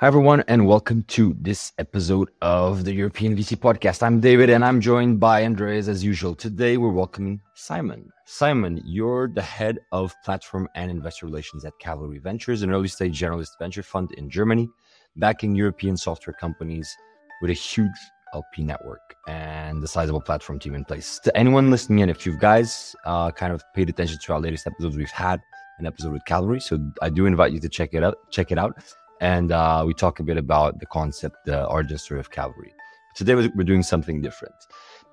Hi, 0.00 0.08
everyone, 0.08 0.44
and 0.46 0.66
welcome 0.66 1.04
to 1.04 1.34
this 1.40 1.72
episode 1.78 2.28
of 2.42 2.84
the 2.84 2.92
European 2.92 3.34
VC 3.34 3.56
podcast. 3.56 4.02
I'm 4.02 4.20
David 4.20 4.50
and 4.50 4.62
I'm 4.62 4.78
joined 4.78 5.18
by 5.18 5.42
Andreas 5.42 5.88
as 5.88 6.04
usual. 6.04 6.34
Today, 6.34 6.76
we're 6.76 6.90
welcoming 6.90 7.40
Simon. 7.54 8.12
Simon, 8.26 8.82
you're 8.84 9.26
the 9.26 9.40
head 9.40 9.78
of 9.92 10.14
platform 10.22 10.68
and 10.74 10.90
investor 10.90 11.24
relations 11.24 11.64
at 11.64 11.72
Cavalry 11.78 12.18
Ventures, 12.18 12.60
an 12.60 12.72
early 12.72 12.88
stage 12.88 13.18
generalist 13.18 13.58
venture 13.58 13.82
fund 13.82 14.12
in 14.18 14.28
Germany, 14.28 14.68
backing 15.16 15.54
European 15.54 15.96
software 15.96 16.36
companies 16.38 16.94
with 17.40 17.50
a 17.50 17.54
huge 17.54 17.96
LP 18.34 18.64
network 18.64 19.14
and 19.28 19.82
the 19.82 19.88
sizable 19.88 20.20
platform 20.20 20.58
team 20.58 20.74
in 20.74 20.84
place. 20.84 21.18
To 21.20 21.34
anyone 21.34 21.70
listening 21.70 22.00
in, 22.00 22.10
if 22.10 22.26
you 22.26 22.36
guys 22.36 22.94
uh, 23.06 23.30
kind 23.30 23.50
of 23.50 23.64
paid 23.74 23.88
attention 23.88 24.18
to 24.24 24.34
our 24.34 24.40
latest 24.40 24.66
episodes, 24.66 24.94
we've 24.94 25.10
had 25.10 25.40
an 25.78 25.86
episode 25.86 26.12
with 26.12 26.26
Cavalry, 26.26 26.60
so 26.60 26.78
I 27.00 27.08
do 27.08 27.24
invite 27.24 27.52
you 27.52 27.60
to 27.60 27.68
check 27.70 27.94
it 27.94 28.04
out. 28.04 28.18
Check 28.30 28.52
it 28.52 28.58
out 28.58 28.78
and 29.20 29.52
uh, 29.52 29.82
we 29.86 29.94
talk 29.94 30.20
a 30.20 30.22
bit 30.22 30.36
about 30.36 30.80
the 30.80 30.86
concept, 30.86 31.36
the 31.44 31.64
origin 31.66 31.98
story 31.98 32.20
of 32.20 32.30
Cavalry. 32.30 32.72
Today 33.14 33.34
we're 33.34 33.64
doing 33.64 33.82
something 33.82 34.20
different. 34.20 34.54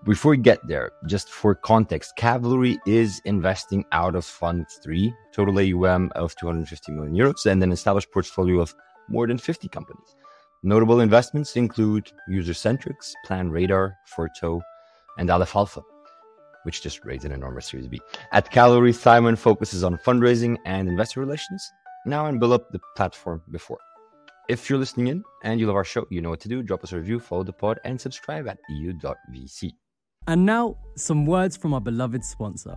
Before 0.04 0.32
we 0.32 0.38
get 0.38 0.60
there, 0.68 0.91
just 1.08 1.30
for 1.30 1.55
context, 1.55 2.18
Cavalry 2.18 2.77
is 2.86 3.22
investing 3.24 3.86
out 3.94 4.16
of 4.16 4.26
Fund 4.26 4.66
3, 4.84 5.13
total 5.32 5.60
AUM 5.60 6.12
of 6.16 6.36
250 6.36 6.91
million 6.91 7.16
euros, 7.16 7.46
and 7.46 7.63
an 7.63 7.72
established 7.72 8.12
portfolio 8.12 8.60
of 8.60 8.76
more 9.08 9.26
than 9.27 9.38
50 9.38 9.70
companies. 9.70 10.18
Notable 10.62 10.99
investments 10.99 11.55
include 11.55 12.12
Usercentrics, 12.30 13.13
PlanRadar, 13.26 13.94
Forto, 14.13 14.60
and 15.18 15.30
Aleph 15.30 15.55
Alpha, 15.55 15.82
which 16.63 16.82
just 16.82 17.05
raised 17.05 17.24
an 17.24 17.32
enormous 17.32 17.68
Series 17.68 17.88
B. 17.88 18.02
At 18.34 18.52
Cavalry, 18.52 18.91
Simon 18.91 19.38
focuses 19.38 19.85
on 19.85 19.98
fundraising 19.98 20.58
and 20.66 20.90
investor 20.90 21.22
relations, 21.22 21.66
now 22.05 22.26
and 22.26 22.41
build 22.41 22.52
up 22.52 22.72
the 22.72 22.82
platform 22.98 23.41
before. 23.52 23.80
If 24.50 24.70
you're 24.70 24.80
listening 24.80 25.08
in 25.08 25.24
and 25.44 25.58
you 25.58 25.68
love 25.68 25.78
our 25.78 25.86
show, 25.86 26.06
you 26.10 26.22
know 26.22 26.30
what 26.30 26.42
to 26.42 26.50
do. 26.50 26.62
Drop 26.64 26.84
us 26.84 26.92
a 26.92 26.98
review, 26.98 27.18
follow 27.22 27.44
the 27.44 27.54
pod, 27.54 27.80
and 27.86 28.00
subscribe 28.00 28.46
at 28.50 28.58
eu.vc. 28.68 29.72
And 30.27 30.46
now, 30.46 30.76
some 30.98 31.26
words 31.26 31.55
from 31.55 31.74
our 31.74 31.80
beloved 31.80 32.26
sponsor. 32.26 32.76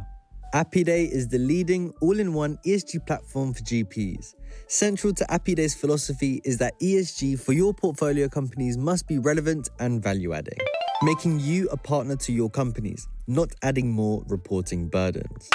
Apiday 0.55 1.11
is 1.11 1.27
the 1.27 1.39
leading 1.39 1.93
all 2.01 2.21
in 2.21 2.33
one 2.33 2.57
ESG 2.65 3.05
platform 3.05 3.53
for 3.53 3.63
GPs. 3.65 4.35
Central 4.69 5.13
to 5.15 5.25
Apiday's 5.25 5.75
philosophy 5.75 6.41
is 6.45 6.57
that 6.59 6.79
ESG 6.81 7.41
for 7.41 7.53
your 7.53 7.75
portfolio 7.75 8.29
companies 8.29 8.79
must 8.79 9.09
be 9.09 9.19
relevant 9.19 9.69
and 9.81 10.01
value 10.01 10.35
adding, 10.35 10.59
making 11.03 11.41
you 11.41 11.69
a 11.71 11.77
partner 11.77 12.15
to 12.15 12.33
your 12.33 12.49
companies, 12.49 13.09
not 13.27 13.49
adding 13.63 13.91
more 13.91 14.23
reporting 14.29 14.89
burdens. 14.89 15.51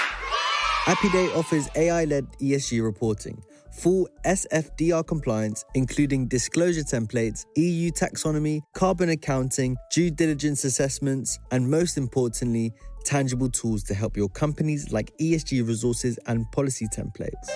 Apiday 0.88 1.34
offers 1.38 1.70
AI 1.76 2.04
led 2.04 2.28
ESG 2.40 2.84
reporting 2.84 3.42
full 3.72 4.08
SFDR 4.26 5.06
compliance, 5.06 5.66
including 5.76 6.28
disclosure 6.28 6.82
templates, 6.82 7.46
EU 7.56 7.92
taxonomy, 7.92 8.62
carbon 8.74 9.10
accounting, 9.10 9.78
due 9.92 10.12
diligence 10.12 10.64
assessments, 10.64 11.40
and 11.52 11.70
most 11.70 11.98
importantly, 11.98 12.74
tangible 13.04 13.50
tools 13.50 13.84
to 13.84 13.94
help 13.94 14.16
your 14.16 14.30
companies 14.30 14.92
like 14.92 15.12
ESG 15.20 15.68
resources 15.68 16.20
and 16.28 16.46
policy 16.52 16.88
templates. 16.88 17.50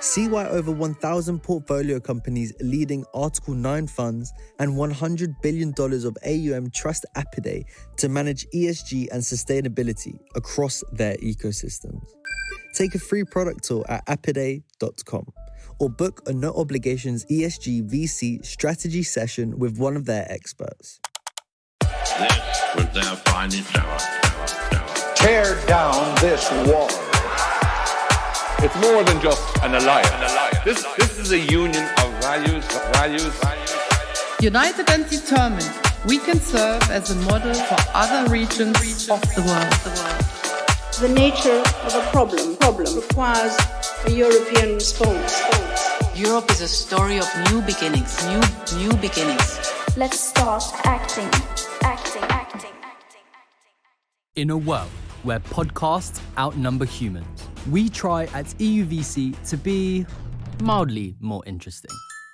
See 0.00 0.28
why 0.28 0.46
over 0.46 0.70
1,000 0.70 1.40
portfolio 1.40 1.98
companies 1.98 2.52
leading 2.60 3.04
Article 3.14 3.54
9 3.54 3.88
funds 3.88 4.32
and 4.60 4.74
$100 4.74 5.34
billion 5.42 5.74
of 5.76 6.16
AUM 6.24 6.70
trust 6.70 7.04
Apiday 7.16 7.64
to 7.96 8.08
manage 8.08 8.46
ESG 8.54 9.08
and 9.10 9.20
sustainability 9.20 10.18
across 10.36 10.84
their 10.92 11.16
ecosystems. 11.16 12.06
Take 12.74 12.94
a 12.94 12.98
free 13.00 13.24
product 13.24 13.64
tour 13.64 13.84
at 13.88 14.06
apiday.com 14.06 15.26
or 15.80 15.90
book 15.90 16.22
a 16.26 16.32
no 16.32 16.52
obligations 16.52 17.24
ESG 17.26 17.90
VC 17.90 18.44
strategy 18.44 19.02
session 19.02 19.58
with 19.58 19.78
one 19.78 19.96
of 19.96 20.04
their 20.04 20.30
experts. 20.30 21.00
This 21.80 22.64
was 22.76 22.86
their 22.94 23.16
finest 23.26 23.76
hour. 23.76 23.98
Tear 25.16 25.66
down 25.66 26.14
this 26.20 26.50
wall. 26.68 27.07
It's 28.60 28.74
more 28.82 29.04
than 29.04 29.20
just 29.22 29.40
an 29.62 29.76
alliance. 29.76 30.10
An 30.10 30.22
alliance. 30.24 30.64
This, 30.64 30.84
this 30.96 31.16
is 31.20 31.30
a 31.30 31.38
union 31.38 31.84
of 32.02 32.10
values, 32.20 32.66
values, 32.92 33.32
values. 33.38 33.76
United 34.40 34.90
and 34.90 35.08
determined, 35.08 35.72
we 36.08 36.18
can 36.18 36.40
serve 36.40 36.82
as 36.90 37.12
a 37.12 37.14
model 37.30 37.54
for 37.54 37.76
other 37.94 38.28
regions 38.28 39.08
of 39.08 39.20
the 39.36 39.42
world. 39.46 39.72
The 40.98 41.08
nature 41.14 41.62
of 41.86 41.94
a 41.94 42.10
problem, 42.10 42.56
problem 42.56 42.96
requires 42.96 43.56
a 44.06 44.10
European 44.10 44.74
response. 44.74 45.40
Europe 46.16 46.50
is 46.50 46.60
a 46.60 46.66
story 46.66 47.18
of 47.18 47.28
new 47.52 47.62
beginnings, 47.62 48.26
new, 48.26 48.40
new 48.76 48.92
beginnings. 48.96 49.72
Let's 49.96 50.18
start 50.18 50.64
acting, 50.84 51.28
acting, 51.82 52.24
acting, 52.24 52.24
acting, 52.24 52.72
acting. 52.82 53.22
In 54.34 54.50
a 54.50 54.56
world 54.56 54.90
where 55.22 55.40
podcasts 55.40 56.20
outnumber 56.38 56.84
humans, 56.84 57.48
we 57.70 57.88
try 57.88 58.24
at 58.34 58.46
EUVC 58.46 59.48
to 59.48 59.56
be 59.56 60.06
mildly 60.62 61.16
more 61.20 61.42
interesting. 61.46 61.90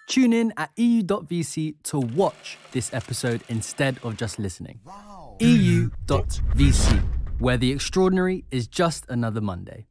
Tune 0.09 0.33
in 0.33 0.53
at 0.57 0.71
eu.vc 0.77 1.75
to 1.85 1.99
watch 1.99 2.59
this 2.73 2.93
episode 2.93 3.43
instead 3.49 3.99
of 4.03 4.17
just 4.17 4.39
listening. 4.39 4.81
Wow. 4.85 5.37
EU.vc 5.41 7.03
where 7.39 7.57
the 7.57 7.73
extraordinary 7.73 8.45
is 8.51 8.67
just 8.67 9.05
another 9.09 9.41
Monday. 9.41 9.87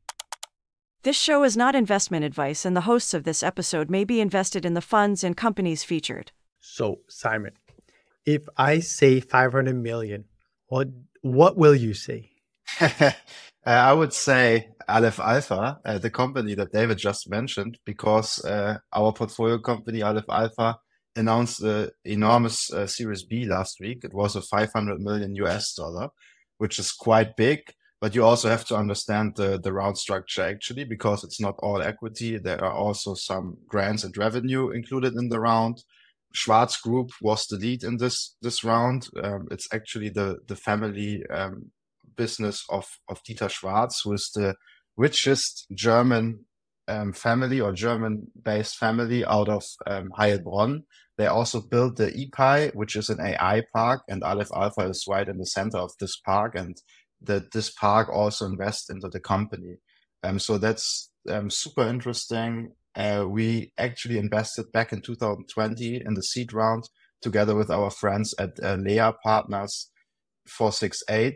This 1.03 1.17
show 1.17 1.43
is 1.43 1.57
not 1.57 1.75
investment 1.75 2.23
advice, 2.23 2.65
and 2.65 2.75
the 2.75 2.81
hosts 2.81 3.13
of 3.13 3.25
this 3.25 3.43
episode 3.43 3.89
may 3.89 4.05
be 4.05 4.21
invested 4.21 4.65
in 4.65 4.73
the 4.73 4.81
funds 4.81 5.23
and 5.23 5.35
companies 5.35 5.83
featured. 5.83 6.31
So, 6.59 6.99
Simon, 7.09 7.53
if 8.25 8.47
I 8.57 8.79
say 8.79 9.19
500 9.19 9.75
million, 9.75 10.25
what 10.67 10.87
what 11.21 11.57
will 11.57 11.75
you 11.75 11.93
say? 11.93 12.31
uh, 12.81 13.11
I 13.65 13.93
would 13.93 14.13
say 14.13 14.69
Aleph 14.87 15.19
Alpha, 15.19 15.79
uh, 15.85 15.97
the 15.97 16.09
company 16.09 16.55
that 16.55 16.71
David 16.71 16.97
just 16.97 17.29
mentioned, 17.29 17.79
because 17.85 18.43
uh, 18.45 18.77
our 18.93 19.13
portfolio 19.13 19.59
company 19.59 20.01
Aleph 20.01 20.29
Alpha 20.29 20.77
announced 21.15 21.61
the 21.61 21.91
enormous 22.05 22.71
uh, 22.73 22.87
Series 22.87 23.23
B 23.23 23.45
last 23.45 23.77
week. 23.79 24.03
It 24.03 24.13
was 24.13 24.35
a 24.35 24.41
500 24.41 24.99
million 24.99 25.35
US 25.35 25.73
dollar 25.73 26.09
which 26.63 26.79
is 26.79 26.93
quite 26.93 27.35
big. 27.35 27.59
But 27.99 28.15
you 28.15 28.23
also 28.23 28.49
have 28.49 28.65
to 28.65 28.75
understand 28.77 29.35
the, 29.35 29.59
the 29.59 29.73
round 29.73 29.97
structure 29.97 30.43
actually, 30.43 30.85
because 30.85 31.23
it's 31.25 31.41
not 31.41 31.55
all 31.59 31.81
equity. 31.81 32.37
There 32.37 32.63
are 32.63 32.71
also 32.71 33.15
some 33.15 33.57
grants 33.67 34.05
and 34.05 34.15
revenue 34.17 34.69
included 34.71 35.13
in 35.15 35.27
the 35.27 35.41
round. 35.41 35.83
Schwarz 36.33 36.77
Group 36.77 37.11
was 37.21 37.45
the 37.47 37.57
lead 37.57 37.83
in 37.83 37.97
this 37.97 38.35
this 38.41 38.63
round. 38.63 39.07
Um, 39.21 39.47
it's 39.51 39.67
actually 39.73 40.09
the 40.09 40.37
the 40.47 40.55
family 40.55 41.23
um, 41.29 41.71
business 42.15 42.63
of 42.69 42.85
of 43.09 43.19
Dieter 43.23 43.49
Schwarz, 43.49 44.01
who 44.03 44.13
is 44.13 44.31
the 44.33 44.55
richest 44.97 45.65
German 45.73 46.45
um, 46.87 47.13
family 47.13 47.59
or 47.59 47.71
German 47.71 48.27
based 48.41 48.77
family 48.77 49.25
out 49.25 49.49
of 49.49 49.63
um, 49.87 50.11
Heilbronn. 50.17 50.83
They 51.17 51.27
also 51.27 51.61
built 51.61 51.97
the 51.97 52.11
IPAI, 52.11 52.73
which 52.75 52.95
is 52.95 53.09
an 53.09 53.21
AI 53.21 53.63
park, 53.73 54.01
and 54.07 54.23
Aleph 54.23 54.49
Alpha 54.55 54.81
is 54.89 55.05
right 55.07 55.27
in 55.27 55.37
the 55.37 55.45
center 55.45 55.77
of 55.77 55.91
this 55.99 56.17
park, 56.25 56.55
and 56.55 56.75
that 57.21 57.51
this 57.51 57.69
park 57.69 58.09
also 58.09 58.45
invests 58.45 58.89
into 58.89 59.09
the 59.09 59.19
company. 59.19 59.77
Um, 60.23 60.39
so 60.39 60.57
that's 60.57 61.11
um, 61.29 61.49
super 61.49 61.87
interesting. 61.87 62.73
Uh, 62.95 63.25
we 63.27 63.71
actually 63.77 64.17
invested 64.17 64.71
back 64.71 64.91
in 64.91 65.01
2020 65.01 66.01
in 66.05 66.13
the 66.13 66.23
seed 66.23 66.53
round 66.53 66.83
together 67.21 67.55
with 67.55 67.71
our 67.71 67.89
friends 67.89 68.35
at 68.37 68.51
uh, 68.61 68.75
Lea 68.75 69.11
Partners 69.23 69.89
468. 70.47 71.35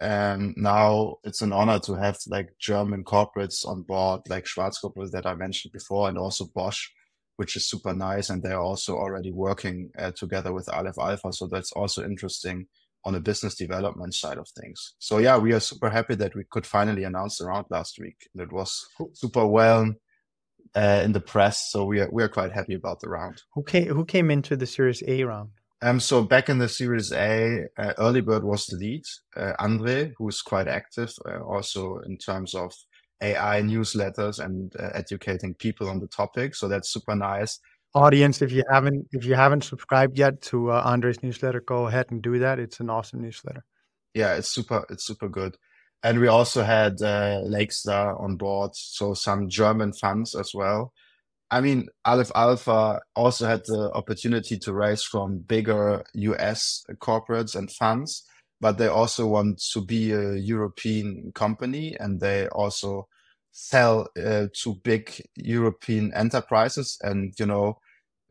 And 0.00 0.54
now 0.56 1.16
it's 1.24 1.40
an 1.40 1.52
honor 1.52 1.78
to 1.80 1.94
have 1.94 2.18
like 2.26 2.50
German 2.58 3.04
corporates 3.04 3.66
on 3.66 3.82
board, 3.82 4.22
like 4.28 4.44
Schwarzkopf 4.44 5.10
that 5.12 5.26
I 5.26 5.34
mentioned 5.34 5.72
before, 5.72 6.08
and 6.08 6.18
also 6.18 6.46
Bosch 6.54 6.88
which 7.36 7.56
is 7.56 7.68
super 7.68 7.94
nice. 7.94 8.30
And 8.30 8.42
they're 8.42 8.60
also 8.60 8.96
already 8.96 9.30
working 9.30 9.90
uh, 9.98 10.12
together 10.12 10.52
with 10.52 10.68
Aleph 10.72 10.98
Alpha. 10.98 11.32
So 11.32 11.46
that's 11.46 11.72
also 11.72 12.04
interesting 12.04 12.66
on 13.04 13.12
the 13.12 13.20
business 13.20 13.54
development 13.54 14.14
side 14.14 14.38
of 14.38 14.48
things. 14.48 14.94
So 14.98 15.18
yeah, 15.18 15.38
we 15.38 15.52
are 15.52 15.60
super 15.60 15.90
happy 15.90 16.16
that 16.16 16.34
we 16.34 16.44
could 16.50 16.66
finally 16.66 17.04
announce 17.04 17.38
the 17.38 17.46
round 17.46 17.66
last 17.70 17.98
week. 18.00 18.16
And 18.34 18.42
It 18.42 18.52
was 18.52 18.84
super 19.12 19.46
well 19.46 19.94
uh, 20.74 21.02
in 21.04 21.12
the 21.12 21.20
press. 21.20 21.70
So 21.70 21.84
we 21.84 22.00
are, 22.00 22.08
we 22.10 22.22
are 22.22 22.28
quite 22.28 22.52
happy 22.52 22.74
about 22.74 23.00
the 23.00 23.08
round. 23.08 23.42
Who 23.54 23.62
came, 23.62 23.88
who 23.88 24.04
came 24.04 24.30
into 24.30 24.56
the 24.56 24.66
Series 24.66 25.02
A 25.06 25.22
round? 25.22 25.50
Um, 25.82 26.00
so 26.00 26.22
back 26.22 26.48
in 26.48 26.58
the 26.58 26.68
Series 26.68 27.12
A, 27.12 27.64
uh, 27.76 27.92
Earlybird 27.98 28.42
was 28.42 28.66
the 28.66 28.76
lead. 28.76 29.04
Uh, 29.36 29.52
Andre, 29.58 30.14
who's 30.16 30.40
quite 30.40 30.68
active, 30.68 31.12
uh, 31.28 31.40
also 31.42 31.98
in 31.98 32.16
terms 32.16 32.54
of 32.54 32.72
AI 33.22 33.60
newsletters 33.62 34.42
and 34.42 34.74
uh, 34.78 34.90
educating 34.94 35.54
people 35.54 35.88
on 35.88 36.00
the 36.00 36.08
topic. 36.08 36.54
So 36.54 36.68
that's 36.68 36.90
super 36.90 37.14
nice. 37.14 37.58
Audience, 37.94 38.42
if 38.42 38.52
you 38.52 38.62
haven't 38.70 39.06
if 39.12 39.24
you 39.24 39.34
haven't 39.34 39.64
subscribed 39.64 40.18
yet 40.18 40.42
to 40.42 40.70
uh, 40.70 40.82
Andre's 40.84 41.22
newsletter, 41.22 41.60
go 41.60 41.86
ahead 41.86 42.06
and 42.10 42.20
do 42.20 42.38
that. 42.38 42.58
It's 42.58 42.80
an 42.80 42.90
awesome 42.90 43.22
newsletter. 43.22 43.64
Yeah, 44.12 44.34
it's 44.34 44.50
super 44.50 44.84
it's 44.90 45.06
super 45.06 45.28
good. 45.28 45.56
And 46.02 46.20
we 46.20 46.28
also 46.28 46.62
had 46.62 47.00
uh, 47.00 47.40
Lakestar 47.44 48.20
on 48.20 48.36
board, 48.36 48.72
so 48.74 49.14
some 49.14 49.48
German 49.48 49.92
funds 49.94 50.34
as 50.34 50.52
well. 50.54 50.92
I 51.50 51.60
mean, 51.60 51.88
Aleph 52.04 52.32
Alpha 52.34 53.00
also 53.14 53.46
had 53.46 53.64
the 53.66 53.90
opportunity 53.94 54.58
to 54.58 54.72
raise 54.72 55.04
from 55.04 55.38
bigger 55.38 56.04
US 56.14 56.84
corporates 56.98 57.54
and 57.54 57.70
funds, 57.70 58.24
but 58.60 58.78
they 58.78 58.88
also 58.88 59.26
want 59.26 59.62
to 59.72 59.84
be 59.84 60.12
a 60.12 60.34
European 60.34 61.30
company 61.34 61.96
and 62.00 62.20
they 62.20 62.48
also 62.48 63.06
sell 63.52 64.08
uh, 64.18 64.46
to 64.62 64.74
big 64.82 65.22
European 65.36 66.12
enterprises. 66.14 66.98
And, 67.02 67.32
you 67.38 67.46
know, 67.46 67.78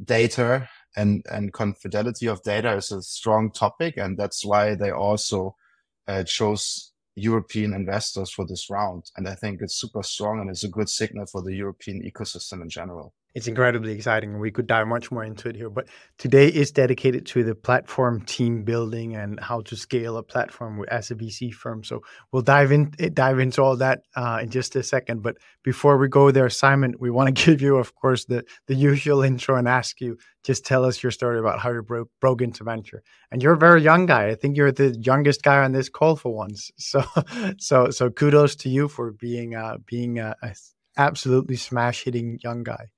data 0.04 0.68
and, 0.98 1.26
and 1.32 1.54
confidentiality 1.54 2.30
of 2.30 2.44
data 2.44 2.76
is 2.76 2.92
a 2.92 3.02
strong 3.02 3.52
topic. 3.52 3.96
And 3.98 4.18
that's 4.18 4.44
why 4.44 4.76
they 4.76 4.92
also 4.92 5.56
uh, 6.08 6.24
chose 6.24 6.92
European 7.16 7.74
investors 7.74 8.32
for 8.32 8.46
this 8.46 8.70
round. 8.70 9.10
And 9.16 9.28
I 9.28 9.36
think 9.36 9.62
it's 9.62 9.80
super 9.80 10.04
strong 10.04 10.40
and 10.40 10.50
it's 10.50 10.64
a 10.64 10.70
good 10.70 10.90
signal 10.90 11.26
for 11.26 11.42
the 11.42 11.56
European 11.56 12.02
ecosystem 12.04 12.62
in 12.62 12.70
general 12.70 13.14
it's 13.36 13.48
incredibly 13.48 13.92
exciting 13.92 14.32
and 14.32 14.40
we 14.40 14.50
could 14.50 14.66
dive 14.66 14.88
much 14.88 15.12
more 15.12 15.24
into 15.24 15.50
it 15.50 15.56
here 15.56 15.70
but 15.70 15.88
today 16.18 16.48
is 16.48 16.72
dedicated 16.72 17.26
to 17.26 17.44
the 17.44 17.54
platform 17.54 18.22
team 18.22 18.64
building 18.64 19.16
and 19.16 19.40
how 19.42 19.62
to 19.62 19.76
scale 19.76 20.18
a 20.18 20.24
platform 20.24 20.84
as 20.90 21.12
a 21.12 21.16
vc 21.16 21.54
firm. 21.54 21.84
So 21.84 22.02
we'll 22.32 22.42
dive 22.42 22.72
in 22.72 22.94
eh, 23.00 23.10
dive 23.14 23.40
into 23.40 23.62
all 23.62 23.76
that 23.78 24.04
uh, 24.16 24.40
in 24.42 24.50
just 24.50 24.76
a 24.76 24.84
second 24.84 25.22
but 25.22 25.38
before 25.64 25.98
we 25.98 26.08
go 26.08 26.32
there 26.32 26.50
simon 26.50 26.96
we 27.00 27.12
want 27.12 27.28
to 27.36 27.46
give 27.46 27.62
you 27.62 27.76
of 27.76 27.94
course 27.94 28.26
the 28.26 28.44
the 28.68 28.76
usual 28.76 29.22
intro 29.22 29.56
and 29.58 29.68
ask 29.68 30.02
you 30.02 30.18
just 30.46 30.64
tell 30.64 30.86
us 30.86 31.02
your 31.02 31.12
story 31.12 31.40
about 31.40 31.60
how 31.60 31.72
you 31.72 31.82
broke 31.82 32.10
broke 32.22 32.42
into 32.42 32.64
venture. 32.64 33.04
And 33.32 33.42
you're 33.42 33.54
a 33.54 33.58
very 33.58 33.82
young 33.82 34.06
guy. 34.06 34.28
I 34.30 34.36
think 34.36 34.56
you're 34.56 34.72
the 34.72 34.96
youngest 35.02 35.42
guy 35.42 35.64
on 35.64 35.72
this 35.72 35.90
call 35.90 36.16
for 36.16 36.34
once. 36.34 36.72
So 36.78 37.04
so 37.58 37.90
so 37.90 38.10
kudos 38.10 38.56
to 38.58 38.70
you 38.70 38.88
for 38.88 39.12
being 39.12 39.56
uh 39.56 39.78
being 39.86 40.20
a, 40.20 40.36
a 40.42 40.56
absolutely 40.98 41.58
smash 41.58 42.04
hitting 42.04 42.40
young 42.42 42.64
guy 42.64 42.90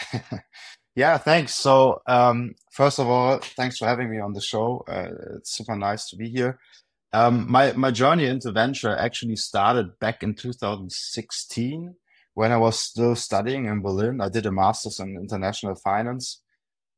yeah, 0.94 1.18
thanks. 1.18 1.54
So, 1.54 2.00
um, 2.06 2.54
first 2.72 2.98
of 2.98 3.08
all, 3.08 3.38
thanks 3.38 3.78
for 3.78 3.86
having 3.86 4.10
me 4.10 4.20
on 4.20 4.32
the 4.32 4.40
show. 4.40 4.84
Uh, 4.88 5.08
it's 5.36 5.56
super 5.56 5.76
nice 5.76 6.08
to 6.10 6.16
be 6.16 6.28
here. 6.28 6.58
Um, 7.14 7.50
my 7.50 7.72
my 7.72 7.90
journey 7.90 8.26
into 8.26 8.52
venture 8.52 8.96
actually 8.96 9.36
started 9.36 9.98
back 9.98 10.22
in 10.22 10.34
2016 10.34 11.94
when 12.34 12.52
I 12.52 12.56
was 12.56 12.78
still 12.78 13.14
studying 13.14 13.66
in 13.66 13.82
Berlin. 13.82 14.20
I 14.20 14.30
did 14.30 14.46
a 14.46 14.52
master's 14.52 14.98
in 14.98 15.16
international 15.16 15.74
finance. 15.74 16.42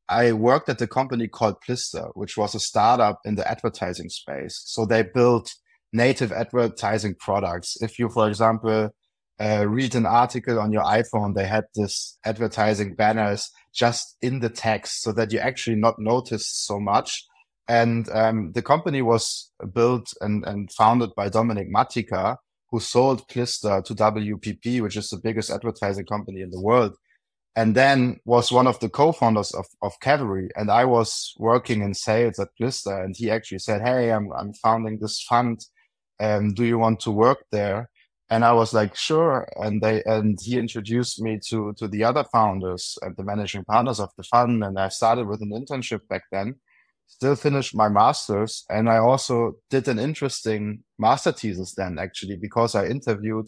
I 0.07 0.33
worked 0.33 0.69
at 0.69 0.81
a 0.81 0.87
company 0.87 1.27
called 1.27 1.55
Plista, 1.67 2.11
which 2.13 2.37
was 2.37 2.55
a 2.55 2.59
startup 2.59 3.19
in 3.25 3.35
the 3.35 3.49
advertising 3.49 4.09
space. 4.09 4.61
So 4.65 4.85
they 4.85 5.03
built 5.03 5.53
native 5.91 6.31
advertising 6.31 7.15
products. 7.15 7.81
If 7.81 7.97
you, 7.97 8.09
for 8.09 8.27
example, 8.29 8.91
uh, 9.39 9.65
read 9.67 9.95
an 9.95 10.05
article 10.05 10.59
on 10.59 10.71
your 10.71 10.83
iPhone, 10.83 11.35
they 11.35 11.45
had 11.45 11.65
this 11.75 12.17
advertising 12.25 12.95
banners 12.95 13.51
just 13.73 14.15
in 14.21 14.39
the 14.39 14.49
text 14.49 15.01
so 15.01 15.11
that 15.11 15.31
you 15.31 15.39
actually 15.39 15.75
not 15.75 15.99
noticed 15.99 16.65
so 16.65 16.79
much. 16.79 17.25
And 17.67 18.07
um, 18.09 18.51
the 18.53 18.61
company 18.61 19.01
was 19.01 19.51
built 19.73 20.13
and, 20.21 20.45
and 20.45 20.71
founded 20.71 21.09
by 21.15 21.29
Dominik 21.29 21.69
Matyka, 21.69 22.37
who 22.71 22.79
sold 22.79 23.27
Plista 23.27 23.83
to 23.83 23.95
WPP, 23.95 24.81
which 24.81 24.95
is 24.95 25.09
the 25.09 25.17
biggest 25.17 25.49
advertising 25.49 26.05
company 26.05 26.41
in 26.41 26.51
the 26.51 26.61
world. 26.61 26.95
And 27.57 27.73
then 27.73 28.19
was 28.25 28.51
one 28.51 28.67
of 28.67 28.79
the 28.79 28.89
co-founders 28.89 29.53
of, 29.53 29.65
of 29.81 29.93
Cavalry. 30.01 30.49
And 30.55 30.69
I 30.69 30.85
was 30.85 31.33
working 31.37 31.81
in 31.81 31.93
sales 31.93 32.37
at 32.37 32.49
Plista. 32.59 33.03
And 33.03 33.15
he 33.17 33.31
actually 33.31 33.59
said, 33.59 33.81
Hey, 33.81 34.11
I'm, 34.11 34.29
I'm 34.33 34.53
founding 34.53 34.99
this 34.99 35.21
fund. 35.21 35.65
Um, 36.19 36.53
do 36.53 36.65
you 36.65 36.77
want 36.77 36.99
to 37.01 37.11
work 37.11 37.45
there? 37.51 37.89
And 38.29 38.43
I 38.43 38.53
was 38.53 38.73
like, 38.73 38.95
sure. 38.95 39.47
And 39.55 39.81
they 39.81 40.03
and 40.05 40.37
he 40.41 40.57
introduced 40.57 41.21
me 41.21 41.39
to 41.49 41.73
to 41.77 41.87
the 41.87 42.03
other 42.03 42.23
founders 42.31 42.97
and 43.01 43.15
the 43.15 43.23
managing 43.23 43.63
partners 43.65 43.99
of 43.99 44.09
the 44.17 44.23
fund. 44.23 44.63
And 44.63 44.79
I 44.79 44.89
started 44.89 45.27
with 45.27 45.41
an 45.41 45.51
internship 45.51 46.07
back 46.07 46.23
then. 46.31 46.55
Still 47.07 47.35
finished 47.35 47.75
my 47.75 47.87
masters, 47.87 48.65
and 48.67 48.89
I 48.89 48.97
also 48.97 49.53
did 49.69 49.87
an 49.87 49.99
interesting 49.99 50.83
master 50.97 51.31
thesis 51.31 51.75
then 51.75 51.99
actually 51.99 52.35
because 52.35 52.73
I 52.73 52.87
interviewed 52.87 53.47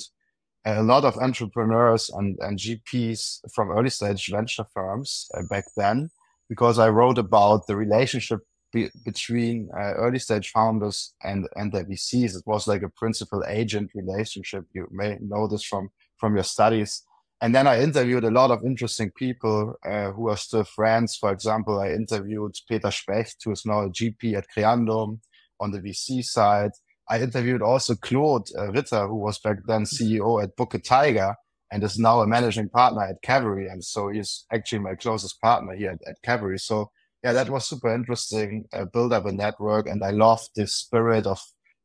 a 0.65 0.83
lot 0.83 1.05
of 1.05 1.17
entrepreneurs 1.17 2.11
and 2.11 2.37
and 2.41 2.59
GPs 2.59 3.39
from 3.55 3.71
early 3.71 3.89
stage 3.89 4.27
venture 4.29 4.65
firms 4.75 5.27
uh, 5.33 5.41
back 5.49 5.65
then 5.75 6.09
because 6.49 6.77
I 6.77 6.89
wrote 6.89 7.17
about 7.17 7.67
the 7.67 7.75
relationship 7.75 8.41
be, 8.71 8.89
between 9.05 9.69
uh, 9.75 9.93
early 9.93 10.19
stage 10.19 10.51
founders 10.51 11.13
and 11.23 11.47
and 11.55 11.71
the 11.71 11.83
VCs. 11.85 12.35
It 12.35 12.43
was 12.45 12.67
like 12.67 12.83
a 12.83 12.89
principal 12.89 13.43
agent 13.47 13.91
relationship. 13.95 14.65
You 14.73 14.87
may 14.91 15.17
know 15.21 15.47
this 15.47 15.63
from 15.63 15.89
from 16.17 16.35
your 16.35 16.43
studies. 16.43 17.03
And 17.39 17.53
then 17.53 17.67
I 17.67 17.81
interviewed 17.81 18.23
a 18.23 18.31
lot 18.31 18.49
of 18.49 18.65
interesting 18.65 19.11
people 19.11 19.75
uh, 19.85 20.11
who 20.11 20.29
are 20.29 20.37
still 20.37 20.63
friends. 20.63 21.17
For 21.17 21.31
example, 21.31 21.79
I 21.79 21.89
interviewed 21.89 22.55
Peter 22.67 22.89
Specht, 22.89 23.43
who 23.43 23.51
is 23.51 23.63
now 23.63 23.81
a 23.81 23.89
GP 23.89 24.35
at 24.35 24.47
Creandum 24.55 25.19
on 25.59 25.71
the 25.71 25.79
VC 25.79 26.23
side. 26.23 26.71
I 27.09 27.21
interviewed 27.21 27.61
also 27.61 27.93
Claude 27.95 28.47
uh, 28.57 28.71
Ritter, 28.71 29.07
who 29.07 29.17
was 29.17 29.37
back 29.39 29.57
then 29.67 29.83
CEO 29.83 30.43
at 30.43 30.57
Bookatiger 30.57 31.35
and 31.71 31.83
is 31.83 31.99
now 31.99 32.21
a 32.21 32.27
managing 32.27 32.69
partner 32.69 33.03
at 33.03 33.21
Cavalry. 33.21 33.67
And 33.67 33.83
so 33.83 34.09
he's 34.09 34.45
actually 34.51 34.79
my 34.79 34.95
closest 34.95 35.39
partner 35.39 35.75
here 35.75 35.91
at, 35.91 35.99
at 36.07 36.21
Cavalry. 36.23 36.59
So 36.59 36.89
yeah, 37.27 37.33
that 37.33 37.49
was 37.49 37.67
super 37.67 37.93
interesting. 37.93 38.63
Uh, 38.71 38.85
build 38.85 39.11
up 39.11 39.25
a 39.25 39.31
network, 39.33 39.85
and 39.89 40.01
I 40.01 40.11
loved 40.11 40.51
the 40.55 40.65
spirit 40.65 41.27
of 41.27 41.41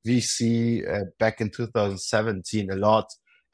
VC 0.07 0.89
uh, 0.89 1.07
back 1.19 1.41
in 1.41 1.51
2017 1.51 2.71
a 2.71 2.77
lot. 2.77 3.07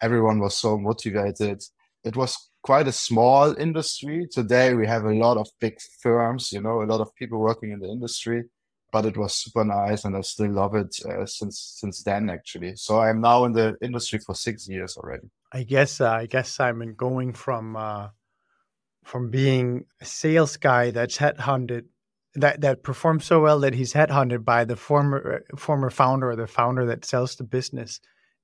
Everyone 0.02 0.38
was 0.38 0.55
so 0.58 0.76
motivated. 0.76 1.62
It 2.05 2.14
was 2.14 2.50
quite 2.62 2.88
a 2.88 2.93
small 2.93 3.56
industry. 3.56 4.29
Today 4.31 4.75
we 4.75 4.87
have 4.87 5.06
a 5.06 5.14
lot 5.14 5.38
of 5.38 5.49
big 5.62 5.79
firms, 6.02 6.52
you 6.52 6.61
know, 6.61 6.82
a 6.82 6.85
lot 6.85 7.00
of 7.00 7.14
people 7.14 7.38
working 7.38 7.70
in 7.70 7.81
the 7.81 7.88
industry. 7.88 8.44
But 8.93 9.06
it 9.06 9.17
was 9.17 9.35
super 9.35 9.64
nice, 9.64 10.05
and 10.05 10.14
I 10.14 10.20
still 10.20 10.52
love 10.52 10.75
it 10.75 10.94
uh, 11.06 11.25
since 11.25 11.75
since 11.81 12.02
then. 12.02 12.29
Actually, 12.29 12.76
so 12.76 13.00
I'm 13.00 13.23
now 13.23 13.46
in 13.46 13.52
the 13.52 13.76
industry 13.81 14.19
for 14.19 14.35
six 14.35 14.69
years 14.69 14.99
already. 14.99 15.29
I 15.52 15.62
guess 15.62 16.02
uh, 16.02 16.11
I 16.11 16.26
guess 16.26 16.52
Simon, 16.52 16.93
going 16.94 17.32
from 17.32 17.76
uh, 17.76 18.08
from 19.09 19.31
being 19.31 19.87
a 20.03 20.05
sales 20.05 20.59
guy 20.59 20.91
that's 20.91 21.17
headhunted 21.17 21.85
that 22.35 22.61
that 22.61 22.83
performs 22.83 23.25
so 23.25 23.41
well 23.41 23.59
that 23.59 23.75
he's 23.75 23.95
headhunted 23.95 24.45
by 24.45 24.67
the 24.67 24.77
former 24.77 25.43
former 25.57 25.89
founder 25.89 26.31
or 26.31 26.37
the 26.37 26.47
founder 26.47 26.85
that 26.85 27.07
sells 27.07 27.35
the 27.37 27.43
business 27.43 28.01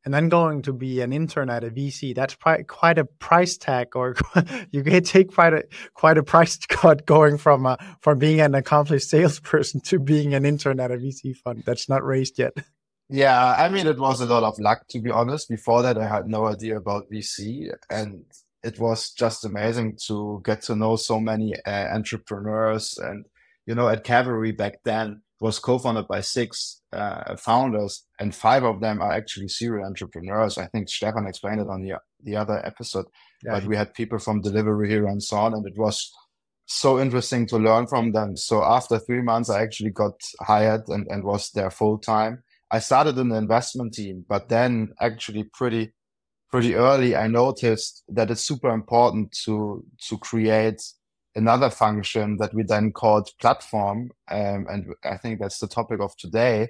and 0.07 0.15
then 0.15 0.31
going 0.31 0.63
to 0.63 0.73
be 0.73 1.03
an 1.03 1.13
intern 1.13 1.51
at 1.51 1.65
a 1.65 1.69
VC 1.69 2.15
that's 2.15 2.35
quite 2.67 2.99
a 2.99 3.05
price 3.05 3.59
tag 3.59 3.95
or 3.95 4.17
you 4.71 4.83
can 4.83 5.05
take 5.05 5.35
quite 5.35 5.53
a 5.53 5.65
quite 5.93 6.17
a 6.17 6.23
price 6.23 6.57
cut 6.69 7.05
going 7.05 7.37
from 7.37 7.67
uh, 7.67 7.77
from 8.01 8.19
being 8.19 8.41
an 8.41 8.55
accomplished 8.55 9.11
salesperson 9.11 9.81
to 9.83 9.99
being 9.99 10.33
an 10.33 10.47
intern 10.47 10.81
at 10.81 10.91
a 10.91 10.97
VC 10.97 11.37
fund 11.37 11.63
that's 11.67 11.91
not 11.91 12.03
raised 12.03 12.39
yet. 12.39 12.56
Yeah 13.11 13.55
i 13.59 13.69
mean 13.69 13.87
it 13.87 13.99
was 13.99 14.23
a 14.23 14.27
lot 14.27 14.44
of 14.44 14.59
luck 14.59 14.89
to 14.89 14.99
be 15.03 15.11
honest. 15.11 15.51
Before 15.51 15.83
that 15.83 15.99
i 15.99 16.06
had 16.06 16.27
no 16.27 16.47
idea 16.47 16.79
about 16.79 17.11
VC 17.13 17.69
and 17.91 18.25
it 18.65 18.81
was 18.81 19.11
just 19.11 19.44
amazing 19.44 19.99
to 20.06 20.41
get 20.44 20.63
to 20.63 20.75
know 20.75 20.97
so 20.97 21.21
many 21.21 21.55
uh, 21.67 21.89
entrepreneurs 21.94 22.99
and 22.99 23.27
you 23.67 23.75
know 23.75 23.89
at 23.89 24.05
cavalry 24.05 24.53
back 24.53 24.79
then 24.85 25.21
was 25.41 25.59
co-founded 25.59 26.09
by 26.09 26.21
six 26.21 26.81
uh, 26.93 27.37
founders 27.37 28.06
and 28.19 28.35
five 28.35 28.65
of 28.65 28.81
them 28.81 29.03
are 29.03 29.13
actually 29.13 29.49
serial 29.49 29.87
entrepreneurs. 29.87 30.56
I 30.59 30.67
think 30.67 30.89
stefan 30.89 31.27
explained 31.27 31.61
it 31.61 31.69
on 31.69 31.83
the 31.83 31.99
the 32.23 32.37
other 32.37 32.65
episode 32.65 33.06
yeah. 33.44 33.53
but 33.53 33.65
we 33.67 33.77
had 33.77 33.93
people 33.94 34.19
from 34.19 34.41
Delivery 34.41 34.89
Hero 34.89 35.09
and 35.09 35.23
so 35.23 35.37
on 35.37 35.53
and 35.55 35.67
it 35.67 35.77
was 35.77 36.11
so 36.67 36.99
interesting 36.99 37.47
to 37.49 37.59
learn 37.59 37.87
from 37.87 38.13
them. 38.13 38.39
So 38.39 38.65
after 38.65 38.99
three 38.99 39.21
months 39.21 39.51
i 39.51 39.63
actually 39.63 39.91
got 39.91 40.19
hired 40.41 40.89
and, 40.89 41.06
and 41.11 41.23
was 41.23 41.51
there 41.51 41.71
full 41.71 41.99
time. 41.99 42.43
I 42.71 42.79
started 42.79 43.19
in 43.19 43.29
the 43.29 43.37
investment 43.37 43.93
team 43.93 44.25
but 44.27 44.49
then 44.49 44.94
actually 45.01 45.44
pretty 45.53 45.93
pretty 46.55 46.77
early, 46.77 47.17
I 47.17 47.27
noticed 47.27 48.05
that 48.11 48.31
it's 48.31 48.44
super 48.44 48.70
important 48.70 49.32
to 49.44 49.84
to 50.08 50.19
create 50.19 50.81
another 51.34 51.69
function 51.69 52.37
that 52.37 52.55
we 52.55 52.63
then 52.63 52.93
called 52.93 53.29
platform, 53.41 54.13
um, 54.31 54.67
and 54.70 54.94
I 55.03 55.17
think 55.17 55.41
that's 55.41 55.58
the 55.58 55.67
topic 55.67 55.99
of 56.01 56.17
today. 56.17 56.69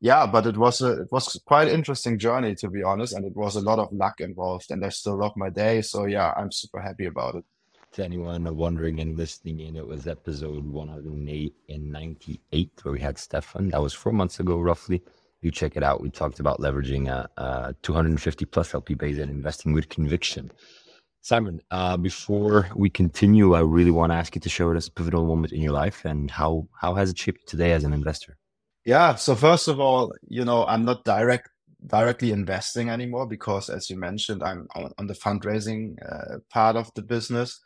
Yeah, 0.00 0.24
but 0.26 0.46
it 0.46 0.56
was 0.56 0.80
a 0.80 1.02
it 1.02 1.08
was 1.12 1.38
quite 1.44 1.68
interesting 1.68 2.18
journey 2.18 2.54
to 2.54 2.70
be 2.70 2.82
honest, 2.82 3.12
and 3.12 3.26
it 3.26 3.36
was 3.36 3.56
a 3.56 3.60
lot 3.60 3.78
of 3.78 3.92
luck 3.92 4.20
involved, 4.20 4.70
and 4.70 4.82
I 4.82 4.88
still 4.88 5.18
love 5.18 5.36
my 5.36 5.50
day. 5.50 5.82
So 5.82 6.06
yeah, 6.06 6.32
I'm 6.34 6.50
super 6.50 6.80
happy 6.80 7.04
about 7.04 7.34
it. 7.34 7.44
To 7.92 8.04
anyone 8.04 8.42
wondering 8.56 9.00
and 9.00 9.18
listening 9.18 9.60
in, 9.60 9.76
it 9.76 9.86
was 9.86 10.06
episode 10.06 10.64
108 10.64 11.54
and 11.68 11.92
98 11.92 12.70
where 12.82 12.92
we 12.92 13.00
had 13.00 13.18
Stefan. 13.18 13.68
That 13.68 13.82
was 13.82 13.92
four 13.92 14.14
months 14.14 14.40
ago, 14.40 14.58
roughly 14.60 15.02
you 15.40 15.50
check 15.50 15.76
it 15.76 15.82
out. 15.82 16.00
We 16.00 16.10
talked 16.10 16.40
about 16.40 16.60
leveraging 16.60 17.08
a, 17.08 17.28
a 17.40 17.74
250 17.82 18.44
plus 18.46 18.74
LP 18.74 18.94
base 18.94 19.18
and 19.18 19.30
investing 19.30 19.72
with 19.72 19.88
conviction. 19.88 20.50
Simon, 21.22 21.60
uh, 21.72 21.96
before 21.96 22.68
we 22.76 22.88
continue, 22.88 23.54
I 23.54 23.60
really 23.60 23.90
want 23.90 24.12
to 24.12 24.16
ask 24.16 24.34
you 24.36 24.40
to 24.40 24.48
share 24.48 24.68
with 24.68 24.76
us 24.76 24.86
a 24.86 24.92
pivotal 24.92 25.26
moment 25.26 25.52
in 25.52 25.60
your 25.60 25.72
life 25.72 26.04
and 26.04 26.30
how 26.30 26.68
how 26.80 26.94
has 26.94 27.10
it 27.10 27.18
shaped 27.18 27.40
you 27.40 27.46
today 27.48 27.72
as 27.72 27.82
an 27.82 27.92
investor? 27.92 28.36
Yeah. 28.84 29.16
So 29.16 29.34
first 29.34 29.66
of 29.66 29.80
all, 29.80 30.12
you 30.28 30.44
know, 30.44 30.64
I'm 30.66 30.84
not 30.84 31.04
direct 31.04 31.48
directly 31.84 32.30
investing 32.32 32.90
anymore 32.90 33.26
because, 33.26 33.68
as 33.68 33.90
you 33.90 33.96
mentioned, 33.96 34.42
I'm 34.42 34.68
on, 34.74 34.92
on 34.98 35.06
the 35.08 35.14
fundraising 35.14 35.96
uh, 36.08 36.38
part 36.50 36.76
of 36.76 36.90
the 36.94 37.02
business. 37.02 37.60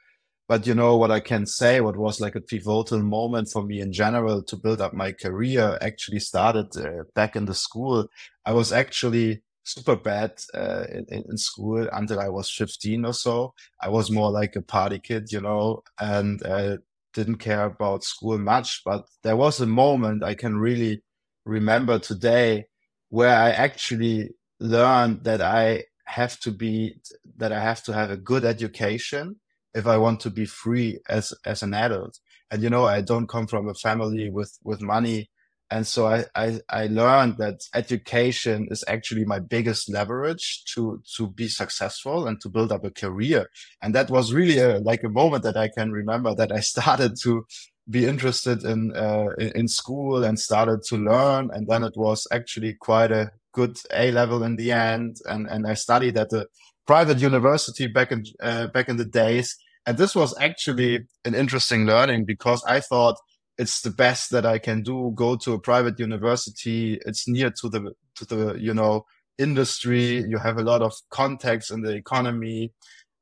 But 0.50 0.66
you 0.66 0.75
know 0.75 0.97
what 0.97 1.12
I 1.12 1.21
can 1.21 1.47
say, 1.47 1.80
what 1.80 1.97
was 1.97 2.21
like 2.21 2.35
a 2.35 2.40
pivotal 2.40 3.00
moment 3.04 3.50
for 3.52 3.62
me 3.62 3.80
in 3.80 3.92
general 3.92 4.42
to 4.42 4.57
build 4.57 4.80
up 4.80 4.92
my 4.92 5.12
career 5.12 5.78
actually 5.80 6.19
started 6.19 6.76
uh, 6.76 7.04
back 7.14 7.37
in 7.37 7.45
the 7.45 7.54
school. 7.54 8.09
I 8.45 8.52
was 8.52 8.73
actually 8.73 9.45
super 9.62 9.95
bad 9.95 10.33
uh, 10.52 10.87
in, 10.90 11.23
in, 11.28 11.37
school 11.37 11.88
until 11.92 12.19
I 12.19 12.30
was 12.30 12.50
15 12.50 13.04
or 13.04 13.14
so. 13.14 13.54
I 13.80 13.90
was 13.90 14.11
more 14.11 14.33
like 14.33 14.57
a 14.57 14.61
party 14.61 14.99
kid, 14.99 15.30
you 15.30 15.40
know, 15.40 15.85
and 16.00 16.45
uh, 16.45 16.78
didn't 17.14 17.37
care 17.37 17.66
about 17.66 18.02
school 18.02 18.37
much. 18.37 18.83
But 18.85 19.04
there 19.23 19.37
was 19.37 19.61
a 19.61 19.66
moment 19.66 20.25
I 20.25 20.35
can 20.35 20.59
really 20.59 21.04
remember 21.45 22.00
today 22.00 22.64
where 23.09 23.37
I 23.37 23.50
actually 23.50 24.30
learned 24.59 25.23
that 25.23 25.42
I 25.42 25.85
have 26.07 26.40
to 26.40 26.50
be, 26.50 26.97
that 27.37 27.52
I 27.52 27.61
have 27.61 27.85
to 27.85 27.92
have 27.92 28.11
a 28.11 28.16
good 28.16 28.45
education 28.45 29.37
if 29.75 29.87
I 29.87 29.99
want 29.99 30.21
to 30.21 30.31
be 30.31 30.47
free 30.47 30.99
as 31.09 31.33
as 31.45 31.62
an 31.62 31.75
adult. 31.75 32.19
And 32.50 32.62
you 32.62 32.71
know, 32.71 32.85
I 32.85 33.00
don't 33.00 33.29
come 33.29 33.47
from 33.47 33.69
a 33.69 33.75
family 33.75 34.31
with 34.31 34.59
with 34.65 34.83
money, 34.83 35.31
and 35.71 35.87
so 35.87 36.07
I 36.07 36.25
I, 36.35 36.61
I 36.69 36.87
learned 36.89 37.39
that 37.39 37.61
education 37.75 38.69
is 38.71 38.85
actually 38.89 39.25
my 39.25 39.39
biggest 39.39 39.91
leverage 39.93 40.65
to 40.75 41.03
to 41.17 41.29
be 41.29 41.49
successful 41.49 42.27
and 42.27 42.41
to 42.41 42.49
build 42.49 42.73
up 42.73 42.85
a 42.85 42.91
career. 42.91 43.49
And 43.83 43.95
that 43.95 44.11
was 44.11 44.33
really 44.33 44.59
a, 44.59 44.79
like 44.79 45.05
a 45.05 45.09
moment 45.09 45.45
that 45.45 45.57
I 45.57 45.69
can 45.69 45.93
remember 45.93 46.35
that 46.35 46.53
I 46.53 46.61
started 46.75 47.15
to 47.23 47.45
be 47.89 48.07
interested 48.07 48.65
in 48.65 48.93
uh, 48.97 49.29
in 49.39 49.69
school 49.69 50.25
and 50.25 50.39
started 50.39 50.83
to 50.89 50.97
learn. 50.97 51.50
And 51.53 51.69
then 51.69 51.85
it 51.85 51.95
was 51.97 52.27
actually 52.33 52.75
quite 52.75 53.12
a 53.12 53.31
good 53.53 53.79
A 53.93 54.11
level 54.11 54.43
in 54.43 54.57
the 54.57 54.73
end, 54.73 55.17
and 55.27 55.47
and 55.49 55.67
I 55.67 55.75
studied 55.75 56.17
at 56.19 56.31
the 56.31 56.47
private 56.87 57.19
university 57.19 57.87
back 57.87 58.13
in 58.13 58.25
uh, 58.43 58.67
back 58.69 58.89
in 58.89 58.97
the 58.97 59.05
days. 59.05 59.57
And 59.87 59.97
this 59.97 60.15
was 60.15 60.37
actually 60.39 61.07
an 61.25 61.35
interesting 61.35 61.87
learning 61.87 62.27
because 62.27 62.63
I 62.65 62.81
thought 62.81 63.17
it's 63.59 63.81
the 63.81 63.91
best 63.91 64.31
that 64.31 64.47
I 64.47 64.59
can 64.59 64.83
do. 64.83 65.13
Go 65.15 65.37
to 65.37 65.55
a 65.55 65.59
private 65.59 65.99
university. 65.99 66.99
It's 67.07 67.29
near 67.29 67.51
to 67.61 67.69
the 67.69 67.93
to 68.17 68.25
the 68.25 68.55
you 68.59 68.75
know 68.75 69.05
industry. 69.39 70.25
You 70.29 70.39
have 70.39 70.59
a 70.59 70.63
lot 70.63 70.83
of 70.83 70.93
contacts 71.11 71.71
in 71.71 71.83
the 71.83 71.95
economy, 71.95 72.73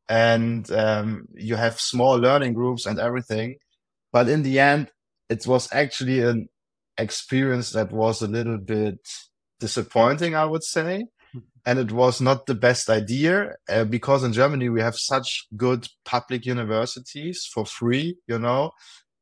and 0.09 0.71
um, 0.73 1.27
you 1.35 1.57
have 1.57 1.81
small 1.81 2.17
learning 2.17 2.55
groups 2.55 2.87
and 2.87 2.99
everything. 2.99 3.57
But 4.13 4.29
in 4.29 4.43
the 4.43 4.59
end, 4.59 4.91
it 5.29 5.47
was 5.47 5.69
actually 5.73 6.21
an 6.23 6.49
experience 6.97 7.73
that 7.73 7.93
was 7.93 8.23
a 8.23 8.29
little 8.29 8.59
bit 8.59 8.99
disappointing, 9.61 10.35
I 10.35 10.45
would 10.47 10.65
say 10.65 11.05
and 11.67 11.79
it 11.79 11.93
was 11.93 12.21
not 12.21 12.47
the 12.47 12.55
best 12.55 12.89
idea 12.89 13.55
uh, 13.69 13.85
because 13.85 14.25
in 14.25 14.33
Germany 14.33 14.69
we 14.69 14.81
have 14.81 14.97
such 14.97 15.47
good 15.57 15.87
public 16.05 16.47
universities 16.47 17.47
for 17.53 17.67
free, 17.67 18.17
you 18.27 18.39
know. 18.39 18.73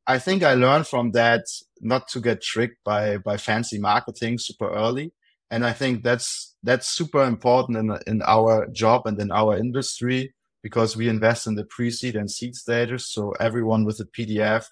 I 0.06 0.18
think 0.18 0.42
I 0.42 0.54
learned 0.54 0.86
from 0.86 1.10
that 1.12 1.44
not 1.80 2.06
to 2.08 2.20
get 2.20 2.42
tricked 2.42 2.84
by 2.84 3.18
by 3.18 3.36
fancy 3.36 3.78
marketing 3.78 4.38
super 4.38 4.70
early, 4.72 5.12
and 5.50 5.64
I 5.66 5.72
think 5.72 6.04
that's 6.04 6.54
that's 6.62 6.88
super 6.88 7.24
important 7.24 7.78
in 7.78 7.98
in 8.06 8.22
our 8.22 8.68
job 8.68 9.06
and 9.06 9.20
in 9.20 9.32
our 9.32 9.56
industry 9.56 10.32
because 10.62 10.96
we 10.96 11.08
invest 11.08 11.46
in 11.46 11.54
the 11.54 11.64
pre-seed 11.64 12.16
and 12.16 12.30
seed 12.30 12.54
stages. 12.54 13.10
So 13.10 13.32
everyone 13.38 13.84
with 13.84 14.00
a 14.00 14.04
PDF 14.04 14.64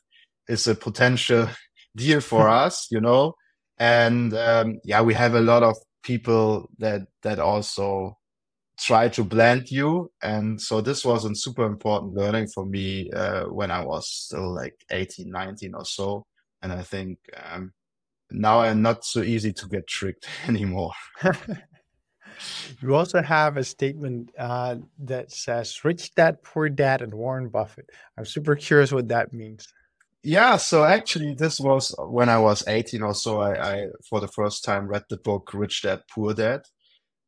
is 0.48 0.66
a 0.66 0.74
potential 0.74 1.48
deal 1.96 2.20
for 2.20 2.48
us, 2.64 2.86
you 2.90 3.00
know. 3.00 3.34
And 3.78 4.34
um, 4.34 4.78
yeah, 4.84 5.02
we 5.02 5.14
have 5.14 5.34
a 5.34 5.40
lot 5.40 5.62
of 5.62 5.76
people 6.04 6.70
that 6.78 7.02
that 7.22 7.40
also 7.40 8.16
try 8.78 9.08
to 9.08 9.24
blend 9.24 9.70
you. 9.70 10.10
And 10.22 10.60
so 10.60 10.80
this 10.80 11.04
was 11.04 11.24
a 11.24 11.34
super 11.34 11.64
important 11.64 12.14
learning 12.14 12.48
for 12.48 12.66
me 12.66 13.10
uh, 13.12 13.44
when 13.44 13.70
i 13.70 13.84
was 13.84 14.08
still 14.08 14.52
like 14.54 14.76
18 14.90 15.30
19 15.30 15.74
or 15.74 15.84
so. 15.84 16.26
And 16.62 16.72
i 16.72 16.82
think 16.82 17.18
um, 17.50 17.72
now 18.30 18.60
i'm 18.60 18.82
not 18.82 19.04
so 19.04 19.22
easy 19.22 19.52
to 19.52 19.68
get 19.68 19.86
tricked 19.86 20.28
anymore. 20.48 20.92
You 22.82 22.96
also 22.96 23.22
have 23.22 23.56
a 23.56 23.64
statement 23.64 24.30
uh, 24.36 24.76
that 24.98 25.30
says 25.30 25.84
rich 25.84 26.14
dad 26.14 26.42
poor 26.42 26.68
dad 26.68 27.00
and 27.00 27.14
warren 27.14 27.48
buffett. 27.48 27.88
I'm 28.18 28.24
super 28.24 28.56
curious 28.56 28.92
what 28.92 29.08
that 29.08 29.32
means 29.32 29.72
yeah, 30.24 30.56
so 30.56 30.84
actually, 30.84 31.34
this 31.34 31.60
was 31.60 31.94
when 31.98 32.28
I 32.30 32.38
was 32.38 32.64
18 32.66 33.02
or 33.02 33.14
so. 33.14 33.40
I, 33.40 33.74
I 33.74 33.86
for 34.08 34.20
the 34.20 34.28
first 34.28 34.64
time 34.64 34.88
read 34.88 35.04
the 35.10 35.18
book 35.18 35.50
Rich 35.52 35.82
Dad 35.82 36.02
Poor 36.10 36.32
Dad. 36.34 36.62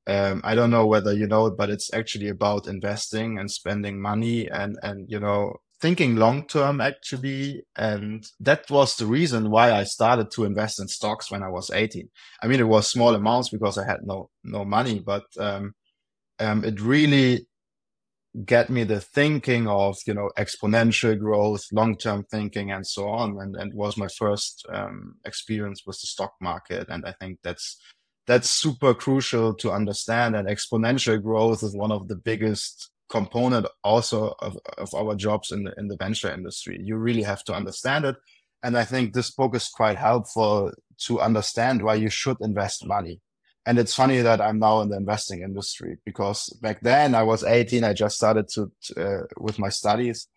Um, 0.07 0.41
I 0.45 0.55
don't 0.55 0.71
know 0.71 0.87
whether 0.87 1.13
you 1.13 1.27
know 1.27 1.47
it, 1.47 1.57
but 1.59 1.71
it's 1.71 1.93
actually 1.93 2.29
about 2.29 2.69
investing 2.69 3.39
and 3.39 3.51
spending 3.51 4.01
money 4.01 4.49
and 4.49 4.79
and 4.83 5.11
you 5.11 5.21
know 5.21 5.57
thinking 5.81 6.17
long 6.17 6.47
term 6.47 6.81
actually. 6.81 7.65
And 7.77 8.27
that 8.41 8.71
was 8.71 8.97
the 8.97 9.07
reason 9.07 9.51
why 9.51 9.73
I 9.73 9.85
started 9.85 10.31
to 10.33 10.45
invest 10.45 10.81
in 10.81 10.89
stocks 10.89 11.31
when 11.31 11.43
I 11.43 11.49
was 11.51 11.71
18. 11.71 12.09
I 12.43 12.47
mean, 12.47 12.61
it 12.61 12.69
was 12.69 12.91
small 12.91 13.15
amounts 13.15 13.51
because 13.51 13.79
I 13.79 13.87
had 13.87 14.01
no 14.05 14.31
no 14.45 14.65
money, 14.65 15.01
but 15.01 15.25
um, 15.39 15.75
um, 16.39 16.65
it 16.65 16.81
really 16.81 17.47
get 18.45 18.69
me 18.69 18.85
the 18.85 19.01
thinking 19.01 19.67
of 19.67 19.97
you 20.07 20.15
know 20.15 20.31
exponential 20.39 21.19
growth 21.19 21.65
long-term 21.73 22.25
thinking 22.31 22.71
and 22.71 22.87
so 22.87 23.09
on. 23.09 23.41
And, 23.41 23.57
and 23.57 23.73
was 23.75 23.97
my 23.97 24.09
first 24.09 24.67
um, 24.69 25.17
experience 25.25 25.83
with 25.87 25.99
the 26.01 26.07
stock 26.07 26.35
market. 26.41 26.89
And 26.89 27.07
i 27.07 27.13
think 27.13 27.39
that's 27.43 27.81
that's 28.27 28.51
super 28.51 28.93
crucial 28.93 29.55
to 29.55 29.71
understand 29.71 30.35
and 30.35 30.49
exponential 30.49 31.23
growth 31.23 31.63
is 31.63 31.77
one 31.77 31.93
of 31.93 32.09
the 32.09 32.17
biggest 32.17 32.91
component 33.09 33.67
also 33.85 34.35
of, 34.41 34.59
of 34.79 34.93
our 34.93 35.15
jobs 35.15 35.53
in 35.53 35.63
the 35.65 35.73
in 35.79 35.89
the 35.89 35.97
venture 35.97 36.33
industry. 36.33 36.79
You 36.83 36.97
really 36.97 37.23
have 37.23 37.45
to 37.45 37.55
understand 37.55 38.05
it. 38.05 38.17
And 38.63 38.77
i 38.77 38.85
think 38.85 39.13
this 39.13 39.31
book 39.31 39.55
is 39.55 39.69
quite 39.69 39.97
helpful 39.97 40.73
to 41.07 41.21
understand 41.21 41.83
why 41.83 41.95
you 41.95 42.11
should 42.11 42.39
invest 42.41 42.87
money 42.87 43.21
and 43.67 43.81
it's 43.81 43.95
funny 43.95 44.21
that 44.23 44.41
I'm 44.41 44.61
now 44.61 44.81
in 44.81 44.89
the 44.89 44.97
investing 44.97 45.43
industry 45.43 45.99
because 46.07 46.49
back 46.63 46.81
then 46.83 47.17
I 47.17 47.25
was 47.25 47.43
18. 47.43 47.83
I 47.83 47.93
just 47.93 48.17
started 48.17 48.49
to, 48.51 48.71
uh, 48.97 49.27
with 49.39 49.59
my 49.59 49.69
studies 49.71 50.29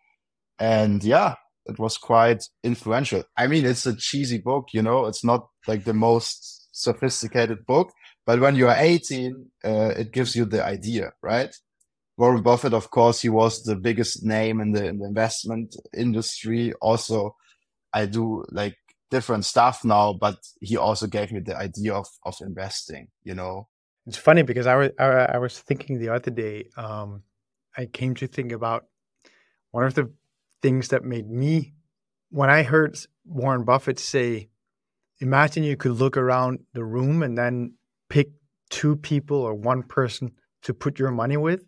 and 0.57 1.03
yeah, 1.03 1.35
it 1.67 1.77
was 1.77 1.97
quite 1.97 2.43
influential. 2.63 3.23
I 3.37 3.45
mean, 3.45 3.65
it's 3.65 3.85
a 3.85 3.95
cheesy 3.95 4.39
book, 4.39 4.69
you 4.73 4.81
know, 4.81 5.05
it's 5.05 5.23
not 5.23 5.47
like 5.67 5.83
the 5.83 5.93
most 5.93 6.69
sophisticated 6.71 7.67
book, 7.67 7.91
but 8.25 8.39
when 8.39 8.55
you 8.55 8.67
are 8.67 8.75
18, 8.75 9.45
uh, 9.63 9.93
it 9.95 10.11
gives 10.11 10.35
you 10.35 10.45
the 10.45 10.65
idea, 10.65 11.11
right? 11.21 11.55
Warren 12.17 12.41
Buffett, 12.41 12.73
of 12.73 12.89
course, 12.89 13.21
he 13.21 13.29
was 13.29 13.63
the 13.63 13.75
biggest 13.75 14.25
name 14.25 14.59
in 14.59 14.71
the, 14.71 14.85
in 14.85 14.99
the 14.99 15.05
investment 15.05 15.75
industry. 15.95 16.73
Also, 16.81 17.35
I 17.93 18.07
do 18.07 18.43
like 18.49 18.75
different 19.09 19.45
stuff 19.45 19.83
now, 19.83 20.13
but 20.13 20.37
he 20.61 20.77
also 20.77 21.07
gave 21.07 21.31
me 21.31 21.39
the 21.39 21.57
idea 21.57 21.93
of 21.93 22.07
of 22.23 22.35
investing. 22.41 23.07
You 23.23 23.35
know, 23.35 23.67
it's 24.05 24.17
funny 24.17 24.43
because 24.43 24.67
I 24.67 24.75
was 24.75 24.91
I, 24.99 25.05
I 25.05 25.37
was 25.37 25.59
thinking 25.59 25.99
the 25.99 26.09
other 26.09 26.31
day. 26.31 26.69
Um, 26.77 27.23
I 27.77 27.85
came 27.85 28.15
to 28.15 28.27
think 28.27 28.51
about 28.51 28.85
one 29.71 29.85
of 29.85 29.93
the 29.93 30.11
things 30.61 30.89
that 30.89 31.03
made 31.03 31.29
me 31.29 31.73
when 32.29 32.49
I 32.49 32.63
heard 32.63 32.97
Warren 33.25 33.63
Buffett 33.63 33.99
say, 33.99 34.49
"Imagine 35.19 35.63
you 35.63 35.77
could 35.77 35.93
look 35.93 36.17
around 36.17 36.59
the 36.73 36.83
room 36.83 37.23
and 37.23 37.37
then 37.37 37.73
pick 38.09 38.29
two 38.69 38.95
people 38.95 39.37
or 39.37 39.53
one 39.53 39.83
person 39.83 40.31
to 40.63 40.73
put 40.73 40.99
your 40.99 41.11
money 41.11 41.37
with, 41.37 41.61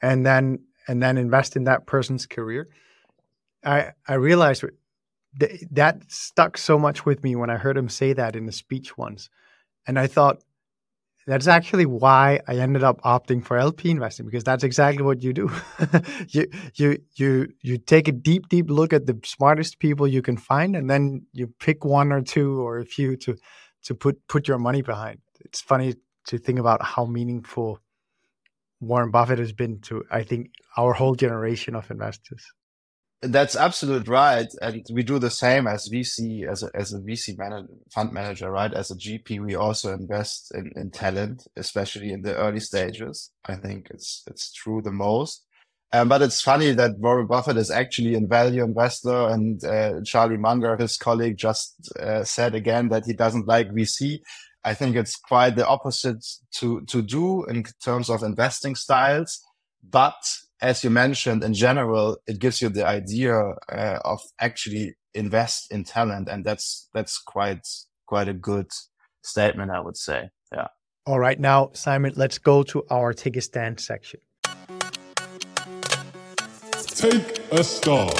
and 0.00 0.24
then 0.24 0.60
and 0.88 1.02
then 1.02 1.18
invest 1.18 1.56
in 1.56 1.64
that 1.64 1.86
person's 1.86 2.26
career." 2.26 2.68
I 3.64 3.92
I 4.08 4.14
realized 4.14 4.64
th- 5.38 5.64
that 5.70 6.02
stuck 6.10 6.58
so 6.58 6.78
much 6.78 7.06
with 7.06 7.22
me 7.22 7.36
when 7.36 7.50
I 7.50 7.56
heard 7.56 7.76
him 7.76 7.88
say 7.88 8.12
that 8.12 8.36
in 8.36 8.48
a 8.48 8.52
speech 8.52 8.96
once. 8.96 9.28
And 9.86 9.98
I 9.98 10.06
thought, 10.06 10.42
that's 11.26 11.46
actually 11.46 11.86
why 11.86 12.40
I 12.48 12.56
ended 12.56 12.82
up 12.82 13.00
opting 13.02 13.44
for 13.44 13.56
LP 13.56 13.90
investing 13.90 14.26
because 14.26 14.42
that's 14.42 14.64
exactly 14.64 15.02
what 15.04 15.22
you 15.22 15.32
do. 15.32 15.50
you 16.28 16.46
you 16.74 16.98
you 17.14 17.48
you 17.62 17.78
take 17.78 18.08
a 18.08 18.12
deep 18.12 18.48
deep 18.48 18.70
look 18.70 18.92
at 18.92 19.06
the 19.06 19.18
smartest 19.24 19.78
people 19.78 20.08
you 20.08 20.22
can 20.22 20.36
find, 20.36 20.74
and 20.74 20.88
then 20.88 21.26
you 21.32 21.46
pick 21.60 21.84
one 21.84 22.10
or 22.10 22.22
two 22.22 22.60
or 22.60 22.78
a 22.78 22.84
few 22.84 23.16
to 23.18 23.36
to 23.84 23.94
put 23.94 24.26
put 24.28 24.48
your 24.48 24.58
money 24.58 24.82
behind. 24.82 25.20
It's 25.44 25.60
funny 25.60 25.94
to 26.26 26.38
think 26.38 26.58
about 26.58 26.82
how 26.82 27.04
meaningful 27.04 27.80
Warren 28.80 29.10
Buffett 29.10 29.38
has 29.38 29.52
been 29.52 29.80
to 29.82 30.02
I 30.10 30.24
think 30.24 30.50
our 30.76 30.94
whole 30.94 31.14
generation 31.14 31.74
of 31.74 31.90
investors. 31.90 32.44
That's 33.22 33.54
absolute 33.54 34.08
right, 34.08 34.48
and 34.62 34.82
we 34.90 35.02
do 35.02 35.18
the 35.18 35.28
same 35.30 35.66
as 35.66 35.90
VC 35.90 36.48
as 36.48 36.62
a 36.62 36.70
as 36.74 36.94
a 36.94 37.00
VC 37.00 37.36
fund 37.92 38.12
manager, 38.12 38.50
right? 38.50 38.72
As 38.72 38.90
a 38.90 38.94
GP, 38.96 39.44
we 39.44 39.54
also 39.54 39.92
invest 39.92 40.52
in, 40.54 40.72
in 40.74 40.90
talent, 40.90 41.46
especially 41.54 42.12
in 42.12 42.22
the 42.22 42.34
early 42.34 42.60
stages. 42.60 43.30
I 43.44 43.56
think 43.56 43.88
it's 43.90 44.22
it's 44.26 44.50
true 44.52 44.80
the 44.80 44.90
most. 44.90 45.44
Um, 45.92 46.08
but 46.08 46.22
it's 46.22 46.40
funny 46.40 46.72
that 46.72 46.98
Warren 46.98 47.26
Buffett 47.26 47.58
is 47.58 47.70
actually 47.70 48.14
a 48.14 48.20
value 48.20 48.64
investor, 48.64 49.28
and 49.28 49.62
uh, 49.64 50.00
Charlie 50.02 50.38
Munger, 50.38 50.76
his 50.78 50.96
colleague, 50.96 51.36
just 51.36 51.92
uh, 51.98 52.24
said 52.24 52.54
again 52.54 52.88
that 52.88 53.04
he 53.04 53.12
doesn't 53.12 53.46
like 53.46 53.68
VC. 53.70 54.20
I 54.64 54.72
think 54.72 54.96
it's 54.96 55.16
quite 55.16 55.56
the 55.56 55.66
opposite 55.66 56.24
to 56.52 56.80
to 56.86 57.02
do 57.02 57.44
in 57.44 57.64
terms 57.84 58.08
of 58.08 58.22
investing 58.22 58.76
styles. 58.76 59.44
But 59.82 60.22
as 60.62 60.84
you 60.84 60.90
mentioned, 60.90 61.42
in 61.42 61.54
general, 61.54 62.18
it 62.26 62.38
gives 62.38 62.60
you 62.60 62.68
the 62.68 62.86
idea 62.86 63.34
uh, 63.34 63.98
of 64.04 64.20
actually 64.38 64.94
invest 65.14 65.72
in 65.72 65.84
talent, 65.84 66.28
and 66.28 66.44
that's 66.44 66.88
that's 66.92 67.18
quite 67.18 67.66
quite 68.06 68.28
a 68.28 68.34
good 68.34 68.70
statement, 69.22 69.70
I 69.70 69.80
would 69.80 69.96
say. 69.96 70.30
Yeah. 70.52 70.68
All 71.06 71.18
right, 71.18 71.40
now 71.40 71.70
Simon, 71.72 72.12
let's 72.16 72.38
go 72.38 72.62
to 72.64 72.84
our 72.90 73.12
take 73.12 73.36
a 73.36 73.40
stand 73.40 73.80
section. 73.80 74.20
Take 76.94 77.38
a 77.52 77.64
stand. 77.64 78.10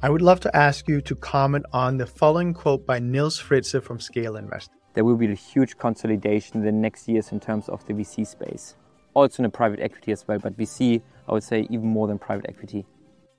I 0.00 0.10
would 0.10 0.22
love 0.22 0.38
to 0.40 0.56
ask 0.56 0.86
you 0.86 1.00
to 1.00 1.16
comment 1.16 1.66
on 1.72 1.96
the 1.96 2.06
following 2.06 2.54
quote 2.54 2.86
by 2.86 3.00
Nils 3.00 3.36
Fritze 3.36 3.82
from 3.82 3.98
Scale 3.98 4.36
Invest. 4.36 4.70
There 4.94 5.04
will 5.04 5.16
be 5.16 5.26
a 5.26 5.34
huge 5.34 5.76
consolidation 5.76 6.58
in 6.58 6.64
the 6.64 6.70
next 6.70 7.08
years 7.08 7.32
in 7.32 7.40
terms 7.40 7.68
of 7.68 7.84
the 7.86 7.94
VC 7.94 8.24
space. 8.24 8.76
Also 9.14 9.42
in 9.42 9.42
the 9.42 9.50
private 9.50 9.80
equity 9.80 10.12
as 10.12 10.24
well, 10.28 10.38
but 10.38 10.56
VC, 10.56 11.02
I 11.28 11.32
would 11.32 11.42
say, 11.42 11.66
even 11.68 11.88
more 11.88 12.06
than 12.06 12.16
private 12.16 12.46
equity. 12.48 12.86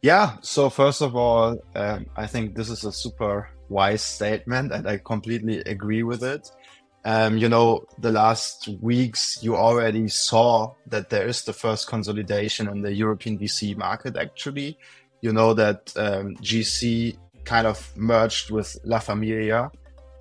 Yeah. 0.02 0.36
So 0.42 0.70
first 0.70 1.02
of 1.02 1.16
all, 1.16 1.64
um, 1.76 2.08
I 2.18 2.28
think 2.28 2.56
this 2.56 2.70
is 2.70 2.84
a 2.84 2.92
super 2.92 3.50
wise 3.70 4.02
statement, 4.02 4.74
and 4.74 4.86
I 4.86 4.98
completely 4.98 5.60
agree 5.60 6.04
with 6.04 6.24
it. 6.24 6.52
Um, 7.06 7.38
you 7.38 7.48
know, 7.48 7.86
the 8.00 8.12
last 8.12 8.68
weeks 8.82 9.40
you 9.42 9.56
already 9.56 10.10
saw 10.10 10.74
that 10.88 11.10
there 11.10 11.26
is 11.26 11.44
the 11.44 11.54
first 11.54 11.88
consolidation 11.88 12.68
in 12.68 12.82
the 12.82 12.94
European 12.94 13.40
VC 13.40 13.78
market. 13.78 14.18
Actually, 14.18 14.78
you 15.22 15.34
know 15.34 15.54
that 15.54 15.94
um, 15.96 16.36
GC 16.38 17.18
kind 17.44 17.68
of 17.68 17.92
merged 17.96 18.52
with 18.52 18.78
La 18.84 19.00
Famiglia. 19.00 19.72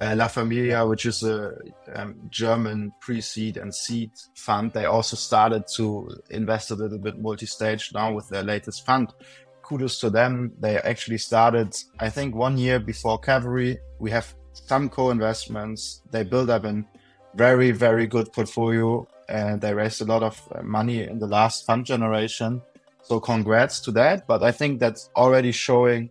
Uh, 0.00 0.14
La 0.16 0.28
Famiglia, 0.28 0.88
which 0.88 1.06
is 1.06 1.24
a 1.24 1.52
um, 1.94 2.14
German 2.30 2.92
pre-seed 3.00 3.56
and 3.56 3.74
seed 3.74 4.10
fund, 4.36 4.72
they 4.72 4.84
also 4.84 5.16
started 5.16 5.64
to 5.74 6.08
invest 6.30 6.70
a 6.70 6.74
little 6.74 6.98
bit 6.98 7.18
multi-stage 7.18 7.92
now 7.92 8.12
with 8.12 8.28
their 8.28 8.44
latest 8.44 8.86
fund. 8.86 9.12
Kudos 9.62 9.98
to 10.00 10.08
them. 10.08 10.52
They 10.60 10.78
actually 10.78 11.18
started, 11.18 11.76
I 11.98 12.10
think, 12.10 12.34
one 12.34 12.56
year 12.56 12.78
before 12.78 13.18
Cavalry. 13.18 13.78
We 13.98 14.10
have 14.12 14.34
some 14.52 14.88
co-investments. 14.88 16.02
They 16.10 16.22
build 16.22 16.48
up 16.48 16.64
a 16.64 16.84
very, 17.34 17.72
very 17.72 18.06
good 18.06 18.32
portfolio 18.32 19.06
and 19.28 19.60
they 19.60 19.74
raised 19.74 20.00
a 20.00 20.04
lot 20.04 20.22
of 20.22 20.40
uh, 20.54 20.62
money 20.62 21.02
in 21.02 21.18
the 21.18 21.26
last 21.26 21.66
fund 21.66 21.84
generation. 21.84 22.62
So 23.08 23.20
congrats 23.20 23.80
to 23.80 23.92
that. 23.92 24.26
But 24.26 24.42
I 24.42 24.52
think 24.52 24.80
that's 24.80 25.08
already 25.16 25.50
showing 25.50 26.10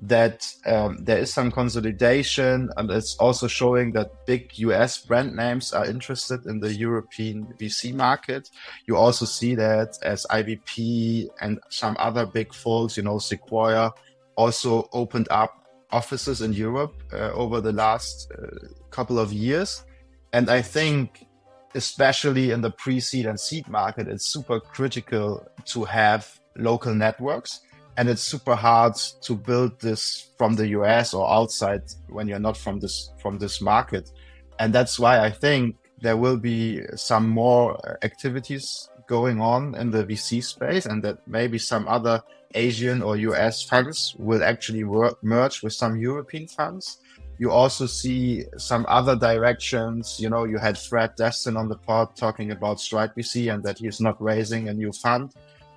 that 0.00 0.46
um, 0.66 0.98
there 1.02 1.18
is 1.18 1.32
some 1.32 1.50
consolidation 1.50 2.70
and 2.76 2.88
it's 2.92 3.16
also 3.16 3.48
showing 3.48 3.90
that 3.94 4.24
big 4.24 4.56
US 4.58 4.98
brand 5.04 5.34
names 5.34 5.72
are 5.72 5.84
interested 5.84 6.46
in 6.46 6.60
the 6.60 6.72
European 6.72 7.52
VC 7.58 7.92
market. 7.92 8.48
You 8.86 8.96
also 8.96 9.24
see 9.24 9.56
that 9.56 9.98
as 10.04 10.24
IVP 10.30 11.26
and 11.40 11.58
some 11.70 11.96
other 11.98 12.24
big 12.24 12.54
folks, 12.54 12.96
you 12.96 13.02
know, 13.02 13.18
Sequoia 13.18 13.90
also 14.36 14.88
opened 14.92 15.26
up 15.32 15.66
offices 15.90 16.40
in 16.40 16.52
Europe 16.52 16.94
uh, 17.12 17.32
over 17.32 17.60
the 17.60 17.72
last 17.72 18.30
uh, 18.30 18.46
couple 18.90 19.18
of 19.18 19.32
years. 19.32 19.84
And 20.32 20.48
I 20.48 20.62
think 20.62 21.26
especially 21.74 22.50
in 22.50 22.60
the 22.60 22.70
pre-seed 22.70 23.26
and 23.26 23.38
seed 23.38 23.68
market, 23.68 24.08
it's 24.08 24.26
super 24.26 24.60
critical 24.60 25.46
to 25.66 25.84
have 25.84 26.40
local 26.56 26.94
networks. 26.94 27.60
And 27.96 28.08
it's 28.08 28.22
super 28.22 28.54
hard 28.54 28.94
to 29.22 29.34
build 29.34 29.80
this 29.80 30.30
from 30.38 30.54
the 30.54 30.68
US 30.68 31.14
or 31.14 31.28
outside 31.28 31.82
when 32.08 32.28
you're 32.28 32.38
not 32.38 32.56
from 32.56 32.78
this 32.78 33.10
from 33.20 33.38
this 33.38 33.60
market. 33.60 34.12
And 34.60 34.72
that's 34.72 35.00
why 35.00 35.18
I 35.18 35.30
think 35.30 35.76
there 36.00 36.16
will 36.16 36.36
be 36.36 36.82
some 36.94 37.28
more 37.28 37.76
activities 38.04 38.88
going 39.08 39.40
on 39.40 39.74
in 39.74 39.90
the 39.90 40.04
VC 40.04 40.44
space 40.44 40.86
and 40.86 41.02
that 41.02 41.26
maybe 41.26 41.58
some 41.58 41.88
other 41.88 42.22
Asian 42.54 43.02
or 43.02 43.16
US 43.16 43.62
funds 43.62 44.14
will 44.18 44.44
actually 44.44 44.84
work, 44.84 45.22
merge 45.22 45.62
with 45.62 45.72
some 45.72 45.96
European 45.96 46.46
funds 46.46 46.98
you 47.38 47.52
also 47.52 47.86
see 47.86 48.44
some 48.56 48.84
other 48.88 49.14
directions. 49.14 50.18
You 50.18 50.28
know, 50.28 50.44
you 50.44 50.58
had 50.58 50.76
Fred 50.76 51.14
Destin 51.16 51.56
on 51.56 51.68
the 51.68 51.76
pod 51.76 52.16
talking 52.16 52.50
about 52.50 52.80
Stride 52.80 53.14
VC 53.16 53.52
and 53.52 53.62
that 53.62 53.78
he's 53.78 54.00
not 54.00 54.20
raising 54.20 54.68
a 54.68 54.74
new 54.74 54.92
fund. 54.92 55.32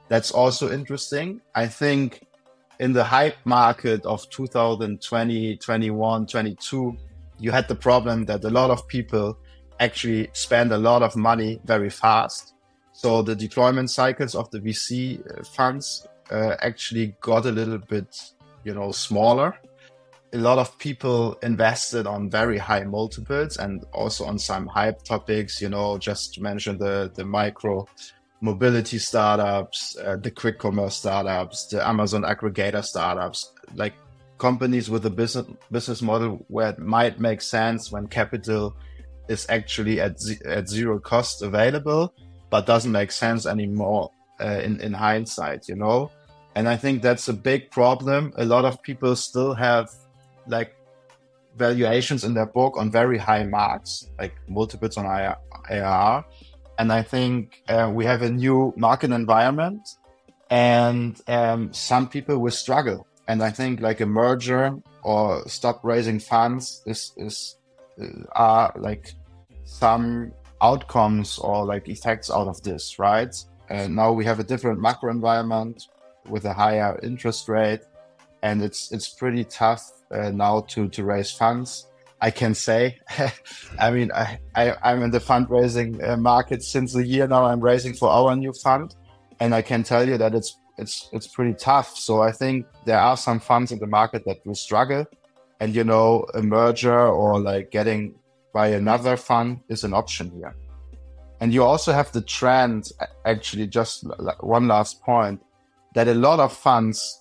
That's 0.08 0.32
also 0.32 0.72
interesting. 0.72 1.40
I 1.54 1.68
think 1.68 2.26
in 2.80 2.94
the 2.94 3.04
hype 3.04 3.38
market 3.46 4.04
of 4.06 4.28
2020, 4.32 5.58
21, 5.58 6.26
22, 6.26 6.98
you 7.38 7.52
had 7.52 7.68
the 7.68 7.76
problem 7.76 8.26
that 8.26 8.44
a 8.44 8.50
lot 8.50 8.72
of 8.72 8.88
people 8.88 9.38
actually 9.80 10.30
spend 10.34 10.72
a 10.72 10.78
lot 10.78 11.04
of 11.04 11.16
money 11.16 11.62
very 11.66 11.90
fast. 11.92 12.56
So 12.92 13.22
the 13.22 13.36
deployment 13.36 13.90
cycles 13.92 14.34
of 14.36 14.50
the 14.50 14.60
VC 14.60 15.46
funds 15.48 16.08
uh, 16.32 16.56
actually 16.62 17.16
got 17.22 17.46
a 17.46 17.52
little 17.52 17.78
bit, 17.78 18.32
you 18.64 18.74
know, 18.74 18.92
smaller 18.92 19.56
a 20.34 20.38
lot 20.38 20.58
of 20.58 20.78
people 20.78 21.38
invested 21.44 22.08
on 22.08 22.30
very 22.30 22.58
high 22.58 22.84
multiples 22.84 23.58
and 23.58 23.84
also 23.94 24.26
on 24.26 24.40
some 24.40 24.66
hype 24.68 25.04
topics, 25.04 25.62
you 25.62 25.70
know, 25.70 25.98
just 25.98 26.40
mention 26.40 26.78
the, 26.78 27.12
the 27.16 27.26
micro 27.26 27.86
mobility 28.40 28.98
startups, 28.98 29.98
uh, 30.04 30.16
the 30.16 30.32
quick 30.32 30.58
commerce 30.58 30.96
startups, 30.96 31.68
the 31.68 31.86
Amazon 31.86 32.24
aggregator 32.24 32.84
startups, 32.84 33.54
like 33.76 33.94
companies 34.38 34.90
with 34.90 35.06
a 35.06 35.10
business 35.10 35.46
business 35.72 36.02
model 36.02 36.44
where 36.48 36.70
it 36.70 36.80
might 36.80 37.20
make 37.20 37.42
sense 37.42 37.92
when 37.92 38.08
capital 38.08 38.76
is 39.28 39.46
actually 39.50 40.00
at 40.00 40.18
at 40.46 40.68
zero 40.68 40.98
cost 41.00 41.44
available, 41.44 42.14
but 42.50 42.66
doesn't 42.66 42.92
make 42.92 43.12
sense 43.12 43.46
anymore 43.46 44.10
uh, 44.40 44.60
in 44.64 44.80
in 44.82 44.94
hindsight, 44.94 45.68
you 45.68 45.76
know. 45.76 46.10
And 46.56 46.68
I 46.68 46.76
think 46.76 47.02
that's 47.02 47.30
a 47.30 47.34
big 47.34 47.70
problem. 47.70 48.34
A 48.38 48.46
lot 48.46 48.66
of 48.66 48.82
people 48.82 49.16
still 49.16 49.54
have 49.54 49.90
like 50.48 50.76
valuations 51.58 52.24
in 52.24 52.34
their 52.34 52.46
book 52.46 52.78
on 52.78 52.92
very 52.92 53.18
high 53.18 53.44
marks, 53.44 54.10
like 54.20 54.34
multiples 54.48 54.98
on 54.98 55.06
ARR. 55.06 56.26
And 56.78 56.92
I 56.92 57.04
think 57.04 57.62
uh, 57.68 57.92
we 57.94 58.06
have 58.06 58.22
a 58.22 58.30
new 58.30 58.74
market 58.78 59.12
environment 59.12 59.88
and 60.50 61.20
um, 61.28 61.74
some 61.74 62.10
people 62.10 62.40
will 62.40 62.52
struggle. 62.52 63.08
And 63.28 63.44
I 63.44 63.52
think 63.52 63.82
like 63.82 64.02
a 64.02 64.06
merger 64.06 64.74
or 65.04 65.48
stop 65.48 65.82
raising 65.84 66.20
funds 66.20 66.82
is, 66.86 67.14
is 67.18 67.58
uh, 68.02 68.06
are 68.34 68.74
like 68.78 69.14
some 69.66 70.32
outcomes 70.62 71.38
or 71.40 71.66
like 71.66 71.88
effects 71.88 72.30
out 72.30 72.48
of 72.48 72.62
this, 72.64 73.00
right? 73.00 73.36
And 73.70 73.96
now 73.96 74.12
we 74.12 74.26
have 74.26 74.40
a 74.40 74.44
different 74.44 74.82
macro 74.82 75.12
environment 75.12 75.88
with 76.30 76.46
a 76.46 76.54
higher 76.54 77.00
interest 77.02 77.48
rate 77.48 77.82
and 78.44 78.62
it's 78.62 78.92
it's 78.92 79.10
pretty 79.10 79.44
tough 79.44 79.92
now 80.12 80.62
to 80.70 80.90
to 80.90 81.04
raise 81.04 81.32
funds. 81.32 81.88
I 82.24 82.30
can 82.30 82.54
say, 82.54 83.00
I 83.80 83.90
mean, 83.92 84.12
I, 84.12 84.40
I 84.56 84.92
am 84.92 85.02
in 85.02 85.10
the 85.10 85.20
fundraising 85.20 86.08
uh, 86.08 86.18
market 86.18 86.62
since 86.62 86.96
a 86.96 87.06
year 87.06 87.28
now. 87.28 87.46
I'm 87.46 87.62
raising 87.62 87.94
for 87.94 88.10
our 88.10 88.36
new 88.36 88.54
fund, 88.54 88.96
and 89.40 89.56
I 89.56 89.64
can 89.64 89.84
tell 89.84 90.08
you 90.08 90.18
that 90.18 90.36
it's 90.36 90.58
it's 90.78 91.10
it's 91.14 91.28
pretty 91.28 91.54
tough. 91.54 91.98
So 91.98 92.22
I 92.22 92.32
think 92.32 92.68
there 92.86 93.00
are 93.00 93.18
some 93.18 93.40
funds 93.40 93.72
in 93.72 93.80
the 93.80 93.88
market 93.88 94.24
that 94.26 94.46
will 94.46 94.56
struggle, 94.56 95.06
and 95.60 95.76
you 95.76 95.84
know, 95.84 96.26
a 96.36 96.42
merger 96.42 97.08
or 97.08 97.40
like 97.40 97.72
getting 97.72 98.16
by 98.54 98.68
another 98.68 99.18
fund 99.18 99.62
is 99.70 99.84
an 99.84 99.94
option 99.94 100.32
here. 100.32 100.56
And 101.40 101.52
you 101.52 101.64
also 101.64 101.92
have 101.92 102.12
the 102.12 102.22
trend, 102.22 102.92
actually, 103.26 103.66
just 103.66 104.06
one 104.42 104.68
last 104.68 105.02
point, 105.02 105.42
that 105.96 106.08
a 106.08 106.14
lot 106.14 106.40
of 106.40 106.54
funds 106.54 107.20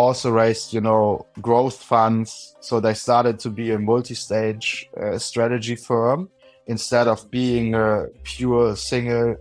also 0.00 0.30
raised, 0.30 0.72
you 0.72 0.80
know, 0.80 1.26
growth 1.40 1.78
funds. 1.92 2.56
So 2.60 2.80
they 2.80 2.94
started 2.94 3.38
to 3.40 3.50
be 3.50 3.72
a 3.72 3.78
multi-stage 3.78 4.88
uh, 4.96 5.18
strategy 5.18 5.76
firm 5.76 6.28
instead 6.66 7.06
of 7.08 7.30
being 7.30 7.74
a 7.74 8.06
pure 8.22 8.76
single 8.76 9.36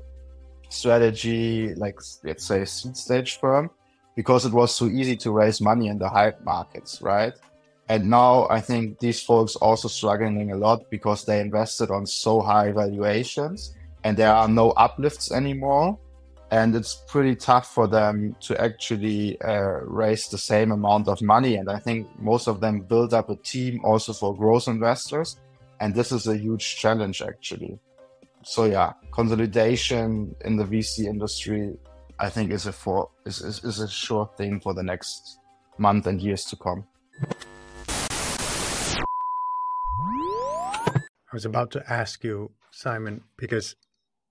strategy, 0.69 1.73
like 1.75 1.97
let's 2.23 2.45
say 2.45 2.65
seed 2.65 2.95
stage 2.97 3.39
firm, 3.39 3.69
because 4.15 4.45
it 4.45 4.53
was 4.53 4.75
so 4.75 4.85
easy 4.85 5.15
to 5.23 5.31
raise 5.31 5.61
money 5.61 5.87
in 5.87 5.97
the 5.97 6.09
hype 6.09 6.39
markets, 6.43 7.01
right? 7.01 7.33
And 7.87 8.09
now 8.09 8.47
I 8.49 8.61
think 8.61 8.99
these 8.99 9.21
folks 9.23 9.55
also 9.55 9.87
struggling 9.87 10.51
a 10.51 10.55
lot 10.55 10.79
because 10.91 11.25
they 11.25 11.39
invested 11.39 11.89
on 11.89 12.05
so 12.05 12.41
high 12.41 12.71
valuations 12.71 13.73
and 14.03 14.15
there 14.15 14.33
are 14.33 14.47
no 14.47 14.71
uplifts 14.71 15.31
anymore 15.31 15.97
and 16.51 16.75
it's 16.75 17.03
pretty 17.07 17.35
tough 17.35 17.73
for 17.73 17.87
them 17.87 18.35
to 18.41 18.59
actually 18.59 19.39
uh, 19.41 19.81
raise 19.83 20.27
the 20.27 20.37
same 20.37 20.71
amount 20.71 21.07
of 21.07 21.21
money. 21.21 21.55
And 21.55 21.69
I 21.69 21.77
think 21.79 22.07
most 22.19 22.47
of 22.47 22.59
them 22.59 22.81
build 22.81 23.13
up 23.13 23.29
a 23.29 23.35
team 23.35 23.81
also 23.83 24.13
for 24.13 24.35
growth 24.35 24.67
investors, 24.67 25.37
and 25.79 25.93
this 25.93 26.11
is 26.11 26.27
a 26.27 26.37
huge 26.37 26.77
challenge 26.77 27.21
actually. 27.21 27.79
So 28.43 28.65
yeah, 28.65 28.93
consolidation 29.11 30.35
in 30.45 30.57
the 30.57 30.65
VC 30.65 31.05
industry, 31.05 31.77
I 32.19 32.29
think, 32.29 32.51
is 32.51 32.65
a 32.65 32.71
for 32.71 33.09
is, 33.25 33.41
is, 33.41 33.63
is 33.63 33.79
a 33.79 33.87
sure 33.87 34.29
thing 34.37 34.59
for 34.59 34.73
the 34.73 34.83
next 34.83 35.39
month 35.77 36.07
and 36.07 36.21
years 36.21 36.45
to 36.45 36.55
come. 36.55 36.85
I 41.31 41.35
was 41.35 41.45
about 41.45 41.69
to 41.71 41.83
ask 41.91 42.23
you, 42.23 42.51
Simon, 42.71 43.21
because 43.37 43.75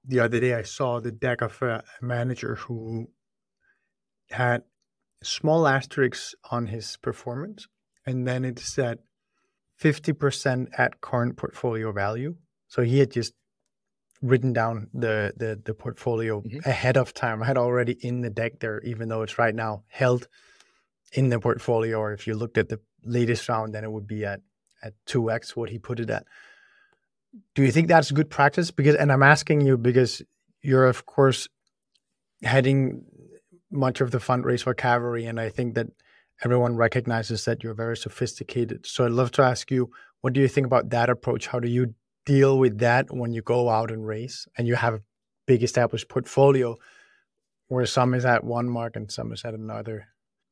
the 0.04 0.20
other 0.20 0.40
day 0.40 0.54
I 0.54 0.62
saw 0.62 1.00
the 1.00 1.12
deck 1.12 1.42
of 1.42 1.60
a 1.62 1.82
manager 2.00 2.56
who 2.56 3.10
had 4.30 4.62
small 5.22 5.66
asterisks 5.66 6.34
on 6.50 6.66
his 6.66 6.96
performance, 6.98 7.66
and 8.06 8.26
then 8.26 8.44
it 8.44 8.58
said 8.58 8.98
50% 9.80 10.68
at 10.76 11.00
current 11.00 11.36
portfolio 11.36 11.92
value. 11.92 12.36
So 12.68 12.82
he 12.82 12.98
had 12.98 13.10
just 13.10 13.34
written 14.20 14.52
down 14.52 14.88
the 14.92 15.32
the, 15.36 15.60
the 15.64 15.74
portfolio 15.74 16.40
mm-hmm. 16.40 16.68
ahead 16.68 16.96
of 16.96 17.14
time. 17.14 17.42
I 17.42 17.46
had 17.46 17.58
already 17.58 17.96
in 18.00 18.20
the 18.20 18.30
deck 18.30 18.60
there, 18.60 18.80
even 18.82 19.08
though 19.08 19.22
it's 19.22 19.38
right 19.38 19.54
now 19.54 19.84
held 19.88 20.28
in 21.12 21.28
the 21.28 21.38
portfolio. 21.38 21.98
Or 21.98 22.12
if 22.12 22.26
you 22.26 22.34
looked 22.34 22.58
at 22.58 22.68
the 22.68 22.80
latest 23.04 23.48
round, 23.48 23.74
then 23.74 23.84
it 23.84 23.92
would 23.92 24.06
be 24.06 24.24
at 24.24 24.40
at 24.82 24.94
2x 25.06 25.56
what 25.56 25.70
he 25.70 25.78
put 25.78 26.00
it 26.00 26.10
at. 26.10 26.24
Do 27.54 27.62
you 27.62 27.70
think 27.70 27.88
that's 27.88 28.10
good 28.10 28.30
practice? 28.30 28.70
Because 28.70 28.94
and 28.94 29.12
I'm 29.12 29.22
asking 29.22 29.60
you 29.62 29.76
because 29.76 30.22
you're 30.62 30.86
of 30.86 31.06
course 31.06 31.48
heading 32.42 33.04
much 33.70 34.00
of 34.00 34.10
the 34.10 34.18
fundraise 34.18 34.62
for 34.62 34.74
Cavalry, 34.74 35.26
and 35.26 35.38
I 35.38 35.50
think 35.50 35.74
that 35.74 35.88
everyone 36.44 36.76
recognizes 36.76 37.44
that 37.44 37.62
you're 37.62 37.74
very 37.74 37.96
sophisticated. 37.96 38.86
So 38.86 39.04
I'd 39.04 39.12
love 39.12 39.30
to 39.32 39.42
ask 39.42 39.70
you, 39.70 39.90
what 40.20 40.32
do 40.32 40.40
you 40.40 40.48
think 40.48 40.66
about 40.66 40.90
that 40.90 41.10
approach? 41.10 41.46
How 41.48 41.60
do 41.60 41.68
you 41.68 41.94
deal 42.24 42.58
with 42.58 42.78
that 42.78 43.06
when 43.10 43.32
you 43.32 43.42
go 43.42 43.68
out 43.68 43.90
and 43.90 44.06
race 44.06 44.46
and 44.56 44.66
you 44.66 44.76
have 44.76 44.94
a 44.94 45.02
big 45.46 45.62
established 45.62 46.08
portfolio 46.08 46.76
where 47.68 47.86
some 47.86 48.14
is 48.14 48.24
at 48.24 48.44
one 48.44 48.68
mark 48.68 48.96
and 48.96 49.10
some 49.10 49.32
is 49.32 49.44
at 49.44 49.54
another? 49.54 50.08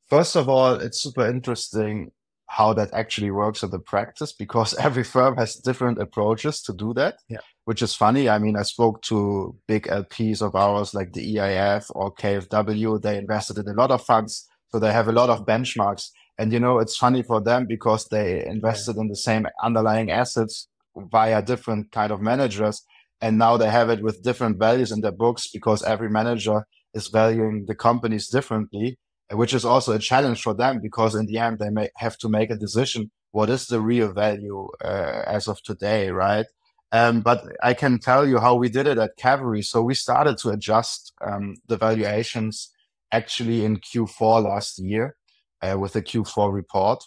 First 0.07 0.35
of 0.35 0.47
all, 0.47 0.75
it's 0.75 1.01
super 1.01 1.27
interesting 1.27 2.11
how 2.47 2.73
that 2.73 2.93
actually 2.93 3.31
works 3.31 3.61
in 3.61 3.69
the 3.69 3.79
practice 3.79 4.31
because 4.33 4.73
every 4.79 5.03
firm 5.03 5.37
has 5.37 5.55
different 5.55 5.99
approaches 5.99 6.61
to 6.63 6.73
do 6.73 6.93
that. 6.93 7.19
Yeah. 7.29 7.39
Which 7.65 7.81
is 7.81 7.93
funny. 7.93 8.29
I 8.29 8.39
mean, 8.39 8.55
I 8.55 8.63
spoke 8.63 9.01
to 9.03 9.55
big 9.67 9.87
LPs 9.87 10.41
of 10.41 10.55
ours 10.55 10.93
like 10.93 11.13
the 11.13 11.35
EIF 11.35 11.91
or 11.93 12.13
KfW. 12.13 13.01
They 13.01 13.17
invested 13.17 13.57
in 13.57 13.67
a 13.67 13.73
lot 13.73 13.91
of 13.91 14.03
funds, 14.03 14.47
so 14.69 14.79
they 14.79 14.93
have 14.93 15.09
a 15.09 15.11
lot 15.11 15.29
of 15.29 15.45
benchmarks. 15.45 16.09
And 16.37 16.53
you 16.53 16.59
know, 16.59 16.79
it's 16.79 16.95
funny 16.95 17.23
for 17.23 17.41
them 17.41 17.65
because 17.65 18.05
they 18.05 18.45
invested 18.45 18.95
yeah. 18.95 19.01
in 19.01 19.07
the 19.09 19.15
same 19.15 19.47
underlying 19.61 20.11
assets 20.11 20.69
via 20.95 21.41
different 21.41 21.91
kind 21.91 22.11
of 22.11 22.21
managers. 22.21 22.83
And 23.19 23.37
now 23.37 23.57
they 23.57 23.69
have 23.69 23.89
it 23.89 24.01
with 24.01 24.23
different 24.23 24.59
values 24.59 24.91
in 24.91 25.01
their 25.01 25.11
books 25.11 25.49
because 25.51 25.83
every 25.83 26.09
manager 26.09 26.63
is 26.93 27.07
valuing 27.07 27.65
the 27.67 27.75
companies 27.75 28.29
differently 28.29 28.97
which 29.31 29.53
is 29.53 29.65
also 29.65 29.93
a 29.93 29.99
challenge 29.99 30.41
for 30.41 30.53
them 30.53 30.79
because 30.81 31.15
in 31.15 31.25
the 31.25 31.37
end 31.37 31.59
they 31.59 31.69
may 31.69 31.89
have 31.97 32.17
to 32.17 32.29
make 32.29 32.49
a 32.49 32.55
decision 32.55 33.11
what 33.31 33.49
is 33.49 33.67
the 33.67 33.81
real 33.81 34.11
value 34.13 34.67
uh, 34.83 35.23
as 35.27 35.47
of 35.47 35.61
today 35.63 36.09
right? 36.09 36.45
Um, 36.93 37.19
but 37.19 37.43
i 37.61 37.73
can 37.73 37.99
tell 37.99 38.25
you 38.25 38.39
how 38.39 38.55
we 38.55 38.69
did 38.69 38.87
it 38.87 38.97
at 38.97 39.17
cavalry. 39.17 39.61
So 39.61 39.81
we 39.81 39.93
started 39.93 40.37
to 40.39 40.49
adjust 40.49 41.13
um, 41.21 41.55
the 41.67 41.77
valuations 41.77 42.71
actually 43.11 43.65
in 43.65 43.77
q4 43.77 44.43
last 44.43 44.79
year 44.79 45.17
uh, 45.61 45.77
with 45.77 45.93
the 45.93 46.01
q4 46.01 46.53
report. 46.53 47.03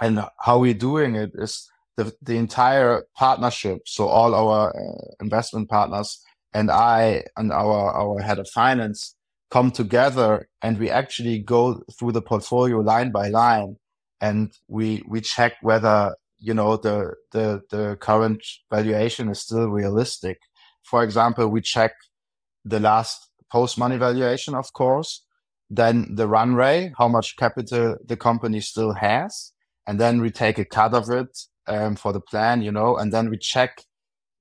And 0.00 0.24
how 0.38 0.58
we're 0.58 0.74
doing 0.74 1.16
it 1.16 1.30
is 1.34 1.68
the, 1.98 2.14
the 2.22 2.36
entire 2.36 3.04
partnership 3.16 3.80
so 3.84 4.06
all 4.06 4.32
our 4.32 4.70
uh, 4.70 5.14
investment 5.20 5.68
partners 5.68 6.24
and 6.54 6.70
i 6.70 7.24
and 7.36 7.52
our 7.52 7.92
our 7.92 8.20
head 8.20 8.38
of 8.38 8.48
finance 8.48 9.16
come 9.50 9.70
together 9.70 10.48
and 10.62 10.78
we 10.78 10.90
actually 10.90 11.38
go 11.38 11.82
through 11.98 12.12
the 12.12 12.22
portfolio 12.22 12.78
line 12.78 13.10
by 13.10 13.28
line 13.28 13.76
and 14.20 14.52
we 14.68 15.02
we 15.08 15.20
check 15.20 15.54
whether 15.62 16.14
you 16.38 16.54
know 16.54 16.76
the 16.76 17.14
the 17.32 17.62
the 17.70 17.96
current 18.00 18.42
valuation 18.70 19.28
is 19.28 19.40
still 19.40 19.68
realistic. 19.68 20.38
For 20.82 21.02
example 21.02 21.48
we 21.48 21.60
check 21.60 21.92
the 22.64 22.80
last 22.80 23.30
post 23.50 23.78
money 23.78 23.96
valuation 23.96 24.54
of 24.54 24.72
course 24.72 25.24
then 25.70 26.14
the 26.14 26.26
run 26.26 26.54
rate 26.54 26.92
how 26.98 27.08
much 27.08 27.36
capital 27.36 27.96
the 28.04 28.16
company 28.16 28.60
still 28.60 28.92
has 28.92 29.52
and 29.86 29.98
then 29.98 30.20
we 30.20 30.30
take 30.30 30.58
a 30.58 30.64
cut 30.64 30.94
of 30.94 31.08
it 31.10 31.38
um, 31.66 31.96
for 31.96 32.12
the 32.12 32.20
plan 32.20 32.62
you 32.62 32.72
know 32.72 32.96
and 32.96 33.12
then 33.12 33.30
we 33.30 33.38
check 33.38 33.84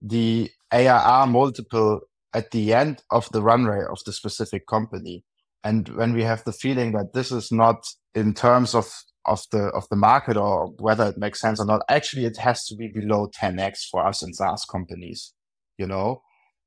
the 0.02 0.50
ARR 0.72 1.28
multiple 1.28 2.02
at 2.38 2.52
the 2.52 2.72
end 2.72 3.02
of 3.10 3.28
the 3.32 3.42
runway 3.42 3.82
of 3.90 4.00
the 4.06 4.14
specific 4.14 4.68
company. 4.68 5.26
And 5.64 5.90
when 5.90 6.14
we 6.14 6.24
have 6.24 6.44
the 6.44 6.54
feeling 6.54 6.92
that 6.92 7.14
this 7.14 7.32
is 7.32 7.52
not 7.52 7.84
in 8.14 8.34
terms 8.34 8.76
of 8.76 8.88
of 9.26 9.42
the 9.52 9.64
of 9.80 9.90
the 9.90 9.96
market 9.98 10.38
or 10.38 10.68
whether 10.78 11.06
it 11.08 11.18
makes 11.18 11.42
sense 11.42 11.60
or 11.60 11.66
not, 11.66 11.82
actually 11.90 12.26
it 12.26 12.38
has 12.38 12.66
to 12.68 12.76
be 12.76 12.88
below 12.88 13.28
10x 13.42 13.90
for 13.92 14.06
us 14.06 14.22
in 14.22 14.34
SaaS 14.34 14.66
companies, 14.66 15.34
you 15.80 15.88
know. 15.88 16.22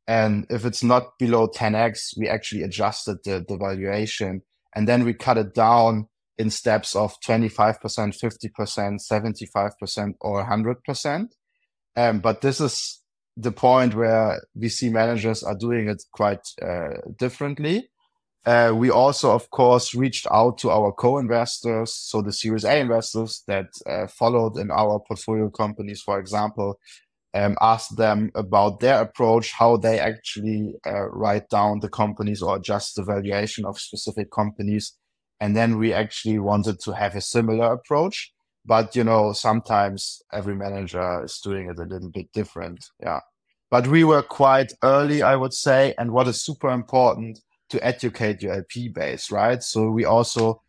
And 0.08 0.44
if 0.50 0.64
it's 0.64 0.82
not 0.82 1.16
below 1.18 1.46
10x, 1.46 2.18
we 2.18 2.28
actually 2.28 2.62
adjusted 2.64 3.18
the, 3.24 3.44
the 3.48 3.56
valuation 3.56 4.42
and 4.74 4.88
then 4.88 5.04
we 5.04 5.14
cut 5.14 5.38
it 5.38 5.54
down 5.54 6.08
in 6.36 6.50
steps 6.50 6.96
of 6.96 7.14
25%, 7.20 7.78
50%, 7.78 8.98
75%, 9.12 10.14
or 10.20 10.44
100%. 10.44 11.26
Um, 11.96 12.20
but 12.20 12.40
this 12.40 12.60
is 12.60 12.99
the 13.36 13.52
point 13.52 13.94
where 13.94 14.40
VC 14.58 14.90
managers 14.90 15.42
are 15.42 15.56
doing 15.56 15.88
it 15.88 16.02
quite 16.12 16.46
uh, 16.62 16.96
differently. 17.16 17.90
Uh, 18.46 18.72
we 18.74 18.90
also, 18.90 19.32
of 19.32 19.50
course, 19.50 19.94
reached 19.94 20.26
out 20.30 20.56
to 20.58 20.70
our 20.70 20.92
co-investors, 20.92 21.94
so 21.94 22.22
the 22.22 22.32
Series 22.32 22.64
A 22.64 22.78
investors 22.78 23.42
that 23.46 23.66
uh, 23.86 24.06
followed 24.06 24.56
in 24.56 24.70
our 24.70 24.98
portfolio 25.06 25.50
companies, 25.50 26.00
for 26.00 26.18
example, 26.18 26.78
um, 27.34 27.56
asked 27.60 27.96
them 27.96 28.30
about 28.34 28.80
their 28.80 29.02
approach, 29.02 29.52
how 29.52 29.76
they 29.76 30.00
actually 30.00 30.74
uh, 30.86 31.08
write 31.10 31.48
down 31.48 31.80
the 31.80 31.88
companies 31.88 32.42
or 32.42 32.56
adjust 32.56 32.96
the 32.96 33.04
valuation 33.04 33.64
of 33.64 33.78
specific 33.78 34.30
companies. 34.30 34.94
And 35.38 35.54
then 35.54 35.78
we 35.78 35.92
actually 35.92 36.38
wanted 36.38 36.80
to 36.80 36.92
have 36.92 37.14
a 37.14 37.20
similar 37.20 37.72
approach. 37.72 38.32
But, 38.64 38.94
you 38.94 39.04
know, 39.04 39.32
sometimes 39.32 40.22
every 40.32 40.54
manager 40.54 41.24
is 41.24 41.38
doing 41.38 41.70
it 41.70 41.78
a 41.78 41.84
little 41.84 42.10
bit 42.10 42.32
different. 42.32 42.84
Yeah 43.02 43.20
but 43.70 43.86
we 43.86 44.04
were 44.04 44.22
quite 44.22 44.72
early, 44.82 45.22
I 45.22 45.36
would 45.36 45.54
say. 45.54 45.94
And 45.96 46.10
what 46.12 46.28
is 46.28 46.42
super 46.42 46.70
important 46.70 47.40
to 47.70 47.84
educate 47.86 48.42
your 48.42 48.54
LP 48.54 48.88
base, 48.88 49.30
right? 49.30 49.62
So 49.62 49.90
we 49.90 50.04
also 50.04 50.60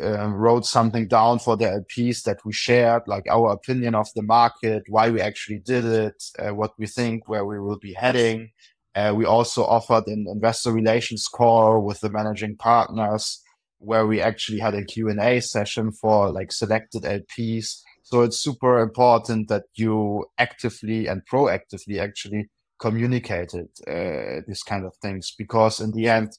um, 0.00 0.34
wrote 0.34 0.66
something 0.66 1.08
down 1.08 1.38
for 1.38 1.56
the 1.56 1.64
LPs 1.64 2.22
that 2.24 2.44
we 2.44 2.52
shared, 2.52 3.02
like 3.06 3.26
our 3.30 3.52
opinion 3.52 3.94
of 3.94 4.08
the 4.14 4.22
market, 4.22 4.82
why 4.88 5.10
we 5.10 5.20
actually 5.20 5.60
did 5.60 5.84
it, 5.86 6.22
uh, 6.38 6.54
what 6.54 6.72
we 6.78 6.86
think, 6.86 7.28
where 7.28 7.46
we 7.46 7.58
will 7.58 7.78
be 7.78 7.94
heading. 7.94 8.50
Uh, 8.94 9.14
we 9.16 9.24
also 9.24 9.64
offered 9.64 10.06
an 10.06 10.26
investor 10.28 10.72
relations 10.72 11.28
call 11.28 11.80
with 11.80 12.00
the 12.00 12.10
managing 12.10 12.56
partners, 12.56 13.40
where 13.80 14.06
we 14.06 14.20
actually 14.20 14.60
had 14.60 14.74
a 14.74 14.84
Q&A 14.84 15.40
session 15.40 15.90
for 15.90 16.30
like 16.30 16.52
selected 16.52 17.02
LPs 17.02 17.82
so 18.10 18.22
it's 18.22 18.40
super 18.40 18.80
important 18.80 19.48
that 19.48 19.64
you 19.74 20.26
actively 20.36 21.06
and 21.06 21.22
proactively 21.24 22.00
actually 22.00 22.48
communicated 22.80 23.68
uh, 23.86 24.42
these 24.48 24.64
kind 24.64 24.84
of 24.84 24.96
things 24.96 25.32
because 25.38 25.80
in 25.80 25.92
the 25.92 26.08
end, 26.08 26.32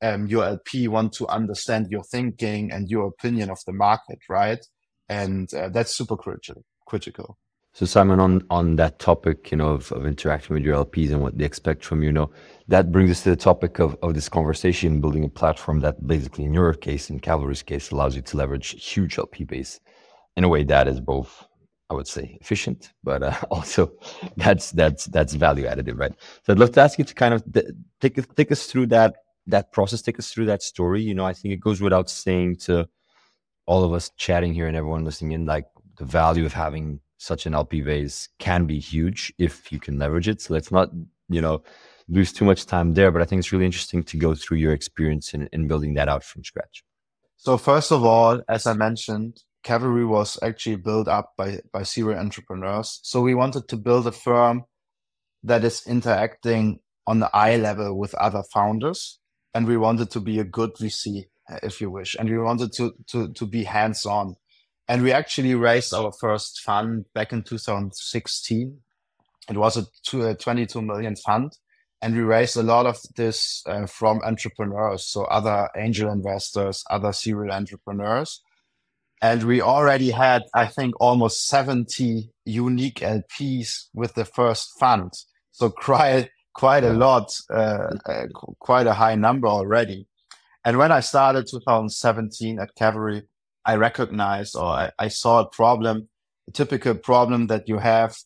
um, 0.00 0.28
your 0.28 0.44
LP 0.44 0.86
want 0.86 1.12
to 1.14 1.26
understand 1.26 1.88
your 1.90 2.04
thinking 2.04 2.70
and 2.70 2.88
your 2.88 3.08
opinion 3.08 3.50
of 3.50 3.58
the 3.66 3.72
market, 3.72 4.20
right? 4.28 4.64
And 5.08 5.52
uh, 5.52 5.70
that's 5.70 5.96
super 5.96 6.16
critical. 6.16 6.62
Critical. 6.86 7.36
So 7.78 7.86
Simon, 7.86 8.18
on 8.18 8.44
on 8.50 8.74
that 8.74 8.98
topic, 8.98 9.52
you 9.52 9.56
know, 9.56 9.68
of, 9.68 9.92
of 9.92 10.04
interacting 10.04 10.52
with 10.52 10.64
your 10.64 10.84
LPs 10.84 11.12
and 11.12 11.22
what 11.22 11.38
they 11.38 11.44
expect 11.44 11.84
from 11.84 12.02
you, 12.02 12.06
you 12.06 12.12
know, 12.12 12.28
that 12.66 12.90
brings 12.90 13.08
us 13.08 13.22
to 13.22 13.30
the 13.30 13.36
topic 13.36 13.78
of, 13.78 13.96
of 14.02 14.14
this 14.14 14.28
conversation, 14.28 15.00
building 15.00 15.24
a 15.24 15.28
platform 15.28 15.78
that 15.82 16.04
basically, 16.04 16.42
in 16.42 16.52
your 16.52 16.74
case, 16.74 17.08
in 17.08 17.20
Cavalry's 17.20 17.62
case, 17.62 17.92
allows 17.92 18.16
you 18.16 18.22
to 18.22 18.36
leverage 18.36 18.70
huge 18.84 19.16
LP 19.16 19.44
base 19.44 19.78
in 20.36 20.42
a 20.42 20.48
way 20.48 20.64
that 20.64 20.88
is 20.88 20.98
both 20.98 21.46
I 21.88 21.94
would 21.94 22.08
say 22.08 22.36
efficient, 22.40 22.92
but 23.04 23.22
uh, 23.22 23.36
also 23.52 23.92
that's 24.36 24.72
that's 24.72 25.04
that's 25.04 25.34
value 25.34 25.66
additive, 25.66 26.00
right? 26.00 26.14
So 26.42 26.52
I'd 26.52 26.58
love 26.58 26.72
to 26.72 26.80
ask 26.80 26.98
you 26.98 27.04
to 27.04 27.14
kind 27.14 27.32
of 27.32 27.44
take 28.00 28.34
take 28.34 28.50
us 28.50 28.66
through 28.66 28.86
that 28.86 29.18
that 29.46 29.70
process, 29.70 30.02
take 30.02 30.18
us 30.18 30.32
through 30.32 30.46
that 30.46 30.64
story. 30.64 31.02
You 31.02 31.14
know, 31.14 31.24
I 31.24 31.32
think 31.32 31.54
it 31.54 31.60
goes 31.60 31.80
without 31.80 32.10
saying 32.10 32.56
to 32.66 32.88
all 33.66 33.84
of 33.84 33.92
us 33.92 34.10
chatting 34.16 34.52
here 34.52 34.66
and 34.66 34.76
everyone 34.76 35.04
listening 35.04 35.30
in, 35.30 35.46
like 35.46 35.66
the 35.96 36.04
value 36.04 36.44
of 36.44 36.52
having 36.52 36.98
such 37.18 37.46
an 37.46 37.54
LP 37.54 37.82
base 37.82 38.28
can 38.38 38.64
be 38.64 38.78
huge 38.78 39.32
if 39.38 39.70
you 39.70 39.78
can 39.78 39.98
leverage 39.98 40.28
it. 40.28 40.40
So 40.40 40.54
let's 40.54 40.72
not, 40.72 40.90
you 41.28 41.40
know, 41.40 41.62
lose 42.08 42.32
too 42.32 42.44
much 42.44 42.64
time 42.64 42.94
there. 42.94 43.10
But 43.10 43.22
I 43.22 43.24
think 43.24 43.40
it's 43.40 43.52
really 43.52 43.66
interesting 43.66 44.02
to 44.04 44.16
go 44.16 44.34
through 44.34 44.58
your 44.58 44.72
experience 44.72 45.34
in, 45.34 45.48
in 45.52 45.68
building 45.68 45.94
that 45.94 46.08
out 46.08 46.24
from 46.24 46.44
scratch. 46.44 46.84
So 47.36 47.58
first 47.58 47.92
of 47.92 48.04
all, 48.04 48.40
as 48.48 48.66
I 48.66 48.72
mentioned, 48.72 49.42
Cavalry 49.62 50.04
was 50.04 50.38
actually 50.42 50.76
built 50.76 51.08
up 51.08 51.34
by, 51.36 51.60
by 51.72 51.82
serial 51.82 52.18
entrepreneurs. 52.18 53.00
So 53.02 53.20
we 53.20 53.34
wanted 53.34 53.68
to 53.68 53.76
build 53.76 54.06
a 54.06 54.12
firm 54.12 54.64
that 55.42 55.64
is 55.64 55.86
interacting 55.86 56.80
on 57.06 57.20
the 57.20 57.30
eye 57.34 57.56
level 57.56 57.98
with 57.98 58.14
other 58.14 58.42
founders. 58.52 59.18
And 59.54 59.66
we 59.66 59.76
wanted 59.76 60.10
to 60.12 60.20
be 60.20 60.38
a 60.38 60.44
good 60.44 60.74
VC, 60.74 61.26
if 61.62 61.80
you 61.80 61.90
wish. 61.90 62.16
And 62.18 62.28
we 62.28 62.38
wanted 62.38 62.72
to, 62.74 62.94
to, 63.08 63.32
to 63.32 63.46
be 63.46 63.64
hands 63.64 64.06
on. 64.06 64.36
And 64.88 65.02
we 65.02 65.12
actually 65.12 65.54
raised 65.54 65.92
our 65.92 66.12
first 66.12 66.60
fund 66.60 67.04
back 67.14 67.32
in 67.32 67.42
2016. 67.42 68.78
It 69.50 69.56
was 69.56 69.76
a, 69.76 69.86
two, 70.02 70.26
a 70.26 70.34
22 70.34 70.80
million 70.80 71.14
fund. 71.16 71.52
And 72.00 72.14
we 72.14 72.22
raised 72.22 72.56
a 72.56 72.62
lot 72.62 72.86
of 72.86 72.98
this 73.16 73.62
uh, 73.66 73.86
from 73.86 74.20
entrepreneurs, 74.24 75.04
so 75.04 75.24
other 75.24 75.68
angel 75.76 76.10
investors, 76.10 76.84
other 76.88 77.12
serial 77.12 77.52
entrepreneurs. 77.52 78.40
And 79.20 79.42
we 79.42 79.60
already 79.60 80.12
had, 80.12 80.44
I 80.54 80.66
think, 80.66 80.94
almost 81.00 81.48
70 81.48 82.30
unique 82.44 83.00
LPs 83.00 83.88
with 83.92 84.14
the 84.14 84.24
first 84.24 84.78
fund. 84.78 85.12
So 85.50 85.70
quite, 85.70 86.30
quite 86.54 86.84
a 86.84 86.92
lot, 86.92 87.36
uh, 87.52 87.88
uh, 88.06 88.26
quite 88.60 88.86
a 88.86 88.94
high 88.94 89.16
number 89.16 89.48
already. 89.48 90.06
And 90.64 90.78
when 90.78 90.92
I 90.92 91.00
started 91.00 91.48
2017 91.50 92.60
at 92.60 92.76
Cavalry, 92.76 93.24
I 93.68 93.76
recognized 93.76 94.56
or 94.56 94.64
I, 94.64 94.90
I 94.98 95.08
saw 95.08 95.40
a 95.40 95.48
problem, 95.48 96.08
a 96.48 96.52
typical 96.52 96.94
problem 96.94 97.48
that 97.48 97.68
you 97.68 97.76
have 97.76 98.16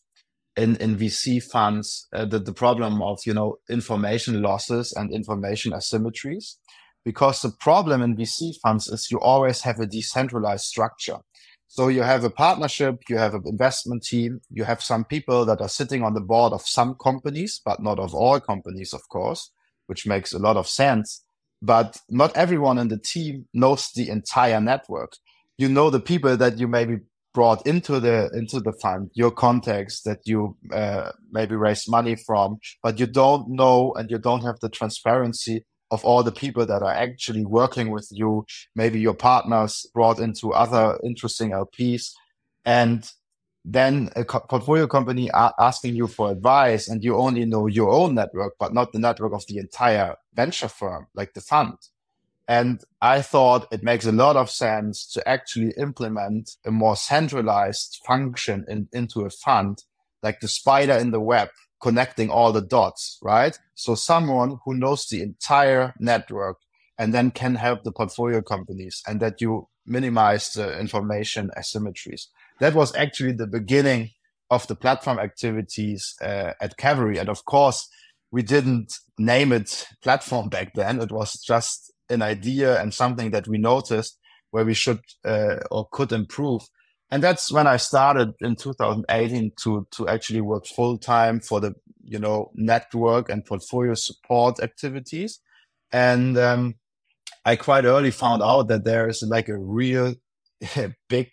in, 0.55 0.77
in 0.77 0.95
VC 0.95 1.43
funds, 1.43 2.07
uh, 2.13 2.23
the, 2.23 2.39
the 2.39 2.53
problem 2.53 3.01
of, 3.01 3.19
you 3.25 3.33
know, 3.33 3.57
information 3.69 4.41
losses 4.41 4.93
and 4.93 5.13
information 5.13 5.73
asymmetries. 5.73 6.55
Because 7.03 7.41
the 7.41 7.51
problem 7.59 8.01
in 8.01 8.15
VC 8.15 8.53
funds 8.63 8.87
is 8.87 9.11
you 9.11 9.19
always 9.19 9.61
have 9.63 9.81
a 9.81 9.85
decentralized 9.85 10.63
structure. 10.63 11.17
So 11.67 11.89
you 11.89 12.03
have 12.03 12.23
a 12.23 12.29
partnership, 12.29 13.01
you 13.09 13.17
have 13.17 13.33
an 13.33 13.43
investment 13.45 14.03
team, 14.03 14.39
you 14.49 14.63
have 14.63 14.81
some 14.81 15.03
people 15.03 15.43
that 15.43 15.59
are 15.59 15.67
sitting 15.67 16.03
on 16.03 16.13
the 16.13 16.21
board 16.21 16.53
of 16.53 16.61
some 16.61 16.95
companies, 16.95 17.59
but 17.65 17.83
not 17.83 17.99
of 17.99 18.13
all 18.15 18.39
companies, 18.39 18.93
of 18.93 19.01
course, 19.09 19.51
which 19.87 20.07
makes 20.07 20.31
a 20.31 20.39
lot 20.39 20.55
of 20.55 20.69
sense. 20.69 21.25
But 21.61 21.97
not 22.09 22.37
everyone 22.37 22.77
in 22.77 22.87
the 22.87 22.99
team 22.99 23.47
knows 23.53 23.91
the 23.93 24.09
entire 24.09 24.61
network. 24.61 25.13
You 25.57 25.69
know 25.69 25.89
the 25.89 25.99
people 25.99 26.35
that 26.37 26.57
you 26.57 26.67
maybe 26.67 26.99
brought 27.33 27.65
into 27.65 27.99
the 27.99 28.29
into 28.33 28.59
the 28.59 28.73
fund 28.73 29.09
your 29.15 29.31
contacts 29.31 30.01
that 30.01 30.19
you 30.23 30.55
uh, 30.71 31.11
maybe 31.31 31.55
raised 31.55 31.89
money 31.89 32.15
from 32.15 32.57
but 32.83 32.99
you 32.99 33.07
don't 33.07 33.49
know 33.49 33.91
and 33.95 34.11
you 34.11 34.19
don't 34.19 34.43
have 34.43 34.59
the 34.59 34.69
transparency 34.69 35.65
of 35.93 36.03
all 36.05 36.23
the 36.23 36.31
people 36.31 36.65
that 36.65 36.81
are 36.81 36.93
actually 36.93 37.45
working 37.45 37.91
with 37.91 38.07
you. 38.11 38.45
Maybe 38.75 38.99
your 38.99 39.13
partners 39.13 39.85
brought 39.93 40.19
into 40.19 40.51
other 40.51 40.99
interesting 41.03 41.51
lps 41.51 42.11
and 42.65 43.09
then 43.65 44.09
a 44.15 44.25
co- 44.25 44.41
portfolio 44.41 44.87
company 44.87 45.29
asking 45.59 45.95
you 45.95 46.07
for 46.07 46.31
advice 46.31 46.87
and 46.89 47.03
you 47.03 47.15
only 47.15 47.45
know 47.45 47.67
your 47.67 47.91
own 47.91 48.15
network 48.15 48.53
but 48.59 48.73
not 48.73 48.91
the 48.91 48.99
network 48.99 49.33
of 49.33 49.45
the 49.47 49.57
entire 49.57 50.15
venture 50.33 50.67
firm 50.67 51.07
like 51.15 51.33
the 51.33 51.41
fund 51.41 51.77
and 52.47 52.81
I 53.01 53.21
thought 53.21 53.71
it 53.71 53.83
makes 53.83 54.05
a 54.05 54.11
lot 54.11 54.35
of 54.35 54.49
sense 54.49 55.07
to 55.13 55.27
actually 55.27 55.73
implement 55.77 56.51
a 56.65 56.71
more 56.71 56.95
centralized 56.95 58.01
function 58.05 58.65
in, 58.67 58.89
into 58.91 59.21
a 59.21 59.29
fund, 59.29 59.83
like 60.21 60.41
the 60.41 60.47
spider 60.47 60.93
in 60.93 61.11
the 61.11 61.21
web, 61.21 61.49
connecting 61.81 62.29
all 62.29 62.51
the 62.51 62.61
dots, 62.61 63.17
right? 63.21 63.57
So 63.75 63.95
someone 63.95 64.57
who 64.65 64.73
knows 64.73 65.07
the 65.07 65.21
entire 65.21 65.93
network 65.99 66.57
and 66.97 67.13
then 67.13 67.31
can 67.31 67.55
help 67.55 67.83
the 67.83 67.91
portfolio 67.91 68.41
companies 68.41 69.01
and 69.07 69.19
that 69.21 69.39
you 69.39 69.67
minimize 69.85 70.51
the 70.51 70.77
information 70.79 71.49
asymmetries. 71.57 72.27
That 72.59 72.75
was 72.75 72.95
actually 72.95 73.33
the 73.33 73.47
beginning 73.47 74.11
of 74.49 74.67
the 74.67 74.75
platform 74.75 75.17
activities 75.17 76.13
uh, 76.21 76.53
at 76.61 76.77
Cavalry. 76.77 77.17
And 77.17 77.29
of 77.29 77.45
course, 77.45 77.89
we 78.31 78.43
didn't 78.43 78.93
name 79.17 79.51
it 79.51 79.87
platform 80.01 80.49
back 80.49 80.73
then. 80.73 81.01
It 81.01 81.11
was 81.11 81.33
just 81.33 81.92
an 82.09 82.21
idea 82.21 82.79
and 82.81 82.93
something 82.93 83.31
that 83.31 83.47
we 83.47 83.57
noticed 83.57 84.17
where 84.51 84.65
we 84.65 84.73
should 84.73 84.99
uh, 85.25 85.57
or 85.71 85.87
could 85.91 86.11
improve. 86.11 86.61
And 87.09 87.21
that's 87.21 87.51
when 87.51 87.67
I 87.67 87.77
started 87.77 88.33
in 88.39 88.55
2018 88.55 89.51
to 89.63 89.87
to 89.91 90.07
actually 90.07 90.41
work 90.41 90.65
full 90.65 90.97
time 90.97 91.39
for 91.39 91.59
the 91.59 91.73
you 92.03 92.19
know 92.19 92.51
network 92.55 93.29
and 93.29 93.45
portfolio 93.45 93.93
support 93.93 94.59
activities. 94.59 95.39
And 95.91 96.37
um, 96.37 96.75
I 97.45 97.55
quite 97.55 97.85
early 97.85 98.11
found 98.11 98.41
out 98.41 98.67
that 98.69 98.83
there 98.83 99.07
is 99.07 99.23
like 99.27 99.49
a 99.49 99.57
real 99.57 100.15
big 101.09 101.29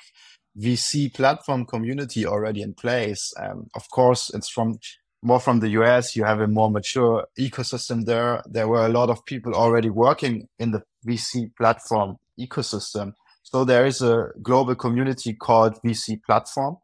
VC 0.58 1.12
platform 1.14 1.64
community 1.64 2.26
already 2.26 2.62
in 2.62 2.74
place. 2.74 3.32
Um, 3.38 3.68
of 3.74 3.88
course, 3.90 4.30
it's 4.34 4.48
from 4.48 4.78
more 5.22 5.40
from 5.40 5.60
the 5.60 5.68
US, 5.80 6.16
you 6.16 6.24
have 6.24 6.40
a 6.40 6.46
more 6.46 6.70
mature 6.70 7.26
ecosystem 7.38 8.04
there. 8.04 8.42
There 8.46 8.68
were 8.68 8.86
a 8.86 8.88
lot 8.88 9.10
of 9.10 9.24
people 9.26 9.54
already 9.54 9.90
working 9.90 10.48
in 10.58 10.70
the 10.70 10.82
VC 11.06 11.54
platform 11.56 12.16
ecosystem. 12.38 13.12
So 13.42 13.64
there 13.64 13.84
is 13.84 14.00
a 14.00 14.28
global 14.42 14.74
community 14.74 15.34
called 15.34 15.78
VC 15.84 16.20
platform 16.24 16.76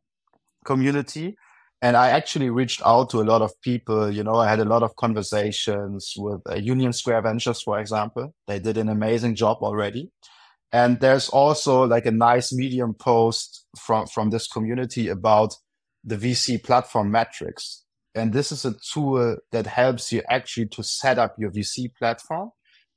community. 0.64 1.36
And 1.82 1.96
I 1.96 2.08
actually 2.10 2.50
reached 2.50 2.82
out 2.84 3.10
to 3.10 3.20
a 3.20 3.24
lot 3.24 3.42
of 3.42 3.52
people. 3.62 4.10
You 4.10 4.24
know, 4.24 4.36
I 4.36 4.48
had 4.48 4.60
a 4.60 4.64
lot 4.64 4.82
of 4.82 4.96
conversations 4.96 6.12
with 6.16 6.40
uh, 6.50 6.56
Union 6.56 6.92
Square 6.92 7.22
Ventures, 7.22 7.62
for 7.62 7.78
example. 7.78 8.34
They 8.46 8.58
did 8.58 8.76
an 8.76 8.88
amazing 8.88 9.34
job 9.34 9.58
already. 9.62 10.10
And 10.72 11.00
there's 11.00 11.28
also 11.28 11.86
like 11.86 12.06
a 12.06 12.10
nice 12.10 12.52
medium 12.52 12.94
post 12.94 13.66
from, 13.78 14.06
from 14.08 14.30
this 14.30 14.48
community 14.48 15.08
about 15.08 15.54
the 16.02 16.16
VC 16.16 16.62
platform 16.62 17.10
metrics. 17.10 17.85
And 18.16 18.32
this 18.32 18.50
is 18.50 18.64
a 18.64 18.74
tool 18.92 19.36
that 19.52 19.66
helps 19.66 20.12
you 20.12 20.22
actually 20.28 20.66
to 20.68 20.82
set 20.82 21.18
up 21.18 21.36
your 21.38 21.50
VC 21.50 21.94
platform, 21.94 22.50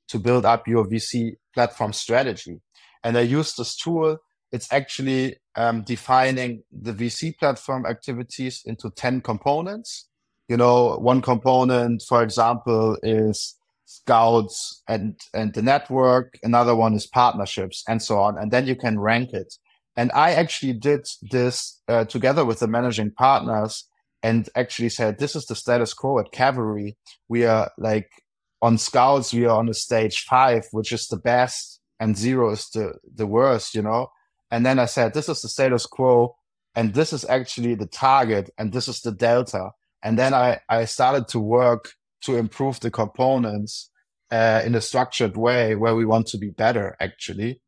to 0.07 0.19
build 0.19 0.45
up 0.45 0.67
your 0.67 0.85
VC 0.85 1.33
platform 1.53 1.93
strategy. 1.93 2.61
And 3.03 3.17
I 3.17 3.21
use 3.21 3.53
this 3.55 3.75
tool. 3.75 4.17
It's 4.51 4.71
actually 4.71 5.37
um, 5.55 5.83
defining 5.83 6.63
the 6.71 6.93
VC 6.93 7.37
platform 7.37 7.85
activities 7.85 8.63
into 8.65 8.89
10 8.89 9.21
components. 9.21 10.07
You 10.47 10.57
know, 10.57 10.95
one 10.97 11.21
component, 11.21 12.01
for 12.07 12.23
example, 12.23 12.97
is 13.03 13.55
scouts 13.85 14.81
and, 14.87 15.19
and 15.33 15.53
the 15.53 15.61
network. 15.61 16.39
Another 16.43 16.75
one 16.75 16.93
is 16.93 17.05
partnerships 17.05 17.83
and 17.87 18.01
so 18.01 18.19
on. 18.19 18.37
And 18.37 18.51
then 18.51 18.65
you 18.65 18.75
can 18.75 18.99
rank 18.99 19.33
it. 19.33 19.53
And 19.95 20.11
I 20.13 20.31
actually 20.31 20.73
did 20.73 21.07
this 21.29 21.81
uh, 21.87 22.05
together 22.05 22.45
with 22.45 22.59
the 22.59 22.67
managing 22.67 23.11
partners 23.11 23.85
and 24.21 24.49
actually 24.55 24.89
said, 24.89 25.17
this 25.17 25.35
is 25.35 25.45
the 25.45 25.55
status 25.55 25.93
quo 25.93 26.19
at 26.19 26.31
Cavalry. 26.31 26.97
We 27.27 27.45
are 27.45 27.71
like 27.77 28.09
on 28.61 28.77
scouts, 28.77 29.33
we 29.33 29.45
are 29.45 29.57
on 29.57 29.69
a 29.69 29.73
stage 29.73 30.25
five, 30.29 30.67
which 30.71 30.91
is 30.91 31.07
the 31.07 31.17
best 31.17 31.79
and 31.99 32.17
zero 32.17 32.51
is 32.51 32.69
the, 32.69 32.93
the 33.15 33.27
worst, 33.27 33.75
you 33.75 33.81
know? 33.81 34.07
And 34.51 34.65
then 34.65 34.79
I 34.79 34.85
said, 34.85 35.13
this 35.13 35.29
is 35.29 35.41
the 35.41 35.49
status 35.49 35.85
quo 35.85 36.35
and 36.75 36.93
this 36.93 37.13
is 37.13 37.25
actually 37.25 37.75
the 37.75 37.87
target 37.87 38.49
and 38.57 38.73
this 38.73 38.87
is 38.87 39.01
the 39.01 39.11
delta. 39.11 39.71
And 40.03 40.17
then 40.17 40.33
I, 40.33 40.59
I 40.69 40.85
started 40.85 41.27
to 41.29 41.39
work 41.39 41.93
to 42.21 42.35
improve 42.35 42.79
the 42.79 42.91
components 42.91 43.89
uh, 44.31 44.61
in 44.65 44.75
a 44.75 44.81
structured 44.81 45.37
way 45.37 45.75
where 45.75 45.95
we 45.95 46.05
want 46.05 46.27
to 46.27 46.37
be 46.37 46.49
better 46.49 46.95
actually. 46.99 47.61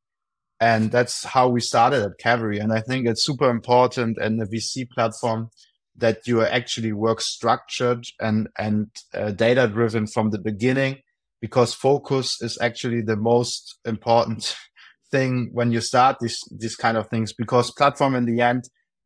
And 0.60 0.92
that's 0.92 1.24
how 1.24 1.50
we 1.50 1.60
started 1.60 2.04
at 2.04 2.20
Cavalry. 2.20 2.60
And 2.60 2.72
I 2.72 2.82
think 2.82 3.08
it's 3.08 3.24
super 3.24 3.50
important 3.50 4.20
in 4.20 4.38
the 4.38 4.46
VC 4.46 4.88
platform 4.90 5.50
that 5.96 6.26
you 6.26 6.42
actually 6.42 6.94
work 6.94 7.22
structured 7.22 8.06
and 8.20 8.48
and 8.58 8.88
uh, 9.14 9.32
data 9.32 9.68
driven 9.68 10.08
from 10.08 10.30
the 10.32 10.40
beginning 10.40 10.98
because 11.42 11.74
focus 11.74 12.42
is 12.42 12.58
actually 12.62 13.02
the 13.02 13.18
most 13.18 13.80
important 13.86 14.56
thing 15.12 15.50
when 15.54 15.72
you 15.72 15.82
start 15.82 16.18
these 16.20 16.40
these 16.58 16.76
kind 16.76 16.98
of 16.98 17.08
things 17.08 17.34
because 17.34 17.72
platform 17.72 18.16
in 18.16 18.26
the 18.26 18.42
end 18.42 18.64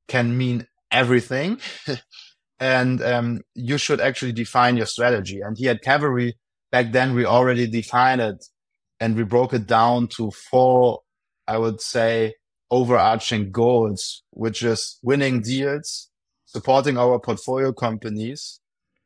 can 0.08 0.38
mean 0.38 0.68
everything. 0.92 1.60
And 2.58 3.04
um, 3.04 3.42
you 3.54 3.78
should 3.78 4.00
actually 4.00 4.32
define 4.32 4.78
your 4.78 4.86
strategy. 4.86 5.42
And 5.42 5.58
here 5.58 5.72
at 5.72 5.82
cavalry 5.82 6.38
back 6.76 6.92
then 6.92 7.16
we 7.16 7.26
already 7.26 7.68
defined 7.68 8.20
it 8.20 8.46
and 9.00 9.16
we 9.16 9.24
broke 9.24 9.54
it 9.54 9.66
down 9.66 10.08
to 10.18 10.30
four 10.32 11.00
i 11.48 11.58
would 11.58 11.80
say 11.80 12.34
overarching 12.70 13.52
goals 13.52 14.24
which 14.32 14.62
is 14.62 15.00
winning 15.02 15.42
deals 15.42 16.10
supporting 16.56 16.98
our 16.98 17.20
portfolio 17.20 17.74
companies, 17.74 18.62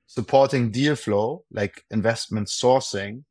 supporting 0.06 0.70
deal 0.70 0.96
flow, 0.96 1.44
like 1.52 1.84
investment 1.90 2.48
sourcing, 2.48 3.24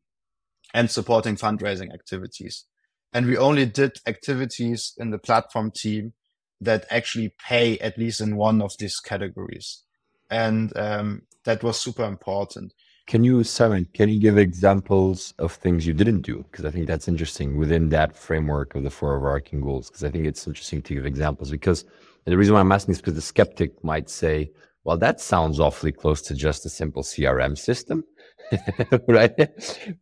and 0.74 0.90
supporting 0.90 1.36
fundraising 1.36 1.94
activities. 1.94 2.64
And 3.12 3.26
we 3.26 3.36
only 3.36 3.64
did 3.64 3.92
activities 4.08 4.92
in 4.98 5.10
the 5.12 5.18
platform 5.18 5.70
team 5.70 6.14
that 6.60 6.84
actually 6.90 7.32
pay 7.48 7.78
at 7.78 7.96
least 7.96 8.20
in 8.20 8.34
one 8.34 8.60
of 8.60 8.72
these 8.80 8.98
categories. 8.98 9.84
And 10.30 10.76
um, 10.76 11.22
that 11.44 11.62
was 11.62 11.78
super 11.78 12.02
important. 12.02 12.74
Can 13.06 13.22
you, 13.22 13.44
Simon, 13.44 13.86
can 13.94 14.08
you 14.08 14.18
give 14.18 14.36
examples 14.36 15.32
of 15.38 15.52
things 15.52 15.86
you 15.86 15.94
didn't 15.94 16.22
do? 16.22 16.44
Because 16.50 16.64
I 16.64 16.72
think 16.72 16.88
that's 16.88 17.06
interesting 17.06 17.56
within 17.56 17.88
that 17.90 18.16
framework 18.16 18.74
of 18.74 18.82
the 18.82 18.90
four 18.90 19.14
overarching 19.16 19.60
goals. 19.60 19.88
Because 19.88 20.02
I 20.02 20.10
think 20.10 20.26
it's 20.26 20.44
interesting 20.44 20.82
to 20.82 20.94
give 20.94 21.06
examples 21.06 21.52
because 21.52 21.84
and 22.28 22.34
the 22.34 22.36
reason 22.36 22.52
why 22.52 22.60
I'm 22.60 22.72
asking 22.72 22.92
is 22.92 22.98
because 22.98 23.14
the 23.14 23.22
skeptic 23.22 23.82
might 23.82 24.10
say, 24.10 24.50
well, 24.84 24.98
that 24.98 25.18
sounds 25.18 25.58
awfully 25.58 25.92
close 25.92 26.20
to 26.20 26.34
just 26.34 26.66
a 26.66 26.68
simple 26.68 27.02
CRM 27.02 27.56
system, 27.56 28.04
right? 29.08 29.32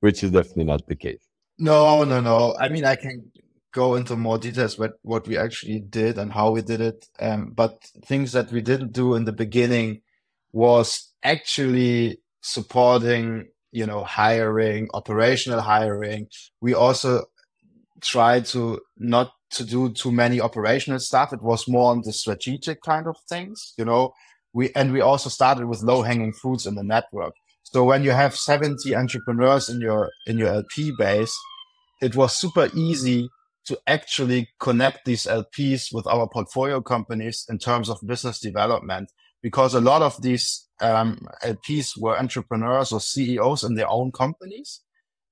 Which 0.01 0.25
is 0.25 0.33
definitely 0.33 0.65
not 0.65 0.89
the 0.89 0.97
case. 0.97 1.25
No, 1.57 2.03
no, 2.03 2.21
no. 2.21 2.57
I 2.59 2.69
mean, 2.69 2.85
I 2.85 2.97
can 2.97 3.31
go 3.73 3.95
into 3.95 4.17
more 4.17 4.39
details 4.39 4.77
what 4.77 4.95
what 5.03 5.29
we 5.29 5.39
actually 5.39 5.79
did 5.79 6.19
and 6.19 6.33
how 6.33 6.51
we 6.51 6.62
did 6.62 6.81
it. 6.81 7.07
Um, 7.21 7.53
but 7.55 7.81
things 8.05 8.33
that 8.33 8.51
we 8.51 8.61
didn't 8.61 8.93
do 8.93 9.15
in 9.15 9.25
the 9.25 9.33
beginning 9.33 10.01
was 10.51 11.12
actually 11.23 12.19
supporting, 12.41 13.51
you 13.71 13.87
know, 13.87 14.03
hiring, 14.03 14.89
operational 14.95 15.61
hiring. 15.61 16.27
We 16.61 16.75
also 16.75 17.27
tried 18.01 18.47
to 18.47 18.81
not 18.99 19.31
to 19.51 19.65
do 19.65 19.93
too 19.93 20.13
many 20.13 20.41
operational 20.41 20.99
stuff. 20.99 21.33
It 21.33 21.43
was 21.43 21.69
more 21.69 21.91
on 21.91 22.03
the 22.03 22.13
strategic 22.13 22.83
kind 22.83 23.07
of 23.07 23.17
things, 23.29 23.75
you 23.79 23.85
know. 23.85 24.13
We 24.53 24.71
and 24.75 24.93
we 24.93 25.01
also 25.01 25.29
started 25.29 25.67
with 25.67 25.83
low 25.83 26.03
hanging 26.03 26.33
fruits 26.33 26.67
in 26.67 26.75
the 26.75 26.83
network. 26.83 27.35
So 27.63 27.85
when 27.85 28.05
you 28.05 28.13
have 28.13 28.37
70 28.37 28.95
entrepreneurs 28.95 29.69
in 29.69 29.81
your 29.81 30.11
in 30.27 30.39
your 30.39 30.49
LP 30.49 30.93
base, 30.97 31.37
it 32.01 32.17
was 32.17 32.37
super 32.37 32.71
easy 32.75 33.29
to 33.67 33.79
actually 33.87 34.49
connect 34.61 35.05
these 35.05 35.27
LPs 35.27 35.93
with 35.93 36.07
our 36.07 36.29
portfolio 36.29 36.81
companies 36.81 37.45
in 37.49 37.59
terms 37.59 37.89
of 37.89 37.99
business 38.07 38.39
development 38.39 39.11
because 39.43 39.75
a 39.75 39.81
lot 39.81 40.03
of 40.03 40.23
these 40.23 40.69
um, 40.81 41.27
LPs 41.45 42.01
were 42.01 42.19
entrepreneurs 42.19 42.93
or 42.93 43.01
CEOs 43.01 43.65
in 43.65 43.75
their 43.75 43.89
own 43.89 44.13
companies 44.13 44.81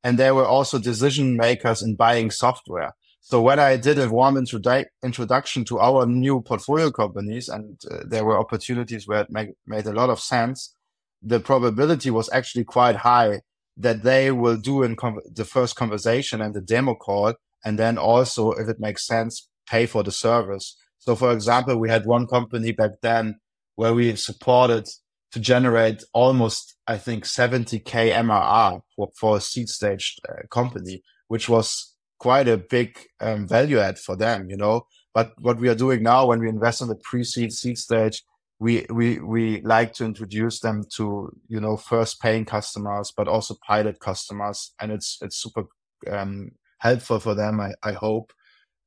and 0.02 0.18
they 0.18 0.30
were 0.30 0.44
also 0.44 0.78
decision 0.78 1.36
makers 1.36 1.82
in 1.82 1.96
buying 1.96 2.30
software. 2.30 2.94
So 3.26 3.40
when 3.40 3.58
I 3.58 3.78
did 3.78 3.98
a 3.98 4.10
warm 4.10 4.34
introdu- 4.34 4.84
introduction 5.02 5.64
to 5.64 5.78
our 5.80 6.04
new 6.04 6.42
portfolio 6.42 6.90
companies 6.90 7.48
and 7.48 7.80
uh, 7.90 8.00
there 8.06 8.22
were 8.22 8.38
opportunities 8.38 9.08
where 9.08 9.22
it 9.22 9.30
make, 9.30 9.54
made 9.66 9.86
a 9.86 9.94
lot 9.94 10.10
of 10.10 10.20
sense, 10.20 10.74
the 11.22 11.40
probability 11.40 12.10
was 12.10 12.28
actually 12.34 12.64
quite 12.64 12.96
high 12.96 13.40
that 13.78 14.02
they 14.02 14.30
will 14.30 14.58
do 14.58 14.82
in 14.82 14.94
com- 14.94 15.22
the 15.32 15.46
first 15.46 15.74
conversation 15.74 16.42
and 16.42 16.52
the 16.52 16.60
demo 16.60 16.94
call. 16.94 17.32
And 17.64 17.78
then 17.78 17.96
also, 17.96 18.52
if 18.52 18.68
it 18.68 18.78
makes 18.78 19.06
sense, 19.06 19.48
pay 19.66 19.86
for 19.86 20.02
the 20.02 20.12
service. 20.12 20.76
So 20.98 21.16
for 21.16 21.32
example, 21.32 21.78
we 21.78 21.88
had 21.88 22.04
one 22.04 22.26
company 22.26 22.72
back 22.72 22.90
then 23.00 23.40
where 23.76 23.94
we 23.94 24.14
supported 24.16 24.86
to 25.32 25.40
generate 25.40 26.04
almost, 26.12 26.76
I 26.86 26.98
think, 26.98 27.24
70k 27.24 28.12
MRR 28.12 28.82
for, 28.94 29.08
for 29.18 29.38
a 29.38 29.40
seed 29.40 29.70
stage 29.70 30.18
uh, 30.28 30.46
company, 30.50 31.02
which 31.28 31.48
was 31.48 31.93
quite 32.18 32.48
a 32.48 32.56
big 32.56 32.98
um, 33.20 33.46
value 33.46 33.78
add 33.78 33.98
for 33.98 34.16
them, 34.16 34.50
you 34.50 34.56
know. 34.56 34.86
But 35.12 35.32
what 35.40 35.58
we 35.58 35.68
are 35.68 35.74
doing 35.74 36.02
now 36.02 36.26
when 36.26 36.40
we 36.40 36.48
invest 36.48 36.82
in 36.82 36.88
the 36.88 36.96
pre-seed 36.96 37.52
seed 37.52 37.78
stage, 37.78 38.22
we 38.58 38.86
we 38.90 39.18
we 39.18 39.60
like 39.62 39.92
to 39.94 40.04
introduce 40.04 40.60
them 40.60 40.84
to 40.96 41.30
you 41.48 41.60
know 41.60 41.76
first 41.76 42.20
paying 42.20 42.44
customers 42.44 43.12
but 43.16 43.28
also 43.28 43.54
pilot 43.66 43.98
customers 44.00 44.72
and 44.80 44.92
it's 44.92 45.18
it's 45.22 45.36
super 45.36 45.64
um, 46.10 46.50
helpful 46.78 47.18
for 47.18 47.34
them 47.34 47.60
i, 47.60 47.72
I 47.82 47.92
hope 47.92 48.32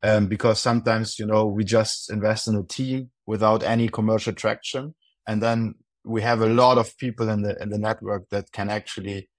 um, 0.03 0.27
because 0.27 0.59
sometimes 0.59 1.19
you 1.19 1.25
know 1.25 1.45
we 1.45 1.63
just 1.63 2.11
invest 2.11 2.47
in 2.47 2.55
a 2.55 2.63
team 2.63 3.11
without 3.25 3.63
any 3.63 3.89
commercial 3.89 4.33
traction 4.33 4.95
and 5.27 5.41
then 5.41 5.75
we 6.05 6.21
have 6.21 6.41
a 6.41 6.47
lot 6.47 6.77
of 6.77 6.97
people 6.97 7.29
in 7.29 7.41
the 7.41 7.61
in 7.61 7.69
the 7.69 7.77
network 7.77 8.29
that 8.29 8.51
can 8.51 8.69
actually 8.69 9.29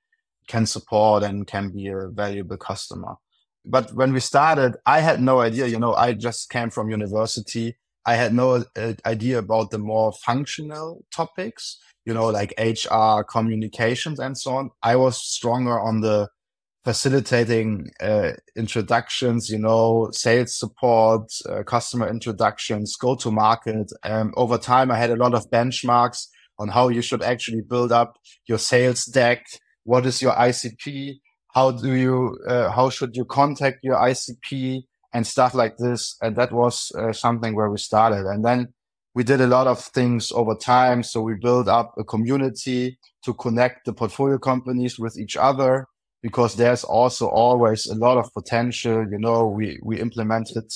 can 0.46 0.66
support 0.66 1.22
and 1.22 1.46
can 1.46 1.70
be 1.70 1.88
a 1.88 2.08
valuable 2.08 2.56
customer 2.56 3.14
but 3.68 3.92
when 3.94 4.12
we 4.12 4.20
started 4.20 4.76
i 4.86 5.00
had 5.00 5.20
no 5.20 5.40
idea 5.40 5.66
you 5.66 5.78
know 5.78 5.94
i 5.94 6.12
just 6.12 6.50
came 6.50 6.70
from 6.70 6.90
university 6.90 7.76
I 8.08 8.14
had 8.14 8.32
no 8.32 8.64
uh, 8.74 8.94
idea 9.04 9.38
about 9.38 9.70
the 9.70 9.76
more 9.76 10.12
functional 10.24 11.04
topics, 11.14 11.78
you 12.06 12.14
know, 12.14 12.28
like 12.28 12.54
HR, 12.58 13.22
communications, 13.22 14.18
and 14.18 14.34
so 14.36 14.52
on. 14.56 14.70
I 14.82 14.96
was 14.96 15.22
stronger 15.22 15.78
on 15.78 16.00
the 16.00 16.30
facilitating 16.84 17.90
uh, 18.00 18.30
introductions, 18.56 19.50
you 19.50 19.58
know, 19.58 20.08
sales 20.12 20.58
support, 20.58 21.30
uh, 21.50 21.62
customer 21.64 22.08
introductions, 22.08 22.96
go 22.96 23.14
to 23.16 23.30
market. 23.30 23.92
Um, 24.04 24.32
over 24.38 24.56
time, 24.56 24.90
I 24.90 24.96
had 24.96 25.10
a 25.10 25.16
lot 25.16 25.34
of 25.34 25.50
benchmarks 25.50 26.28
on 26.58 26.68
how 26.68 26.88
you 26.88 27.02
should 27.02 27.22
actually 27.22 27.60
build 27.60 27.92
up 27.92 28.16
your 28.46 28.58
sales 28.58 29.04
deck. 29.04 29.44
What 29.84 30.06
is 30.06 30.22
your 30.22 30.32
ICP? 30.32 31.20
How 31.54 31.70
do 31.70 31.94
you, 31.94 32.38
uh, 32.46 32.70
how 32.70 32.90
should 32.90 33.16
you 33.16 33.24
contact 33.24 33.78
your 33.82 33.96
ICP? 33.96 34.82
and 35.12 35.26
stuff 35.26 35.54
like 35.54 35.76
this. 35.78 36.16
And 36.20 36.36
that 36.36 36.52
was 36.52 36.92
uh, 36.98 37.12
something 37.12 37.54
where 37.54 37.70
we 37.70 37.78
started. 37.78 38.26
And 38.26 38.44
then 38.44 38.68
we 39.14 39.24
did 39.24 39.40
a 39.40 39.46
lot 39.46 39.66
of 39.66 39.80
things 39.80 40.30
over 40.32 40.54
time. 40.54 41.02
So 41.02 41.22
we 41.22 41.34
built 41.34 41.68
up 41.68 41.94
a 41.98 42.04
community 42.04 42.98
to 43.24 43.34
connect 43.34 43.86
the 43.86 43.92
portfolio 43.92 44.38
companies 44.38 44.98
with 44.98 45.18
each 45.18 45.36
other 45.36 45.86
because 46.22 46.56
there's 46.56 46.84
also 46.84 47.28
always 47.28 47.86
a 47.86 47.94
lot 47.94 48.18
of 48.18 48.32
potential. 48.32 49.06
You 49.10 49.18
know, 49.18 49.46
we, 49.46 49.78
we 49.82 50.00
implemented 50.00 50.70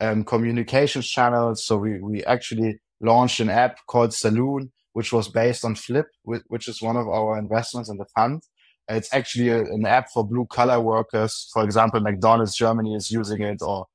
um, 0.00 0.24
communications 0.24 1.08
channels. 1.08 1.64
So 1.64 1.78
we, 1.78 2.00
we 2.00 2.24
actually 2.24 2.80
launched 3.00 3.40
an 3.40 3.50
app 3.50 3.78
called 3.86 4.12
Saloon, 4.12 4.72
which 4.94 5.12
was 5.12 5.28
based 5.28 5.64
on 5.64 5.74
Flip, 5.74 6.06
which 6.24 6.68
is 6.68 6.82
one 6.82 6.96
of 6.96 7.06
our 7.08 7.38
investments 7.38 7.88
in 7.88 7.98
the 7.98 8.06
fund. 8.14 8.42
It's 8.88 9.12
actually 9.12 9.48
a, 9.48 9.60
an 9.60 9.86
app 9.86 10.10
for 10.10 10.26
blue 10.26 10.46
collar 10.46 10.80
workers. 10.80 11.50
For 11.52 11.64
example, 11.64 12.00
McDonald's 12.00 12.56
Germany 12.56 12.94
is 12.94 13.10
using 13.10 13.42
it 13.42 13.62
or, 13.62 13.86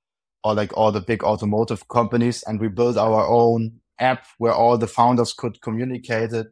or 0.43 0.53
like 0.53 0.75
all 0.77 0.91
the 0.91 1.01
big 1.01 1.23
automotive 1.23 1.87
companies. 1.87 2.43
And 2.43 2.59
we 2.59 2.67
built 2.67 2.97
our 2.97 3.25
own 3.27 3.79
app 3.99 4.25
where 4.37 4.53
all 4.53 4.77
the 4.77 4.87
founders 4.87 5.33
could 5.33 5.61
communicate 5.61 6.33
it, 6.33 6.47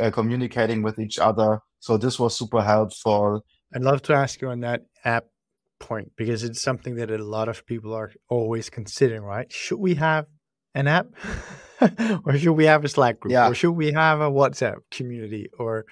uh, 0.00 0.10
communicating 0.10 0.82
with 0.82 0.98
each 0.98 1.18
other. 1.18 1.60
So 1.80 1.96
this 1.96 2.18
was 2.18 2.36
super 2.36 2.62
helpful. 2.62 3.44
I'd 3.74 3.82
love 3.82 4.02
to 4.02 4.14
ask 4.14 4.40
you 4.40 4.48
on 4.48 4.60
that 4.60 4.86
app 5.04 5.26
point 5.78 6.12
because 6.16 6.42
it's 6.42 6.62
something 6.62 6.96
that 6.96 7.10
a 7.10 7.18
lot 7.18 7.48
of 7.48 7.66
people 7.66 7.92
are 7.94 8.12
always 8.28 8.70
considering, 8.70 9.22
right? 9.22 9.52
Should 9.52 9.78
we 9.78 9.94
have 9.96 10.26
an 10.74 10.88
app 10.88 11.06
or 12.24 12.36
should 12.38 12.52
we 12.52 12.64
have 12.64 12.84
a 12.84 12.88
Slack 12.88 13.20
group 13.20 13.32
yeah. 13.32 13.48
or 13.48 13.54
should 13.54 13.72
we 13.72 13.92
have 13.92 14.20
a 14.20 14.30
WhatsApp 14.30 14.76
community 14.90 15.48
or 15.58 15.84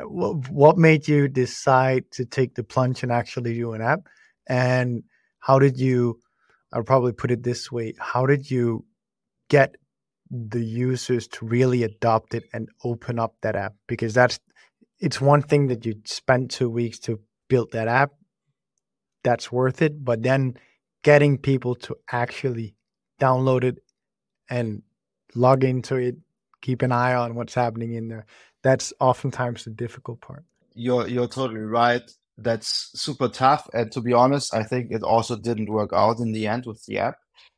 Uh, 0.00 0.04
what 0.04 0.78
made 0.78 1.06
you 1.08 1.28
decide 1.28 2.04
to 2.12 2.24
take 2.24 2.54
the 2.54 2.64
plunge 2.64 3.02
and 3.02 3.12
actually 3.12 3.54
do 3.54 3.72
an 3.72 3.82
app? 3.82 4.00
And 4.48 5.04
how 5.40 5.58
did 5.58 5.78
you 5.78 6.20
i'll 6.72 6.84
probably 6.84 7.12
put 7.12 7.32
it 7.32 7.42
this 7.42 7.72
way 7.72 7.92
how 7.98 8.26
did 8.26 8.48
you 8.48 8.84
get 9.48 9.74
the 10.30 10.64
users 10.64 11.26
to 11.26 11.44
really 11.44 11.82
adopt 11.82 12.34
it 12.34 12.44
and 12.52 12.68
open 12.84 13.18
up 13.18 13.34
that 13.42 13.56
app? 13.56 13.74
Because 13.88 14.14
that's 14.14 14.38
it's 15.00 15.20
one 15.20 15.42
thing 15.42 15.66
that 15.68 15.84
you 15.84 15.94
spend 16.04 16.50
two 16.50 16.70
weeks 16.70 16.98
to 17.00 17.18
build 17.48 17.72
that 17.72 17.88
app 17.88 18.10
that's 19.24 19.50
worth 19.50 19.82
it. 19.82 20.04
But 20.04 20.22
then 20.22 20.54
getting 21.02 21.38
people 21.38 21.74
to 21.74 21.96
actually 22.12 22.74
download 23.20 23.64
it 23.64 23.78
and 24.48 24.82
log 25.34 25.64
into 25.64 25.96
it 25.96 26.16
keep 26.60 26.82
an 26.82 26.92
eye 26.92 27.14
on 27.14 27.34
what's 27.34 27.54
happening 27.54 27.94
in 27.94 28.08
there 28.08 28.26
that's 28.62 28.92
oftentimes 29.00 29.64
the 29.64 29.70
difficult 29.70 30.20
part. 30.20 30.44
You're 30.74 31.08
you're 31.08 31.28
totally 31.28 31.60
right. 31.60 32.02
That's 32.38 32.90
super 32.94 33.28
tough. 33.28 33.68
And 33.74 33.92
to 33.92 34.00
be 34.00 34.12
honest, 34.12 34.54
I 34.54 34.62
think 34.62 34.90
it 34.90 35.02
also 35.02 35.36
didn't 35.36 35.70
work 35.70 35.92
out 35.92 36.20
in 36.20 36.32
the 36.32 36.46
end 36.46 36.66
with 36.66 36.84
the 36.86 36.98
app. 36.98 37.16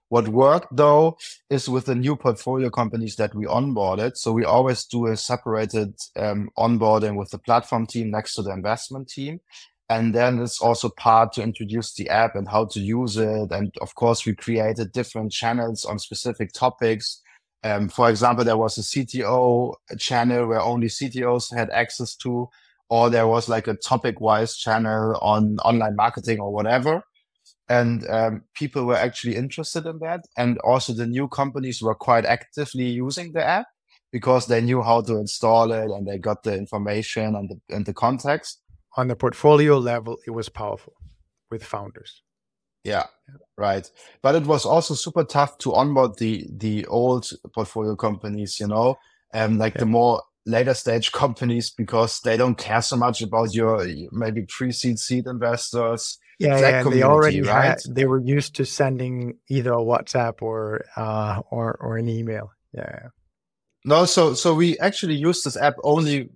What 0.09 0.29
worked 0.29 0.77
though 0.77 1.17
is 1.49 1.71
with 1.71 1.87
the 1.87 1.95
new 1.95 2.17
portfolio 2.17 2.69
companies 2.69 3.17
that 3.17 3.35
we 3.35 3.47
onboarded. 3.47 4.17
So 4.17 4.33
we 4.33 4.45
always 4.45 4.85
do 4.85 5.07
a 5.07 5.17
separated 5.17 5.95
um, 6.17 6.51
onboarding 6.59 7.17
with 7.17 7.31
the 7.31 7.39
platform 7.39 7.87
team 7.87 8.11
next 8.11 8.35
to 8.35 8.43
the 8.43 8.53
investment 8.53 9.09
team. 9.09 9.41
And 9.89 10.15
then 10.15 10.39
it's 10.41 10.61
also 10.61 10.91
part 10.91 11.33
to 11.35 11.43
introduce 11.43 11.95
the 11.95 12.11
app 12.11 12.35
and 12.35 12.47
how 12.47 12.67
to 12.67 12.81
use 12.81 13.17
it. 13.17 13.51
And 13.53 13.75
of 13.81 13.95
course, 13.95 14.27
we 14.27 14.35
created 14.35 14.93
different 14.93 15.33
channels 15.33 15.85
on 15.85 15.99
specific 15.99 16.53
topics 16.53 17.22
um, 17.65 17.89
for 17.89 18.11
example, 18.11 18.45
there 18.45 18.57
was 18.57 18.77
a 18.79 18.83
CTO 18.83 19.75
channel 19.99 20.49
where 20.49 20.61
only 20.61 20.89
CTOs 20.89 21.55
had 21.55 21.71
access 21.71 22.17
to, 22.17 22.49
or 22.91 23.09
there 23.09 23.29
was 23.29 23.49
like 23.49 23.69
a 23.69 23.75
topic 23.75 24.21
wise 24.21 24.57
channel 24.57 25.17
on 25.23 25.59
online 25.59 25.97
marketing 25.97 26.41
or 26.41 26.53
whatever. 26.53 27.03
And 27.69 28.09
um, 28.11 28.43
people 28.55 28.85
were 28.85 28.97
actually 28.97 29.37
interested 29.37 29.87
in 29.87 29.99
that. 30.01 30.25
And 30.37 30.59
also 30.59 30.93
the 30.93 31.07
new 31.07 31.29
companies 31.29 31.81
were 31.81 31.95
quite 31.95 32.27
actively 32.27 32.85
using 32.85 33.33
the 33.33 33.45
app 33.45 33.67
because 34.11 34.47
they 34.47 34.61
knew 34.61 34.83
how 34.83 35.01
to 35.03 35.17
install 35.17 35.73
it 35.73 35.91
and 35.91 36.07
they 36.07 36.19
got 36.19 36.43
the 36.43 36.55
information 36.55 37.35
and 37.35 37.49
the, 37.49 37.75
and 37.75 37.87
the 37.87 37.95
context. 37.95 38.61
On 38.97 39.09
the 39.09 39.17
portfolio 39.17 39.79
level, 39.79 40.19
it 40.27 40.33
was 40.33 40.51
powerful 40.51 40.93
with 41.51 41.65
founders. 41.65 42.23
Yeah, 42.85 43.07
right. 43.57 43.89
But 44.23 44.35
it 44.35 44.45
was 44.45 44.65
also 44.65 44.95
super 44.95 45.25
tough 45.25 45.59
to 45.59 45.75
onboard 45.75 46.19
the 46.19 46.47
the 46.51 46.87
old 46.87 47.31
portfolio 47.55 47.95
companies, 47.97 48.59
you 48.59 48.67
know, 48.67 48.99
and 49.33 49.59
like 49.59 49.75
yeah. 49.75 49.81
the 49.81 49.87
more 49.87 50.23
later 50.47 50.75
stage 50.75 51.13
companies 51.23 51.71
because 51.71 52.21
they 52.21 52.37
don't 52.37 52.59
care 52.59 52.83
so 52.83 52.97
much 52.97 53.23
about 53.23 53.55
your 53.55 53.87
maybe 54.11 54.45
pre-seed 54.49 54.99
seed 54.99 55.27
investors. 55.27 56.19
Yeah, 56.39 56.59
yeah 56.59 56.83
they 56.83 57.03
already 57.03 57.43
right? 57.43 57.65
had, 57.65 57.79
they 57.89 58.05
were 58.05 58.21
used 58.21 58.57
to 58.57 58.65
sending 58.65 59.39
either 59.49 59.73
a 59.73 59.77
WhatsApp 59.77 60.43
or 60.43 60.85
uh 60.97 61.41
or 61.51 61.77
or 61.81 61.97
an 61.99 62.09
email. 62.09 62.53
Yeah. 62.73 63.09
No, 63.85 64.05
so 64.07 64.35
so 64.35 64.55
we 64.55 64.79
actually 64.79 65.15
use 65.15 65.43
this 65.43 65.57
app 65.57 65.75
only 65.85 66.31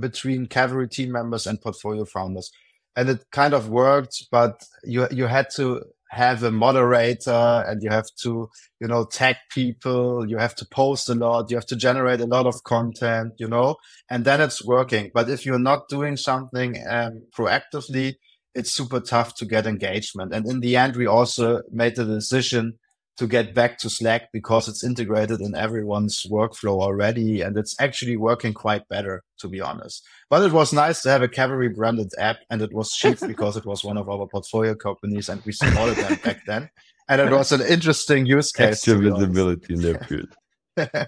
between 0.00 0.46
Cavalry 0.46 0.88
team 0.88 1.12
members 1.12 1.46
and 1.46 1.60
portfolio 1.60 2.04
founders 2.04 2.50
and 2.96 3.08
it 3.08 3.24
kind 3.30 3.54
of 3.54 3.68
worked 3.68 4.26
but 4.30 4.64
you 4.84 5.06
you 5.10 5.26
had 5.26 5.48
to 5.54 5.82
have 6.10 6.42
a 6.42 6.50
moderator 6.50 7.64
and 7.66 7.82
you 7.82 7.90
have 7.90 8.06
to, 8.22 8.48
you 8.80 8.86
know, 8.86 9.04
tag 9.04 9.36
people. 9.50 10.28
You 10.28 10.38
have 10.38 10.54
to 10.56 10.66
post 10.66 11.08
a 11.08 11.14
lot. 11.14 11.50
You 11.50 11.56
have 11.56 11.66
to 11.66 11.76
generate 11.76 12.20
a 12.20 12.26
lot 12.26 12.46
of 12.46 12.62
content, 12.64 13.34
you 13.38 13.48
know, 13.48 13.76
and 14.08 14.24
then 14.24 14.40
it's 14.40 14.64
working. 14.64 15.10
But 15.12 15.28
if 15.28 15.44
you're 15.44 15.58
not 15.58 15.88
doing 15.88 16.16
something 16.16 16.82
um, 16.88 17.22
proactively, 17.36 18.14
it's 18.54 18.72
super 18.72 19.00
tough 19.00 19.34
to 19.36 19.44
get 19.44 19.66
engagement. 19.66 20.32
And 20.32 20.46
in 20.46 20.60
the 20.60 20.76
end, 20.76 20.96
we 20.96 21.06
also 21.06 21.62
made 21.70 21.96
the 21.96 22.04
decision 22.04 22.78
to 23.16 23.26
get 23.26 23.54
back 23.54 23.78
to 23.78 23.90
Slack 23.90 24.30
because 24.32 24.68
it's 24.68 24.84
integrated 24.84 25.40
in 25.40 25.54
everyone's 25.54 26.24
workflow 26.24 26.82
already. 26.82 27.40
And 27.40 27.56
it's 27.56 27.74
actually 27.80 28.16
working 28.16 28.52
quite 28.52 28.86
better, 28.88 29.22
to 29.38 29.48
be 29.48 29.60
honest. 29.60 30.04
But 30.28 30.42
it 30.42 30.52
was 30.52 30.72
nice 30.72 31.02
to 31.02 31.10
have 31.10 31.22
a 31.22 31.28
Cavalry 31.28 31.68
branded 31.68 32.12
app 32.18 32.38
and 32.50 32.60
it 32.60 32.72
was 32.72 32.92
cheap 32.92 33.18
because 33.26 33.56
it 33.56 33.64
was 33.64 33.84
one 33.84 33.96
of 33.96 34.08
our 34.08 34.26
portfolio 34.26 34.74
companies 34.74 35.28
and 35.28 35.42
we 35.44 35.52
supported 35.52 35.96
them 35.96 36.18
back 36.22 36.44
then. 36.46 36.68
And 37.08 37.20
it 37.20 37.30
was 37.30 37.52
an 37.52 37.62
interesting 37.62 38.26
use 38.26 38.50
case. 38.52 38.86
Extra 38.88 38.98
visibility 38.98 39.74
in 39.74 39.80
their 39.80 39.98
field. 40.00 40.34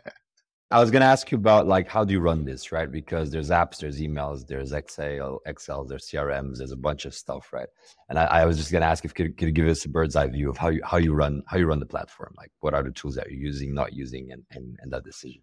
I 0.71 0.81
was 0.81 0.91
going 0.91 1.01
to 1.01 1.07
ask 1.07 1.31
you 1.31 1.39
about 1.39 1.67
like 1.67 1.89
how 1.89 2.05
do 2.05 2.13
you 2.13 2.21
run 2.21 2.45
this, 2.45 2.73
right? 2.73 2.91
Because 2.91 3.31
there's 3.31 3.49
apps, 3.49 3.79
there's 3.79 4.01
emails, 4.01 4.47
there's 4.47 4.73
Excel, 4.73 5.41
Excel, 5.47 5.85
there's 5.85 6.07
CRMs, 6.09 6.59
there's 6.59 6.73
a 6.73 6.77
bunch 6.77 7.07
of 7.07 7.15
stuff, 7.15 7.55
right? 7.55 7.69
And 8.11 8.19
I, 8.19 8.25
I 8.25 8.45
was 8.45 8.59
just 8.59 8.71
going 8.71 8.83
to 8.83 8.87
ask 8.87 9.03
if 9.05 9.15
could, 9.15 9.39
could 9.39 9.47
you 9.47 9.53
give 9.53 9.67
us 9.67 9.87
a 9.87 9.89
bird's 9.89 10.15
eye 10.15 10.27
view 10.27 10.51
of 10.51 10.59
how 10.59 10.69
you 10.69 10.83
how 10.85 10.99
you 10.99 11.15
run 11.15 11.43
how 11.47 11.57
you 11.57 11.67
run 11.67 11.81
the 11.81 11.87
platform, 11.87 12.35
like 12.37 12.51
what 12.61 12.75
are 12.75 12.83
the 12.83 12.91
tools 12.91 13.15
that 13.15 13.31
you're 13.31 13.41
using, 13.41 13.73
not 13.73 13.95
using, 13.95 14.31
and 14.31 14.43
and, 14.51 14.77
and 14.83 14.93
that 14.93 15.05
decision. 15.05 15.41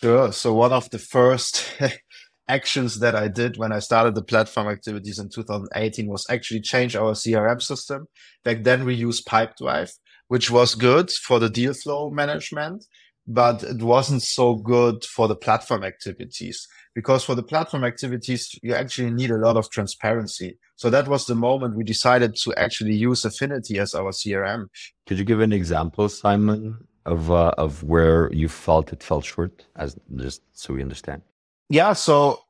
Sure. 0.00 0.32
So 0.32 0.54
one 0.54 0.72
of 0.72 0.88
the 0.88 0.98
first 0.98 1.70
actions 2.48 3.00
that 3.00 3.14
I 3.14 3.28
did 3.28 3.58
when 3.58 3.70
I 3.70 3.80
started 3.80 4.14
the 4.14 4.24
platform 4.24 4.68
activities 4.68 5.18
in 5.18 5.28
2018 5.28 6.08
was 6.08 6.24
actually 6.30 6.62
change 6.62 6.96
our 6.96 7.12
CRM 7.12 7.60
system. 7.60 8.06
Back 8.44 8.64
then 8.64 8.86
we 8.86 8.94
used 8.94 9.26
Pipedrive, 9.26 9.92
which 10.28 10.50
was 10.50 10.74
good 10.74 11.10
for 11.10 11.38
the 11.38 11.50
deal 11.50 11.74
flow 11.74 12.08
management 12.08 12.86
but 13.26 13.62
it 13.62 13.82
wasn't 13.82 14.22
so 14.22 14.54
good 14.54 15.04
for 15.04 15.28
the 15.28 15.36
platform 15.36 15.82
activities 15.82 16.68
because 16.94 17.24
for 17.24 17.34
the 17.34 17.42
platform 17.42 17.84
activities, 17.84 18.56
you 18.62 18.74
actually 18.74 19.10
need 19.10 19.30
a 19.30 19.38
lot 19.38 19.56
of 19.56 19.70
transparency. 19.70 20.58
So 20.76 20.90
that 20.90 21.08
was 21.08 21.26
the 21.26 21.34
moment 21.34 21.76
we 21.76 21.84
decided 21.84 22.36
to 22.42 22.54
actually 22.54 22.94
use 22.94 23.24
Affinity 23.24 23.78
as 23.78 23.94
our 23.94 24.12
CRM. 24.12 24.66
Could 25.06 25.18
you 25.18 25.24
give 25.24 25.40
an 25.40 25.52
example, 25.52 26.08
Simon, 26.08 26.86
of 27.06 27.30
uh, 27.30 27.52
of 27.58 27.82
where 27.82 28.32
you 28.32 28.48
felt 28.48 28.92
it 28.92 29.02
fell 29.02 29.20
short, 29.20 29.66
as 29.76 29.96
just 30.16 30.42
so 30.52 30.74
we 30.74 30.82
understand? 30.82 31.22
Yeah. 31.68 31.94
So 31.94 32.40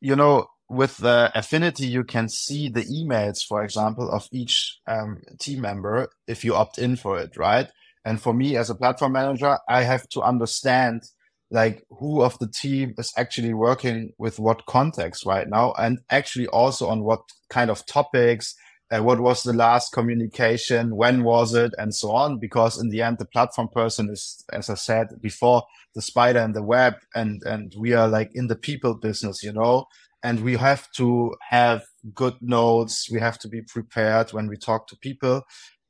you 0.00 0.16
know, 0.16 0.46
with 0.68 0.96
the 0.98 1.30
Affinity, 1.34 1.86
you 1.86 2.04
can 2.04 2.28
see 2.28 2.68
the 2.68 2.84
emails, 2.84 3.44
for 3.46 3.62
example, 3.62 4.10
of 4.10 4.28
each 4.32 4.78
um, 4.86 5.22
team 5.38 5.60
member 5.60 6.08
if 6.26 6.44
you 6.44 6.54
opt 6.54 6.78
in 6.78 6.96
for 6.96 7.18
it, 7.18 7.36
right? 7.36 7.68
And 8.06 8.22
for 8.22 8.32
me 8.32 8.56
as 8.56 8.70
a 8.70 8.74
platform 8.74 9.12
manager, 9.12 9.58
I 9.68 9.82
have 9.82 10.08
to 10.10 10.22
understand 10.22 11.02
like 11.50 11.84
who 11.90 12.22
of 12.22 12.38
the 12.38 12.48
team 12.48 12.94
is 12.98 13.12
actually 13.16 13.52
working 13.52 14.12
with 14.16 14.38
what 14.38 14.66
context 14.66 15.26
right 15.26 15.48
now 15.48 15.74
and 15.78 15.98
actually 16.10 16.46
also 16.48 16.88
on 16.88 17.04
what 17.04 17.20
kind 17.50 17.70
of 17.70 17.84
topics 17.86 18.54
uh, 18.92 19.02
what 19.02 19.18
was 19.18 19.42
the 19.42 19.52
last 19.52 19.92
communication 19.92 20.94
when 20.94 21.24
was 21.24 21.54
it 21.54 21.72
and 21.76 21.92
so 21.92 22.12
on. 22.12 22.38
Because 22.38 22.80
in 22.80 22.88
the 22.88 23.02
end 23.02 23.18
the 23.18 23.24
platform 23.26 23.68
person 23.68 24.08
is 24.10 24.44
as 24.52 24.70
i 24.70 24.74
said 24.74 25.08
before 25.20 25.64
the 25.96 26.02
spider 26.02 26.38
and 26.38 26.54
the 26.54 26.62
web 26.62 26.94
and 27.14 27.42
and 27.44 27.74
we 27.76 27.94
are 27.94 28.06
like 28.06 28.30
in 28.34 28.46
the 28.46 28.56
people 28.56 28.94
business 28.94 29.42
you 29.42 29.52
know. 29.52 29.86
And 30.22 30.42
we 30.42 30.56
have 30.56 30.90
to 30.92 31.34
have 31.50 31.84
good 32.14 32.34
notes. 32.40 33.08
We 33.10 33.20
have 33.20 33.38
to 33.40 33.48
be 33.48 33.62
prepared 33.62 34.32
when 34.32 34.48
we 34.48 34.56
talk 34.56 34.88
to 34.88 34.96
people 34.96 35.42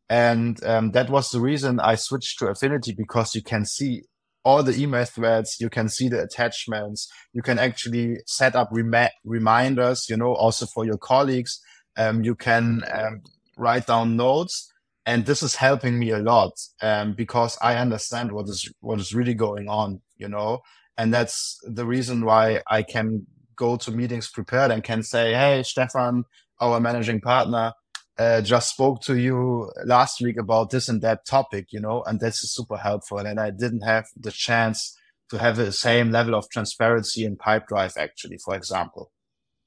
and 0.09 0.63
um, 0.65 0.93
that 0.93 1.11
was 1.11 1.31
the 1.31 1.41
reason 1.41 1.81
I 1.81 1.97
switched 1.97 2.39
to 2.39 2.49
Affinity 2.49 2.95
because 2.97 3.35
you 3.35 3.43
can 3.43 3.65
see 3.65 4.03
all 4.45 4.63
the 4.63 4.81
email 4.81 5.05
threads, 5.05 5.57
you 5.59 5.69
can 5.69 5.89
see 5.89 6.09
the 6.09 6.23
attachments, 6.23 7.09
you 7.33 7.43
can 7.43 7.59
actually 7.59 8.19
set 8.27 8.55
up 8.55 8.69
rem- 8.71 9.11
reminders, 9.25 10.09
you 10.09 10.17
know, 10.17 10.33
also 10.35 10.67
for 10.67 10.85
your 10.85 10.99
colleagues. 10.99 11.61
Um, 11.97 12.23
you 12.23 12.37
can 12.37 12.83
um, 12.93 13.23
write 13.57 13.87
down 13.87 14.17
notes. 14.17 14.73
And 15.05 15.25
this 15.25 15.43
is 15.43 15.57
helping 15.57 15.99
me 15.99 16.11
a 16.11 16.19
lot 16.19 16.53
um, 16.83 17.15
because 17.15 17.57
I 17.63 17.77
understand 17.77 18.33
what 18.33 18.49
is 18.49 18.69
what 18.81 18.99
is 18.99 19.15
really 19.15 19.35
going 19.35 19.69
on, 19.69 20.01
you 20.17 20.29
know, 20.29 20.63
and 20.99 21.15
that's 21.15 21.59
the 21.63 21.87
reason 21.87 22.25
why 22.25 22.61
I 22.69 22.83
can 22.83 23.27
go 23.55 23.77
to 23.77 23.93
meetings 23.93 24.29
prepared 24.29 24.73
and 24.73 24.83
can 24.83 25.05
say, 25.05 25.33
"Hey, 25.33 25.63
Stefan, 25.63 26.25
our 26.61 26.81
managing 26.81 27.21
partner, 27.21 27.73
uh, 28.19 28.41
just 28.41 28.71
spoke 28.71 29.03
to 29.03 29.19
you 29.19 29.71
last 29.85 30.21
week 30.21 30.39
about 30.39 30.71
this 30.71 30.89
and 30.89 31.03
that 31.03 31.27
topic, 31.27 31.67
you 31.71 31.81
know, 31.81 32.03
and 32.05 32.19
that's 32.19 32.41
super 32.51 32.77
helpful. 32.77 33.19
And 33.19 33.39
I 33.39 33.51
didn't 33.51 33.83
have 33.83 34.07
the 34.17 34.31
chance 34.31 34.97
to 35.31 35.39
have 35.39 35.57
the 35.57 35.73
same 35.73 36.11
level 36.11 36.35
of 36.35 36.49
transparency 36.51 37.25
in 37.25 37.37
Pipedrive, 37.37 37.97
actually, 37.97 38.39
for 38.39 38.55
example. 38.55 39.11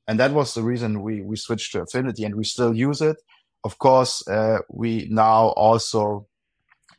And 0.08 0.20
that 0.20 0.32
was 0.32 0.54
the 0.54 0.64
reason 0.64 1.04
we, 1.04 1.22
we 1.22 1.36
switched 1.36 1.74
to 1.74 1.82
Affinity 1.82 2.24
and 2.24 2.36
we 2.36 2.44
still 2.44 2.74
use 2.74 3.02
it. 3.02 3.18
Of 3.64 3.78
course, 3.78 4.28
uh, 4.28 4.60
we 4.70 5.08
now 5.12 5.50
also 5.50 6.28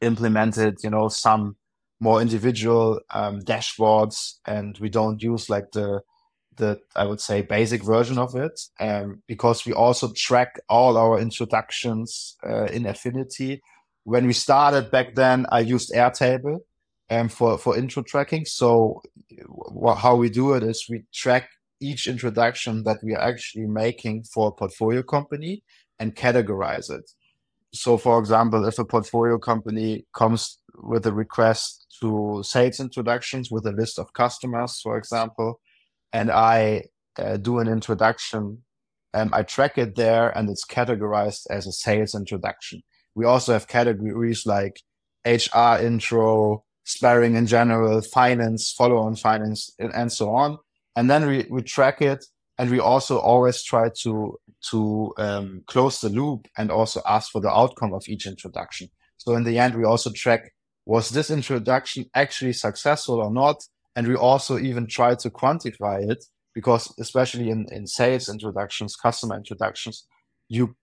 implemented, 0.01 0.77
you 0.85 0.91
know, 0.91 1.09
some 1.09 1.57
more 1.99 2.23
individual 2.23 3.01
um, 3.11 3.41
dashboards 3.41 4.35
and 4.47 4.79
we 4.79 4.89
don't 4.89 5.23
use 5.23 5.51
like 5.51 5.73
the 5.73 6.01
the 6.61 6.81
I 6.95 7.05
would 7.09 7.21
say 7.21 7.43
basic 7.43 7.83
version 7.83 8.19
of 8.19 8.37
it, 8.37 8.57
um, 8.79 9.23
because 9.27 9.67
we 9.67 9.73
also 9.73 10.13
track 10.13 10.51
all 10.69 10.97
our 10.97 11.19
introductions 11.19 12.37
uh, 12.49 12.67
in 12.77 12.87
Affinity. 12.87 13.61
When 14.05 14.27
we 14.27 14.33
started 14.33 14.91
back 14.91 15.15
then, 15.15 15.47
I 15.51 15.61
used 15.75 15.93
Airtable 15.93 16.61
um, 17.11 17.29
for 17.29 17.59
for 17.59 17.77
intro 17.77 18.03
tracking. 18.03 18.45
So 18.47 19.03
how 20.05 20.15
we 20.17 20.29
do 20.31 20.55
it 20.55 20.63
is 20.63 20.87
we 20.89 21.03
track 21.13 21.49
each 21.81 22.07
introduction 22.07 22.85
that 22.85 22.99
we 23.03 23.15
are 23.15 23.29
actually 23.33 23.67
making 23.67 24.25
for 24.25 24.49
a 24.49 24.53
portfolio 24.53 25.03
company 25.03 25.63
and 25.99 26.15
categorize 26.15 26.91
it. 26.91 27.11
So, 27.73 27.97
for 27.97 28.19
example, 28.19 28.67
if 28.67 28.79
a 28.79 28.85
portfolio 28.85 29.39
company 29.39 30.07
comes 30.13 30.59
with 30.83 31.07
a 31.07 31.13
request 31.13 31.87
to 32.01 32.43
sales 32.43 32.81
introductions 32.81 33.51
with 33.51 33.67
a 33.67 33.73
list 33.73 33.99
of 33.99 34.13
customers, 34.13 34.81
for 34.83 34.97
example, 34.97 35.61
and 36.13 36.31
I 36.31 36.85
uh, 37.19 37.37
do 37.37 37.59
an 37.59 37.69
introduction. 37.69 38.63
Um, 39.13 39.31
I 39.33 39.43
track 39.43 39.79
it 39.79 39.97
there 39.97 40.37
and 40.37 40.49
it's 40.49 40.65
categorized 40.65 41.47
as 41.51 41.67
a 41.67 41.73
sales 41.73 42.15
introduction. 42.15 42.83
We 43.15 43.25
also 43.25 43.53
have 43.53 43.67
categories 43.67 44.47
like 44.47 44.81
HR 45.27 45.83
intro, 45.83 46.65
sparring 46.85 47.35
in 47.35 47.47
general, 47.47 48.01
finance, 48.03 48.73
follow 48.73 48.99
on 48.99 49.17
finance, 49.17 49.71
and, 49.79 49.93
and 49.95 50.13
so 50.13 50.31
on. 50.31 50.59
And 50.97 51.11
then 51.11 51.27
we, 51.27 51.47
we 51.51 51.63
track 51.63 52.03
it 52.03 52.25
and 52.59 52.71
we 52.71 52.79
also 52.79 53.19
always 53.19 53.63
try 53.63 53.91
to 54.03 54.39
to 54.71 55.15
um, 55.17 55.63
close 55.67 56.03
the 56.03 56.11
loop 56.11 56.47
and 56.59 56.71
also 56.71 57.01
ask 57.09 57.33
for 57.33 57.41
the 57.41 57.51
outcome 57.51 57.95
of 57.95 58.05
each 58.07 58.27
introduction. 58.27 58.89
So 59.17 59.35
in 59.35 59.45
the 59.45 59.59
end, 59.59 59.75
we 59.75 59.85
also 59.85 60.11
track 60.11 60.53
was 60.85 61.11
this 61.11 61.31
introduction 61.31 62.07
actually 62.15 62.53
successful 62.53 63.21
or 63.21 63.31
not? 63.31 63.63
And 63.97 64.07
we 64.07 64.15
also 64.15 64.59
even 64.59 64.87
try 64.87 65.15
to 65.17 65.31
quantify 65.31 66.09
it 66.09 66.25
because 66.55 66.93
especially 66.99 67.51
in, 67.51 67.67
in 67.71 67.87
sales 67.87 68.29
introductions, 68.29 68.97
customer 68.97 69.37
introductions, 69.37 70.07
you 70.49 70.77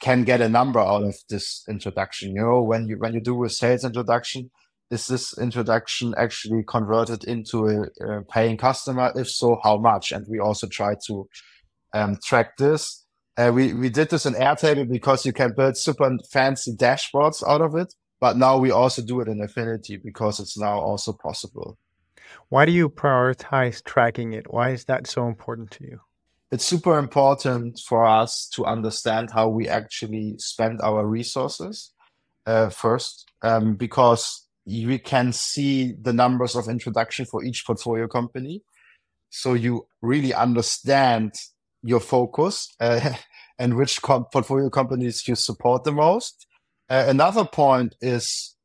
can 0.00 0.24
get 0.24 0.40
a 0.40 0.48
number 0.48 0.78
out 0.80 1.02
of 1.02 1.16
this 1.28 1.64
introduction. 1.68 2.34
You 2.34 2.42
know, 2.42 2.62
when 2.62 2.88
you 2.88 2.98
when 2.98 3.14
you 3.14 3.20
do 3.20 3.44
a 3.44 3.50
sales 3.50 3.84
introduction, 3.84 4.50
is 4.90 5.06
this 5.06 5.36
introduction 5.38 6.14
actually 6.16 6.62
converted 6.66 7.24
into 7.24 7.66
a, 7.66 8.04
a 8.04 8.22
paying 8.22 8.56
customer? 8.56 9.12
If 9.14 9.28
so, 9.28 9.58
how 9.62 9.76
much? 9.76 10.12
And 10.12 10.26
we 10.28 10.38
also 10.38 10.66
try 10.66 10.94
to 11.06 11.28
um, 11.94 12.18
track 12.24 12.56
this. 12.56 13.04
Uh, 13.36 13.52
we 13.54 13.72
we 13.72 13.88
did 13.88 14.10
this 14.10 14.26
in 14.26 14.34
Airtable 14.34 14.88
because 14.88 15.26
you 15.26 15.32
can 15.32 15.52
build 15.56 15.76
super 15.76 16.16
fancy 16.30 16.74
dashboards 16.74 17.42
out 17.46 17.60
of 17.60 17.74
it. 17.74 17.92
But 18.20 18.36
now 18.36 18.58
we 18.58 18.72
also 18.72 19.00
do 19.02 19.20
it 19.20 19.28
in 19.28 19.40
Affinity 19.40 19.96
because 19.96 20.40
it's 20.40 20.58
now 20.58 20.80
also 20.80 21.12
possible. 21.12 21.78
Why 22.50 22.64
do 22.64 22.72
you 22.72 22.88
prioritize 22.88 23.84
tracking 23.84 24.32
it? 24.32 24.52
Why 24.52 24.70
is 24.70 24.84
that 24.86 25.06
so 25.06 25.28
important 25.28 25.70
to 25.72 25.84
you? 25.84 26.00
It's 26.50 26.64
super 26.64 26.98
important 26.98 27.78
for 27.86 28.06
us 28.06 28.48
to 28.54 28.64
understand 28.64 29.30
how 29.30 29.48
we 29.48 29.68
actually 29.68 30.36
spend 30.38 30.80
our 30.80 31.06
resources 31.06 31.92
uh, 32.46 32.70
first, 32.70 33.30
um, 33.42 33.74
because 33.74 34.46
we 34.64 34.98
can 34.98 35.32
see 35.32 35.92
the 36.00 36.12
numbers 36.14 36.56
of 36.56 36.68
introduction 36.68 37.26
for 37.26 37.44
each 37.44 37.66
portfolio 37.66 38.08
company. 38.08 38.62
So 39.28 39.52
you 39.52 39.86
really 40.00 40.32
understand 40.32 41.34
your 41.82 42.00
focus 42.00 42.74
uh, 42.80 43.12
and 43.58 43.76
which 43.76 44.00
com- 44.00 44.24
portfolio 44.32 44.70
companies 44.70 45.28
you 45.28 45.34
support 45.34 45.84
the 45.84 45.92
most. 45.92 46.46
Uh, 46.88 47.04
another 47.08 47.44
point 47.44 47.94
is 48.00 48.56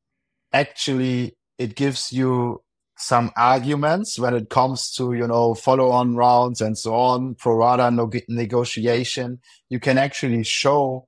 actually 0.53 1.35
it 1.57 1.75
gives 1.75 2.13
you 2.13 2.61
some 2.95 3.31
arguments 3.35 4.19
when 4.19 4.35
it 4.35 4.49
comes 4.49 4.91
to 4.91 5.13
you 5.13 5.27
know 5.27 5.53
follow 5.53 5.89
on 5.89 6.15
rounds 6.15 6.61
and 6.61 6.77
so 6.77 6.93
on 6.93 7.35
pro 7.35 7.55
rata 7.55 7.89
no- 7.89 8.09
negotiation 8.27 9.39
you 9.69 9.79
can 9.79 9.97
actually 9.97 10.43
show 10.43 11.07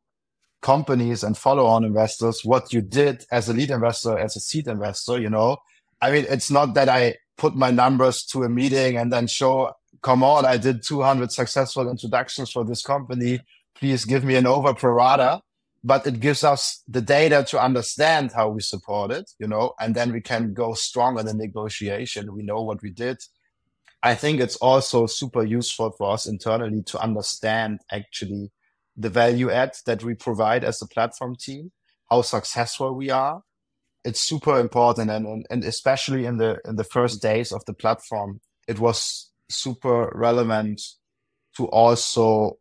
companies 0.65 1.23
and 1.23 1.37
follow 1.37 1.67
on 1.67 1.83
investors 1.83 2.43
what 2.43 2.73
you 2.73 2.81
did 2.81 3.23
as 3.31 3.47
a 3.47 3.53
lead 3.53 3.69
investor, 3.69 4.17
as 4.17 4.35
a 4.35 4.39
seed 4.39 4.67
investor, 4.67 5.19
you 5.19 5.29
know. 5.29 5.57
I 6.01 6.09
mean, 6.11 6.25
it's 6.27 6.49
not 6.49 6.73
that 6.73 6.89
I 6.89 7.17
put 7.37 7.55
my 7.55 7.69
numbers 7.69 8.23
to 8.31 8.43
a 8.43 8.49
meeting 8.49 8.97
and 8.97 9.13
then 9.13 9.27
show, 9.27 9.73
come 10.01 10.23
on, 10.23 10.43
I 10.43 10.57
did 10.57 10.81
200 10.81 11.31
successful 11.31 11.87
introductions 11.87 12.49
for 12.51 12.65
this 12.65 12.81
company. 12.81 13.41
Please 13.75 14.05
give 14.05 14.23
me 14.23 14.35
an 14.37 14.47
over 14.47 14.73
pro 14.73 14.91
rata. 14.91 15.41
But 15.85 16.07
it 16.07 16.19
gives 16.19 16.43
us 16.43 16.81
the 16.87 17.01
data 17.01 17.45
to 17.49 17.61
understand 17.63 18.31
how 18.35 18.49
we 18.49 18.61
support 18.61 19.11
it, 19.11 19.29
you 19.37 19.47
know, 19.47 19.73
and 19.79 19.93
then 19.93 20.11
we 20.11 20.19
can 20.19 20.51
go 20.51 20.73
strong 20.73 21.19
in 21.19 21.27
the 21.27 21.33
negotiation. 21.35 22.33
We 22.33 22.41
know 22.41 22.63
what 22.63 22.81
we 22.81 22.89
did. 22.89 23.17
I 24.01 24.15
think 24.15 24.39
it's 24.39 24.55
also 24.57 25.05
super 25.05 25.43
useful 25.43 25.91
for 25.91 26.11
us 26.11 26.25
internally 26.25 26.81
to 26.87 26.99
understand 26.99 27.81
actually 27.91 28.51
the 28.97 29.09
value 29.09 29.51
add 29.51 29.75
that 29.85 30.03
we 30.03 30.15
provide 30.15 30.63
as 30.63 30.81
a 30.81 30.87
platform 30.87 31.35
team, 31.35 31.71
how 32.09 32.23
successful 32.23 32.95
we 32.95 33.11
are. 33.11 33.41
It's 34.03 34.21
super 34.21 34.59
important, 34.59 35.11
and 35.11 35.45
and 35.49 35.63
especially 35.63 36.25
in 36.25 36.37
the 36.37 36.59
in 36.65 36.75
the 36.77 36.83
first 36.83 37.21
days 37.21 37.51
of 37.51 37.63
the 37.65 37.73
platform, 37.73 38.41
it 38.67 38.79
was 38.79 39.31
super 39.49 40.11
relevant 40.15 40.81
to 41.57 41.65
also 41.67 42.57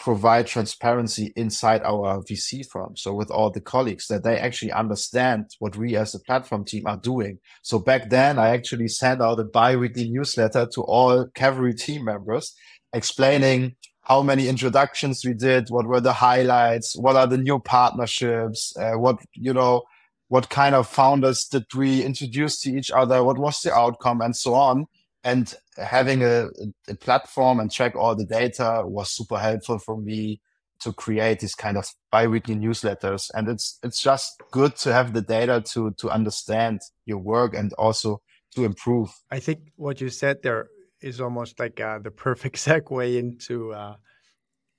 provide 0.00 0.46
transparency 0.46 1.30
inside 1.36 1.82
our 1.82 2.22
VC 2.22 2.66
firm. 2.66 2.96
So 2.96 3.12
with 3.12 3.30
all 3.30 3.50
the 3.50 3.60
colleagues 3.60 4.06
that 4.08 4.24
they 4.24 4.38
actually 4.38 4.72
understand 4.72 5.54
what 5.58 5.76
we 5.76 5.94
as 5.94 6.14
a 6.14 6.20
platform 6.20 6.64
team 6.64 6.86
are 6.86 6.96
doing. 6.96 7.38
So 7.62 7.78
back 7.78 8.08
then 8.08 8.38
I 8.38 8.48
actually 8.48 8.88
sent 8.88 9.20
out 9.20 9.38
a 9.38 9.44
bi-weekly 9.44 10.08
newsletter 10.08 10.66
to 10.72 10.80
all 10.82 11.26
Cavalry 11.34 11.74
team 11.74 12.06
members 12.06 12.54
explaining 12.94 13.76
how 14.00 14.22
many 14.22 14.48
introductions 14.48 15.22
we 15.24 15.34
did, 15.34 15.68
what 15.68 15.86
were 15.86 16.00
the 16.00 16.14
highlights, 16.14 16.96
what 16.96 17.14
are 17.14 17.26
the 17.26 17.38
new 17.38 17.60
partnerships, 17.60 18.74
uh, 18.78 18.94
what, 18.94 19.18
you 19.34 19.52
know, 19.52 19.82
what 20.28 20.48
kind 20.48 20.74
of 20.74 20.88
founders 20.88 21.44
did 21.44 21.66
we 21.74 22.02
introduce 22.02 22.62
to 22.62 22.70
each 22.70 22.90
other, 22.90 23.22
what 23.22 23.36
was 23.36 23.60
the 23.60 23.72
outcome, 23.74 24.22
and 24.22 24.34
so 24.34 24.54
on. 24.54 24.86
And 25.22 25.52
having 25.76 26.22
a, 26.22 26.48
a 26.88 26.94
platform 26.94 27.60
and 27.60 27.70
track 27.70 27.94
all 27.94 28.14
the 28.14 28.24
data 28.24 28.82
was 28.84 29.14
super 29.14 29.38
helpful 29.38 29.78
for 29.78 29.98
me 29.98 30.40
to 30.80 30.92
create 30.94 31.40
these 31.40 31.54
kind 31.54 31.76
of 31.76 31.86
bi-weekly 32.10 32.56
newsletters. 32.56 33.30
And 33.34 33.48
it's 33.48 33.78
it's 33.82 34.00
just 34.00 34.42
good 34.50 34.76
to 34.76 34.92
have 34.92 35.12
the 35.12 35.22
data 35.22 35.62
to 35.72 35.92
to 35.98 36.08
understand 36.08 36.80
your 37.04 37.18
work 37.18 37.54
and 37.54 37.72
also 37.74 38.22
to 38.54 38.64
improve. 38.64 39.10
I 39.30 39.40
think 39.40 39.60
what 39.76 40.00
you 40.00 40.08
said 40.08 40.42
there 40.42 40.68
is 41.00 41.20
almost 41.20 41.58
like 41.58 41.80
uh, 41.80 41.98
the 41.98 42.10
perfect 42.10 42.56
segue 42.64 43.18
into 43.18 43.72
uh, 43.72 43.96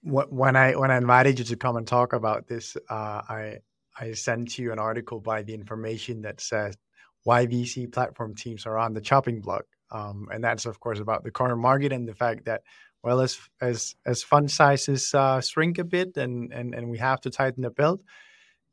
when 0.03 0.55
I 0.55 0.75
when 0.75 0.91
I 0.91 0.97
invited 0.97 1.39
you 1.39 1.45
to 1.45 1.55
come 1.55 1.77
and 1.77 1.87
talk 1.87 2.13
about 2.13 2.47
this. 2.47 2.75
Uh, 2.89 3.21
I 3.29 3.57
I 3.99 4.13
sent 4.13 4.57
you 4.57 4.71
an 4.71 4.79
article 4.79 5.19
by 5.19 5.43
the 5.43 5.53
information 5.53 6.21
that 6.21 6.41
says 6.41 6.77
why 7.23 7.45
VC 7.45 7.91
platform 7.91 8.35
teams 8.35 8.65
are 8.65 8.77
on 8.77 8.93
the 8.93 9.01
chopping 9.01 9.41
block, 9.41 9.65
um, 9.91 10.27
and 10.31 10.43
that's 10.43 10.65
of 10.65 10.79
course 10.79 10.99
about 10.99 11.23
the 11.23 11.31
current 11.31 11.59
market 11.59 11.91
and 11.91 12.07
the 12.07 12.15
fact 12.15 12.45
that 12.45 12.61
well 13.03 13.21
as 13.21 13.39
as 13.59 13.95
as 14.05 14.23
fund 14.23 14.51
sizes 14.51 15.13
uh, 15.13 15.41
shrink 15.41 15.77
a 15.77 15.83
bit 15.83 16.17
and 16.17 16.51
and 16.53 16.73
and 16.73 16.89
we 16.89 16.97
have 16.97 17.21
to 17.21 17.29
tighten 17.29 17.63
the 17.63 17.69
belt, 17.69 18.01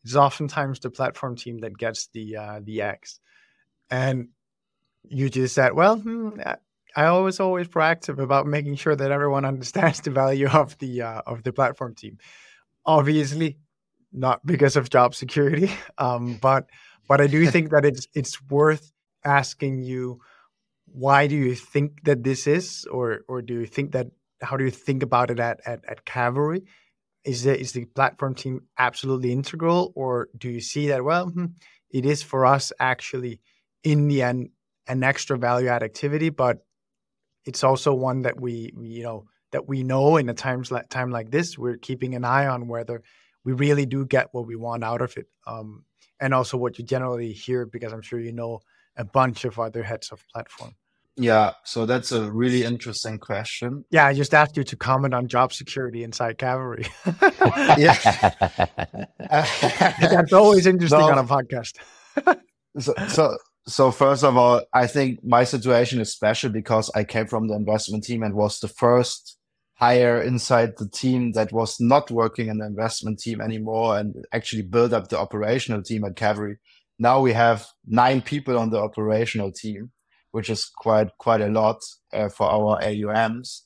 it's 0.04 0.16
oftentimes 0.16 0.80
the 0.80 0.90
platform 0.90 1.36
team 1.36 1.58
that 1.58 1.76
gets 1.76 2.08
the 2.12 2.36
uh, 2.36 2.60
the 2.62 2.82
X, 2.82 3.20
and 3.90 4.28
you 5.04 5.30
just 5.30 5.54
said, 5.54 5.72
well, 5.72 5.96
hmm, 5.96 6.40
I 6.96 7.06
always 7.06 7.40
always 7.40 7.68
proactive 7.68 8.18
about 8.18 8.46
making 8.46 8.76
sure 8.76 8.96
that 8.96 9.10
everyone 9.10 9.44
understands 9.44 10.00
the 10.00 10.10
value 10.10 10.48
of 10.48 10.76
the 10.78 11.02
uh, 11.02 11.22
of 11.26 11.42
the 11.42 11.52
platform 11.52 11.94
team. 11.94 12.18
Obviously, 12.84 13.58
not 14.12 14.44
because 14.44 14.76
of 14.76 14.90
job 14.90 15.14
security, 15.14 15.70
um, 15.98 16.38
but 16.40 16.68
but 17.08 17.20
I 17.20 17.26
do 17.26 17.46
think 17.50 17.70
that 17.70 17.84
it's 17.84 18.06
it's 18.14 18.42
worth 18.50 18.92
asking 19.24 19.82
you 19.82 20.20
why 20.92 21.26
do 21.26 21.36
you 21.36 21.54
think 21.54 22.04
that 22.04 22.24
this 22.24 22.46
is, 22.46 22.86
or 22.90 23.20
or 23.28 23.42
do 23.42 23.54
you 23.54 23.66
think 23.66 23.92
that 23.92 24.08
how 24.40 24.56
do 24.56 24.64
you 24.64 24.70
think 24.70 25.02
about 25.02 25.30
it 25.30 25.40
at 25.40 25.60
at, 25.66 25.84
at 25.88 26.04
Cavalry? 26.04 26.64
Is 27.24 27.44
the 27.44 27.58
is 27.58 27.72
the 27.72 27.84
platform 27.84 28.34
team 28.34 28.62
absolutely 28.78 29.32
integral, 29.32 29.92
or 29.94 30.28
do 30.36 30.48
you 30.48 30.60
see 30.60 30.88
that 30.88 31.04
well, 31.04 31.26
hmm, 31.26 31.46
it 31.90 32.06
is 32.06 32.22
for 32.22 32.46
us 32.46 32.72
actually 32.78 33.40
in 33.84 34.08
the 34.08 34.22
end 34.22 34.50
an 34.86 35.04
extra 35.04 35.36
value 35.36 35.68
add 35.68 35.82
activity, 35.82 36.30
but 36.30 36.58
it's 37.44 37.62
also 37.62 37.92
one 37.94 38.22
that 38.22 38.40
we, 38.40 38.72
we 38.74 38.88
you 38.88 39.02
know 39.02 39.24
that 39.52 39.68
we 39.68 39.82
know 39.82 40.16
in 40.16 40.28
a 40.28 40.34
times 40.34 40.70
like 40.70 40.88
time 40.88 41.10
like 41.10 41.30
this 41.30 41.56
we're 41.56 41.76
keeping 41.76 42.14
an 42.14 42.24
eye 42.24 42.46
on 42.46 42.68
whether 42.68 43.02
we 43.44 43.52
really 43.52 43.86
do 43.86 44.04
get 44.04 44.28
what 44.32 44.46
we 44.46 44.56
want 44.56 44.84
out 44.84 45.00
of 45.00 45.16
it. 45.16 45.26
Um, 45.46 45.84
and 46.20 46.34
also 46.34 46.56
what 46.56 46.78
you 46.78 46.84
generally 46.84 47.32
hear 47.32 47.66
because 47.66 47.92
i'm 47.92 48.02
sure 48.02 48.20
you 48.20 48.32
know 48.32 48.60
a 48.98 49.04
bunch 49.04 49.44
of 49.44 49.58
other 49.58 49.82
heads 49.82 50.10
of 50.12 50.24
platform. 50.32 50.74
Yeah 51.16 51.54
so 51.64 51.86
that's 51.86 52.12
a 52.12 52.30
really 52.30 52.62
interesting 52.64 53.18
question. 53.18 53.84
Yeah 53.90 54.06
i 54.06 54.14
just 54.14 54.34
asked 54.34 54.56
you 54.56 54.64
to 54.64 54.76
comment 54.76 55.14
on 55.14 55.26
job 55.26 55.52
security 55.52 56.04
inside 56.04 56.38
Cavalry 56.38 56.86
yeah. 57.76 57.96
That's 60.10 60.32
always 60.32 60.66
interesting 60.66 61.00
no. 61.00 61.10
on 61.10 61.18
a 61.18 61.24
podcast. 61.24 61.74
So, 62.78 62.94
so 63.08 63.36
so 63.68 63.90
first 63.90 64.24
of 64.24 64.36
all, 64.36 64.62
I 64.72 64.86
think 64.86 65.22
my 65.22 65.44
situation 65.44 66.00
is 66.00 66.12
special 66.12 66.50
because 66.50 66.90
I 66.94 67.04
came 67.04 67.26
from 67.26 67.48
the 67.48 67.54
investment 67.54 68.04
team 68.04 68.22
and 68.22 68.34
was 68.34 68.60
the 68.60 68.68
first 68.68 69.36
hire 69.74 70.20
inside 70.22 70.72
the 70.76 70.88
team 70.88 71.32
that 71.32 71.52
was 71.52 71.78
not 71.78 72.10
working 72.10 72.48
in 72.48 72.58
the 72.58 72.66
investment 72.66 73.18
team 73.18 73.40
anymore 73.40 73.98
and 73.98 74.24
actually 74.32 74.62
build 74.62 74.92
up 74.92 75.08
the 75.08 75.18
operational 75.18 75.82
team 75.82 76.04
at 76.04 76.16
Cavalry. 76.16 76.56
Now 76.98 77.20
we 77.20 77.32
have 77.32 77.66
nine 77.86 78.22
people 78.22 78.58
on 78.58 78.70
the 78.70 78.78
operational 78.78 79.52
team, 79.52 79.90
which 80.32 80.50
is 80.50 80.64
quite 80.64 81.08
quite 81.18 81.40
a 81.40 81.48
lot 81.48 81.80
uh, 82.12 82.28
for 82.28 82.48
our 82.50 82.80
AUMs. 82.82 83.62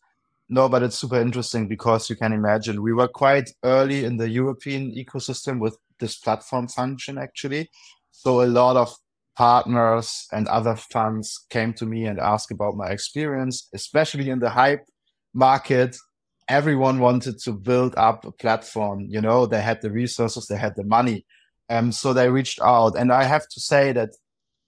No, 0.49 0.69
but 0.69 0.83
it's 0.83 0.99
super 0.99 1.21
interesting 1.21 1.67
because 1.67 2.11
you 2.11 2.17
can 2.17 2.33
imagine 2.33 2.83
we 2.83 2.93
were 2.93 3.09
quite 3.09 3.51
early 3.65 4.05
in 4.05 4.19
the 4.19 4.29
European 4.29 4.95
ecosystem 4.95 5.61
with 5.61 5.79
this 5.99 6.19
platform 6.19 6.69
function 6.69 7.17
actually. 7.17 7.71
So 8.11 8.43
a 8.43 8.45
lot 8.45 8.77
of 8.77 8.95
partners 9.35 10.27
and 10.33 10.47
other 10.49 10.77
funds 10.77 11.47
came 11.49 11.73
to 11.75 11.87
me 11.87 12.05
and 12.05 12.21
asked 12.21 12.51
about 12.51 12.77
my 12.77 12.89
experience, 12.91 13.69
especially 13.73 14.29
in 14.29 14.41
the 14.41 14.51
hype 14.51 14.85
market. 15.33 15.97
Everyone 16.49 17.01
wanted 17.01 17.39
to 17.45 17.53
build 17.53 17.95
up 17.97 18.25
a 18.25 18.33
platform. 18.33 19.07
You 19.09 19.21
know, 19.21 19.47
they 19.47 19.63
had 19.63 19.81
the 19.81 19.91
resources, 19.91 20.47
they 20.47 20.59
had 20.59 20.77
the 20.77 20.85
money. 20.85 21.25
Um, 21.69 21.93
so 21.93 22.13
they 22.13 22.29
reached 22.29 22.61
out. 22.61 22.97
And 22.97 23.13
I 23.13 23.25
have 23.25 23.49
to 23.49 23.61
say 23.61 23.93
that 23.93 24.11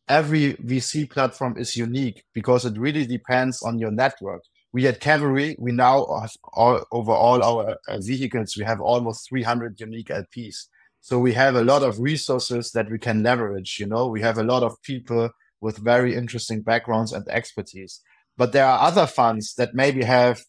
every 0.09 0.55
VC 0.55 1.09
platform 1.09 1.57
is 1.59 1.77
unique 1.77 2.25
because 2.35 2.65
it 2.65 2.79
really 2.79 3.07
depends 3.07 3.63
on 3.63 3.79
your 3.79 3.91
network. 3.91 4.43
We 4.73 4.87
at 4.87 5.01
Cavalry, 5.01 5.57
we 5.59 5.73
now 5.73 6.05
all, 6.53 6.85
over 6.91 7.13
all 7.13 7.43
our 7.43 7.77
uh, 7.87 7.99
vehicles, 8.01 8.57
we 8.57 8.65
have 8.65 8.81
almost 8.81 9.29
300 9.29 9.79
unique 9.79 10.09
LPs. 10.09 10.67
So 11.01 11.19
we 11.19 11.33
have 11.35 11.55
a 11.55 11.63
lot 11.63 11.83
of 11.83 12.01
resources 12.01 12.73
that 12.73 12.91
we 12.91 12.99
can 12.99 13.23
leverage. 13.23 13.77
You 13.79 13.87
know, 13.87 14.09
we 14.09 14.21
have 14.23 14.39
a 14.39 14.43
lot 14.43 14.63
of 14.63 14.81
people 14.83 15.31
with 15.61 15.77
very 15.79 16.15
interesting 16.15 16.63
backgrounds 16.63 17.13
and 17.13 17.27
expertise. 17.29 18.01
But 18.37 18.53
there 18.53 18.67
are 18.67 18.81
other 18.81 19.07
funds 19.07 19.55
that 19.55 19.75
maybe 19.75 20.03
have, 20.03 20.43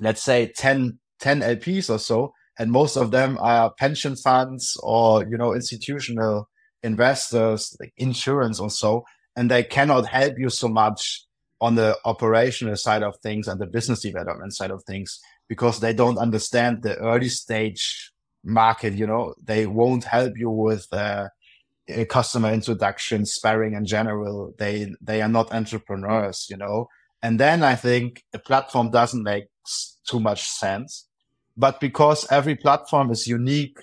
let's 0.00 0.22
say 0.22 0.52
10, 0.54 0.98
10 1.20 1.40
LPs 1.40 1.88
or 1.88 1.98
so. 1.98 2.34
And 2.58 2.70
most 2.72 2.96
of 2.96 3.10
them 3.10 3.38
are 3.40 3.72
pension 3.74 4.16
funds 4.16 4.78
or, 4.82 5.24
you 5.24 5.36
know, 5.36 5.54
institutional 5.54 6.48
investors, 6.82 7.76
like 7.80 7.92
insurance 7.96 8.58
or 8.60 8.70
so. 8.70 9.04
And 9.36 9.50
they 9.50 9.62
cannot 9.62 10.06
help 10.06 10.34
you 10.38 10.50
so 10.50 10.68
much 10.68 11.24
on 11.60 11.74
the 11.74 11.96
operational 12.04 12.76
side 12.76 13.02
of 13.02 13.16
things 13.18 13.48
and 13.48 13.60
the 13.60 13.66
business 13.66 14.00
development 14.00 14.54
side 14.54 14.70
of 14.70 14.82
things 14.84 15.20
because 15.48 15.80
they 15.80 15.92
don't 15.92 16.18
understand 16.18 16.82
the 16.82 16.96
early 16.96 17.28
stage 17.28 18.12
market 18.44 18.94
you 18.94 19.06
know. 19.06 19.34
They 19.42 19.66
won't 19.66 20.04
help 20.04 20.34
you 20.36 20.50
with 20.50 20.86
uh, 20.92 21.28
customer 22.08 22.52
introduction 22.52 23.26
sparring 23.26 23.74
in 23.74 23.84
general. 23.84 24.54
They 24.58 24.94
they 25.00 25.22
are 25.22 25.28
not 25.28 25.52
entrepreneurs 25.52 26.46
you 26.50 26.56
know. 26.56 26.88
And 27.20 27.40
then 27.40 27.64
i 27.64 27.74
think 27.74 28.22
a 28.32 28.38
platform 28.38 28.92
doesn't 28.92 29.24
make 29.24 29.46
too 30.06 30.20
much 30.20 30.48
sense 30.48 31.07
but 31.58 31.80
because 31.80 32.30
every 32.30 32.54
platform 32.54 33.10
is 33.10 33.26
unique 33.26 33.78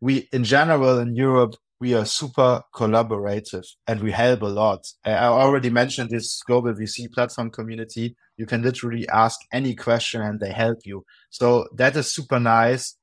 we 0.00 0.28
in 0.32 0.42
general 0.42 0.98
in 0.98 1.14
europe 1.14 1.54
we 1.80 1.94
are 1.94 2.04
super 2.04 2.62
collaborative 2.74 3.66
and 3.86 4.02
we 4.02 4.12
help 4.12 4.42
a 4.42 4.46
lot. 4.46 4.86
I 5.02 5.24
already 5.24 5.70
mentioned 5.70 6.10
this 6.10 6.42
global 6.42 6.74
vc 6.74 7.10
platform 7.12 7.50
community. 7.50 8.16
You 8.36 8.44
can 8.44 8.62
literally 8.62 9.08
ask 9.08 9.40
any 9.50 9.74
question 9.74 10.20
and 10.20 10.38
they 10.38 10.52
help 10.52 10.80
you. 10.84 11.06
So 11.30 11.68
that 11.74 11.96
is 11.96 12.12
super 12.12 12.38
nice. 12.38 12.96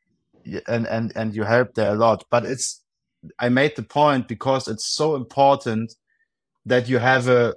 And 0.68 0.86
and 0.88 1.12
and 1.16 1.36
you 1.36 1.44
help 1.44 1.74
there 1.74 1.92
a 1.92 1.96
lot. 1.96 2.24
But 2.30 2.46
it's 2.46 2.84
i 3.40 3.50
made 3.50 3.76
the 3.76 3.84
point 3.84 4.28
because 4.28 4.68
it's 4.68 4.86
so 4.86 5.16
important 5.16 5.96
that 6.66 6.88
you 6.88 7.00
have 7.00 7.28
a 7.28 7.56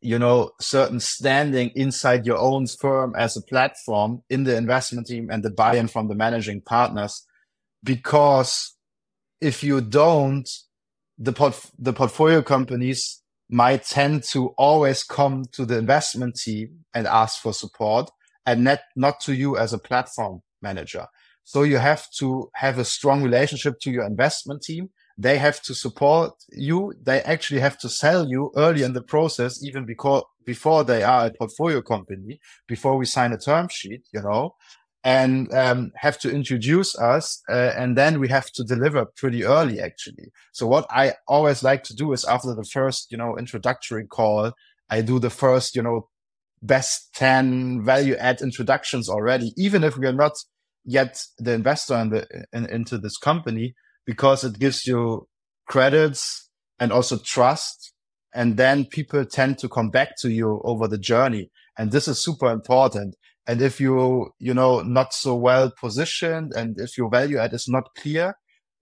you 0.00 0.18
know 0.18 0.50
certain 0.60 1.00
standing 1.00 1.70
inside 1.74 2.26
your 2.26 2.38
own 2.38 2.66
firm 2.66 3.14
as 3.16 3.36
a 3.36 3.42
platform 3.42 4.22
in 4.28 4.44
the 4.44 4.56
investment 4.56 5.06
team 5.06 5.28
and 5.30 5.42
the 5.42 5.50
buy-in 5.50 5.88
from 5.88 6.08
the 6.08 6.14
managing 6.14 6.60
partners 6.60 7.26
because 7.82 8.76
if 9.40 9.62
you 9.62 9.80
don't, 9.80 10.48
the 11.18 11.32
port- 11.32 11.70
the 11.78 11.92
portfolio 11.92 12.42
companies 12.42 13.22
might 13.48 13.84
tend 13.84 14.24
to 14.24 14.48
always 14.58 15.02
come 15.02 15.44
to 15.52 15.64
the 15.64 15.78
investment 15.78 16.34
team 16.36 16.84
and 16.94 17.06
ask 17.06 17.40
for 17.40 17.52
support 17.52 18.10
and 18.44 18.64
not, 18.64 18.80
not 18.96 19.20
to 19.20 19.34
you 19.34 19.56
as 19.56 19.72
a 19.72 19.78
platform 19.78 20.40
manager. 20.62 21.06
So 21.44 21.62
you 21.62 21.78
have 21.78 22.06
to 22.18 22.50
have 22.54 22.78
a 22.78 22.84
strong 22.84 23.22
relationship 23.22 23.78
to 23.82 23.90
your 23.90 24.04
investment 24.04 24.62
team. 24.62 24.90
They 25.18 25.38
have 25.38 25.62
to 25.62 25.74
support 25.74 26.32
you. 26.50 26.92
They 27.02 27.20
actually 27.22 27.60
have 27.60 27.78
to 27.78 27.88
sell 27.88 28.28
you 28.28 28.52
early 28.56 28.82
in 28.82 28.92
the 28.92 29.02
process, 29.02 29.64
even 29.64 29.86
because 29.86 30.24
before 30.44 30.84
they 30.84 31.02
are 31.02 31.26
a 31.26 31.32
portfolio 31.32 31.80
company, 31.80 32.38
before 32.68 32.96
we 32.96 33.06
sign 33.06 33.32
a 33.32 33.38
term 33.38 33.68
sheet, 33.70 34.02
you 34.12 34.20
know, 34.20 34.54
and 35.02 35.52
um, 35.54 35.92
have 35.96 36.18
to 36.18 36.30
introduce 36.30 36.98
us. 36.98 37.42
Uh, 37.48 37.72
and 37.76 37.96
then 37.96 38.20
we 38.20 38.28
have 38.28 38.50
to 38.52 38.64
deliver 38.64 39.06
pretty 39.16 39.44
early, 39.44 39.80
actually. 39.80 40.32
So 40.52 40.66
what 40.66 40.86
I 40.90 41.14
always 41.26 41.62
like 41.62 41.82
to 41.84 41.94
do 41.94 42.12
is 42.12 42.24
after 42.24 42.54
the 42.54 42.64
first, 42.64 43.10
you 43.10 43.16
know, 43.16 43.38
introductory 43.38 44.06
call, 44.06 44.52
I 44.90 45.00
do 45.00 45.18
the 45.18 45.30
first, 45.30 45.74
you 45.74 45.82
know, 45.82 46.08
best 46.62 47.14
10 47.14 47.84
value 47.84 48.16
add 48.16 48.40
introductions 48.40 49.08
already, 49.08 49.52
even 49.56 49.84
if 49.84 49.96
we 49.96 50.06
are 50.06 50.12
not 50.12 50.32
yet 50.84 51.22
the 51.38 51.52
investor 51.52 51.96
in 51.96 52.10
the, 52.10 52.26
in, 52.52 52.66
into 52.66 52.98
this 52.98 53.16
company, 53.16 53.74
because 54.06 54.44
it 54.44 54.58
gives 54.58 54.86
you 54.86 55.28
credits 55.66 56.48
and 56.78 56.92
also 56.92 57.18
trust. 57.18 57.92
And 58.34 58.56
then 58.56 58.84
people 58.84 59.24
tend 59.24 59.58
to 59.58 59.68
come 59.68 59.90
back 59.90 60.16
to 60.20 60.30
you 60.30 60.60
over 60.64 60.88
the 60.88 60.98
journey. 60.98 61.50
And 61.78 61.90
this 61.90 62.08
is 62.08 62.22
super 62.22 62.50
important 62.50 63.16
and 63.46 63.62
if 63.62 63.80
you, 63.80 64.30
you 64.38 64.54
know, 64.54 64.80
not 64.80 65.14
so 65.14 65.36
well 65.36 65.70
positioned 65.70 66.52
and 66.56 66.78
if 66.80 66.98
your 66.98 67.08
value 67.08 67.38
add 67.38 67.52
is 67.52 67.68
not 67.68 67.94
clear, 67.96 68.34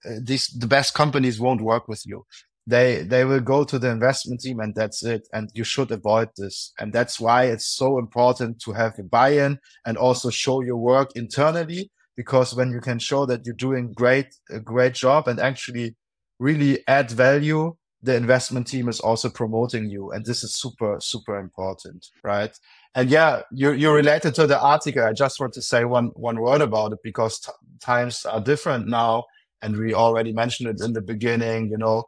uh, 0.07 0.15
these, 0.23 0.49
the 0.49 0.67
best 0.67 0.95
companies 0.95 1.39
won't 1.39 1.61
work 1.61 1.87
with 1.87 2.03
you. 2.07 2.25
They, 2.67 3.03
they 3.03 3.27
will 3.27 3.41
go 3.41 3.65
to 3.65 3.79
the 3.79 3.91
investment 3.91 4.41
team 4.41 4.59
and 4.61 4.75
that's 4.75 5.05
it. 5.05 5.29
And 5.35 5.51
you 5.53 5.65
should 5.65 5.91
avoid 5.91 6.31
this. 6.39 6.73
And 6.79 6.95
that's 6.95 7.21
why 7.21 7.45
it's 7.45 7.67
so 7.67 7.99
important 7.99 8.61
to 8.63 8.73
have 8.73 8.99
a 8.99 9.03
buy-in 9.03 9.59
and 9.85 9.99
also 9.99 10.31
show 10.31 10.63
your 10.63 10.79
work 10.79 11.11
internally. 11.15 11.91
Because 12.17 12.55
when 12.55 12.71
you 12.71 12.81
can 12.81 12.99
show 12.99 13.27
that 13.27 13.45
you're 13.45 13.55
doing 13.55 13.93
great, 13.93 14.27
a 14.51 14.61
great 14.61 14.95
job 14.95 15.29
and 15.29 15.41
actually 15.41 15.97
really 16.39 16.85
add 16.87 17.11
value, 17.11 17.75
the 18.03 18.15
investment 18.15 18.67
team 18.67 18.89
is 18.89 19.01
also 19.01 19.31
promoting 19.31 19.89
you. 19.89 20.13
And 20.13 20.25
this 20.25 20.45
is 20.45 20.55
super, 20.55 20.99
super 21.01 21.39
important, 21.39 22.07
right? 22.23 22.57
And 22.95 23.09
yeah, 23.09 23.43
you're, 23.51 23.75
you're 23.75 23.95
related 23.95 24.35
to 24.37 24.47
the 24.47 24.61
article. 24.61 25.03
I 25.03 25.13
just 25.13 25.41
want 25.41 25.55
to 25.55 25.63
say 25.63 25.85
one, 25.85 26.09
one 26.15 26.39
word 26.41 26.61
about 26.61 26.93
it 26.93 26.99
because 27.03 27.41
t- 27.41 27.51
times 27.81 28.25
are 28.27 28.41
different 28.41 28.87
now. 28.87 29.25
And 29.63 29.77
we 29.77 29.95
already 29.95 30.33
mentioned 30.33 30.69
it 30.69 30.85
in 30.85 30.93
the 30.93 31.01
beginning, 31.01 31.71
you 31.71 31.79
know, 31.79 32.05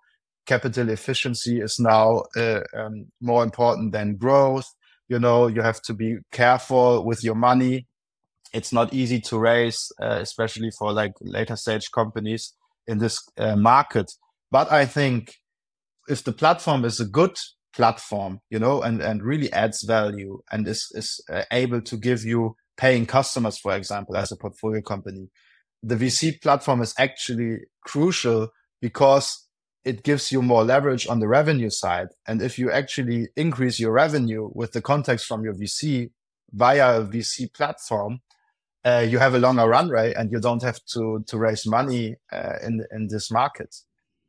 capital 0.47 0.91
efficiency 0.91 1.61
is 1.61 1.81
now 1.81 2.23
uh, 2.37 2.61
um, 2.75 3.07
more 3.21 3.43
important 3.43 3.93
than 3.93 4.17
growth. 4.17 4.73
You 5.09 5.19
know, 5.19 5.47
you 5.47 5.63
have 5.63 5.81
to 5.83 5.95
be 5.95 6.19
careful 6.33 7.05
with 7.05 7.25
your 7.25 7.35
money. 7.35 7.87
It's 8.53 8.73
not 8.73 8.95
easy 8.95 9.21
to 9.23 9.39
raise, 9.39 9.91
uh, 10.01 10.19
especially 10.21 10.71
for 10.79 10.93
like 10.93 11.13
later 11.21 11.57
stage 11.57 11.91
companies 11.91 12.55
in 12.87 12.99
this 12.99 13.19
uh, 13.39 13.57
market. 13.57 14.11
But 14.51 14.71
I 14.71 14.87
think 14.87 15.35
if 16.09 16.25
the 16.25 16.33
platform 16.33 16.85
is 16.85 17.01
a 17.01 17.05
good 17.05 17.37
platform, 17.75 18.41
you 18.51 18.59
know, 18.59 18.83
and, 18.83 19.03
and 19.03 19.23
really 19.23 19.53
adds 19.53 19.83
value 19.83 20.41
and 20.51 20.67
is, 20.67 20.91
is 20.95 21.21
uh, 21.31 21.43
able 21.51 21.83
to 21.83 21.97
give 21.97 22.25
you 22.25 22.57
paying 22.77 23.07
customers, 23.07 23.59
for 23.59 23.75
example, 23.75 24.17
as 24.17 24.33
a 24.33 24.37
portfolio 24.37 24.81
company. 24.81 25.29
The 25.83 25.97
VC 25.97 26.41
platform 26.41 26.81
is 26.81 26.95
actually 26.99 27.59
crucial 27.85 28.49
because 28.81 29.47
it 29.85 30.03
gives 30.03 30.33
you 30.33 30.43
more 30.43 30.65
leverage 30.65 31.07
on 31.07 31.21
the 31.21 31.29
revenue 31.29 31.71
side. 31.71 32.09
And 32.27 32.43
if 32.43 32.59
you 32.59 32.71
actually 32.73 33.29
increase 33.37 33.79
your 33.79 33.93
revenue 33.93 34.51
with 34.53 34.73
the 34.73 34.83
context 34.83 35.27
from 35.27 35.45
your 35.45 35.55
VC 35.55 36.11
via 36.53 37.01
a 37.01 37.05
VC 37.05 37.53
platform, 37.53 38.21
uh, 38.87 39.01
you 39.01 39.19
have 39.19 39.35
a 39.35 39.39
longer 39.39 39.67
runway 39.67 40.15
and 40.15 40.31
you 40.31 40.39
don't 40.39 40.63
have 40.63 40.79
to, 40.85 41.25
to 41.27 41.37
raise 41.37 41.67
money 41.67 42.15
uh, 42.33 42.55
in, 42.63 42.85
in 42.93 43.09
this 43.09 43.31
market. 43.31 43.75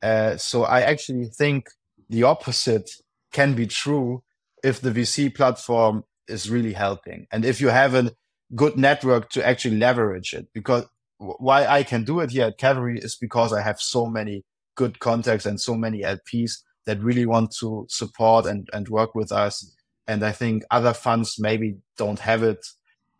Uh, 0.01 0.36
so 0.38 0.64
I 0.64 0.82
actually 0.82 1.28
think 1.28 1.68
the 2.10 2.24
opposite 2.24 2.89
can 3.32 3.53
be 3.53 3.68
true 3.68 4.24
if 4.64 4.82
the 4.82 4.89
VC 4.91 5.34
platform 5.34 6.03
is 6.28 6.49
really 6.49 6.74
helping 6.74 7.28
and 7.32 7.45
if 7.45 7.62
you 7.62 7.70
have 7.70 7.93
a 7.93 8.12
good 8.55 8.78
network 8.78 9.30
to 9.30 9.45
actually 9.45 9.78
leverage 9.78 10.34
it. 10.34 10.47
Because 10.53 10.86
why 11.18 11.68
I 11.68 11.84
can 11.84 12.03
do 12.03 12.20
it 12.22 12.32
here 12.32 12.47
at 12.47 12.58
Cavalry 12.58 12.99
is 12.99 13.16
because 13.16 13.53
I 13.53 13.62
have 13.62 13.80
so 13.80 14.08
many 14.08 14.43
good 14.76 14.99
contacts 14.99 15.45
and 15.45 15.60
so 15.60 15.76
many 15.76 16.01
LPs 16.01 16.60
that 16.86 17.03
really 17.03 17.26
want 17.26 17.53
to 17.60 17.86
support 17.89 18.45
and, 18.45 18.68
and 18.74 18.88
work 18.88 19.14
with 19.14 19.32
us. 19.32 19.76
And 20.08 20.24
I 20.24 20.32
think 20.32 20.64
other 20.72 20.93
funds 20.93 21.36
maybe 21.38 21.78
don't 21.97 22.20
have 22.20 22.41
it. 22.43 22.66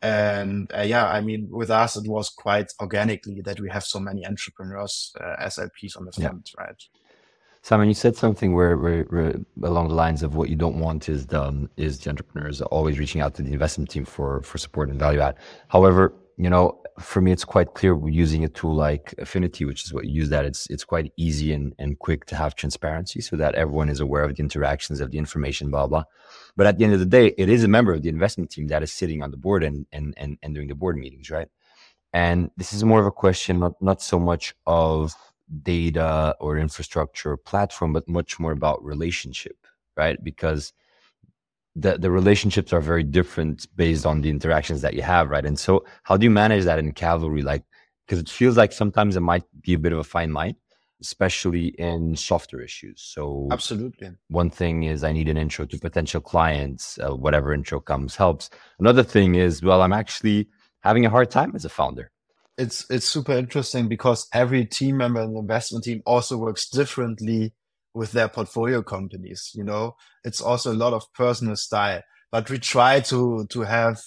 And 0.02 0.72
uh, 0.76 0.82
yeah, 0.82 1.08
I 1.08 1.22
mean, 1.22 1.48
with 1.50 1.72
us, 1.72 1.98
it 1.98 2.08
was 2.08 2.30
quite 2.30 2.72
organically 2.80 3.42
that 3.42 3.60
we 3.60 3.70
have 3.70 3.84
so 3.84 4.00
many 4.00 4.26
entrepreneurs 4.26 5.14
uh, 5.20 5.36
as 5.40 5.56
LPs 5.56 5.98
on 5.98 6.06
the 6.06 6.12
fund, 6.12 6.52
yeah. 6.56 6.64
right? 6.64 6.84
Simon, 7.64 7.88
you 7.88 7.94
said 7.94 8.16
something 8.16 8.54
where, 8.54 8.78
where, 8.78 9.04
where, 9.06 9.36
along 9.64 9.90
the 9.90 9.96
lines 9.96 10.24
of 10.24 10.36
what 10.36 10.50
you 10.50 10.56
don't 10.56 10.80
want 10.80 11.10
is 11.10 11.26
the 11.28 11.44
um, 11.44 11.70
is 11.76 12.00
the 12.00 12.10
entrepreneurs 12.10 12.62
always 12.62 12.98
reaching 13.00 13.20
out 13.20 13.34
to 13.36 13.42
the 13.42 13.52
investment 13.52 13.90
team 13.90 14.06
for 14.06 14.42
for 14.44 14.58
support 14.58 14.90
and 14.90 15.00
value 15.00 15.20
add. 15.20 15.36
However, 15.68 16.14
you 16.38 16.50
know, 16.50 16.80
for 17.00 17.22
me, 17.22 17.32
it's 17.32 17.46
quite 17.46 17.74
clear 17.74 17.98
using 18.08 18.44
a 18.44 18.50
tool 18.50 18.74
like 18.76 19.14
Affinity, 19.20 19.66
which 19.66 19.84
is 19.84 19.94
what 19.94 20.06
you 20.06 20.14
use 20.22 20.30
that 20.30 20.46
it's 20.46 20.68
it's 20.68 20.84
quite 20.84 21.14
easy 21.18 21.54
and, 21.54 21.74
and 21.78 22.00
quick 22.00 22.26
to 22.26 22.36
have 22.36 22.56
transparency 22.56 23.22
so 23.22 23.36
that 23.36 23.56
everyone 23.56 23.90
is 23.90 24.00
aware 24.00 24.24
of 24.24 24.36
the 24.36 24.42
interactions 24.42 25.00
of 25.00 25.12
the 25.12 25.18
information, 25.18 25.70
blah 25.70 25.88
blah. 25.88 26.04
But 26.56 26.68
at 26.68 26.78
the 26.78 26.86
end 26.86 26.94
of 26.94 27.00
the 27.00 27.06
day, 27.06 27.34
it 27.38 27.50
is 27.50 27.64
a 27.64 27.68
member 27.68 27.94
of 27.94 28.02
the 28.02 28.10
investment 28.10 28.50
team 28.52 28.68
that 28.68 28.84
is 28.84 28.92
sitting 28.92 29.22
on 29.22 29.32
the 29.32 29.38
board 29.38 29.64
and 29.64 29.86
and 29.92 30.14
and, 30.18 30.38
and 30.42 30.56
doing 30.56 30.68
the 30.68 30.76
board 30.76 30.98
meetings, 30.98 31.30
right? 31.30 31.50
And 32.14 32.52
this 32.58 32.74
is 32.74 32.84
more 32.84 33.00
of 33.00 33.06
a 33.06 33.12
question, 33.12 33.60
not 33.60 33.82
not 33.82 34.02
so 34.02 34.20
much 34.20 34.56
of 34.66 35.16
data 35.64 36.36
or 36.40 36.58
infrastructure 36.58 37.32
or 37.32 37.38
platform, 37.38 37.94
but 37.94 38.08
much 38.08 38.40
more 38.40 38.52
about 38.52 38.84
relationship, 38.84 39.58
right? 39.96 40.22
Because 40.24 40.74
the, 41.78 41.98
the 41.98 42.10
relationships 42.10 42.74
are 42.74 42.82
very 42.82 43.04
different 43.04 43.68
based 43.76 44.06
on 44.06 44.22
the 44.22 44.30
interactions 44.30 44.82
that 44.82 44.96
you 44.96 45.04
have, 45.04 45.30
right? 45.30 45.46
And 45.46 45.58
so 45.58 45.86
how 46.04 46.18
do 46.18 46.24
you 46.24 46.32
manage 46.32 46.64
that 46.66 46.80
in 46.80 46.92
cavalry? 46.92 47.44
Like, 47.44 47.64
because 48.06 48.20
it 48.20 48.30
feels 48.30 48.58
like 48.58 48.72
sometimes 48.72 49.16
it 49.16 49.22
might 49.22 49.44
be 49.62 49.74
a 49.74 49.80
bit 49.80 49.94
of 49.94 50.00
a 50.00 50.04
fine 50.04 50.34
line, 50.34 50.56
especially 51.02 51.68
in 51.78 52.16
softer 52.16 52.62
issues. 52.62 53.02
So 53.02 53.48
absolutely. 53.52 54.12
One 54.30 54.50
thing 54.50 54.84
is 54.84 55.04
I 55.04 55.12
need 55.12 55.30
an 55.30 55.38
intro 55.38 55.66
to 55.66 55.78
potential 55.78 56.22
clients, 56.22 56.98
uh, 57.00 57.16
whatever 57.16 57.54
intro 57.54 57.80
comes 57.80 58.16
helps. 58.16 58.50
Another 58.80 59.04
thing 59.04 59.36
is, 59.36 59.62
well, 59.62 59.82
I'm 59.84 59.94
actually 59.94 60.48
having 60.80 61.06
a 61.06 61.10
hard 61.10 61.30
time 61.30 61.54
as 61.56 61.66
a 61.66 61.70
founder 61.70 62.12
it's 62.58 62.90
it's 62.90 63.06
super 63.06 63.34
interesting 63.34 63.88
because 63.88 64.28
every 64.34 64.66
team 64.66 64.98
member 64.98 65.22
in 65.22 65.34
the 65.34 65.40
investment 65.40 65.84
team 65.84 66.02
also 66.08 66.38
works 66.38 66.68
differently 66.70 67.54
with 67.98 68.12
their 68.12 68.30
portfolio 68.30 68.82
companies. 68.82 69.52
You 69.54 69.64
know, 69.64 69.96
it's 70.24 70.42
also 70.42 70.72
a 70.72 70.82
lot 70.84 70.94
of 70.94 71.12
personal 71.14 71.56
style, 71.56 72.02
but 72.32 72.50
we 72.50 72.60
try 72.60 73.00
to 73.02 73.46
to 73.50 73.62
have 73.62 74.00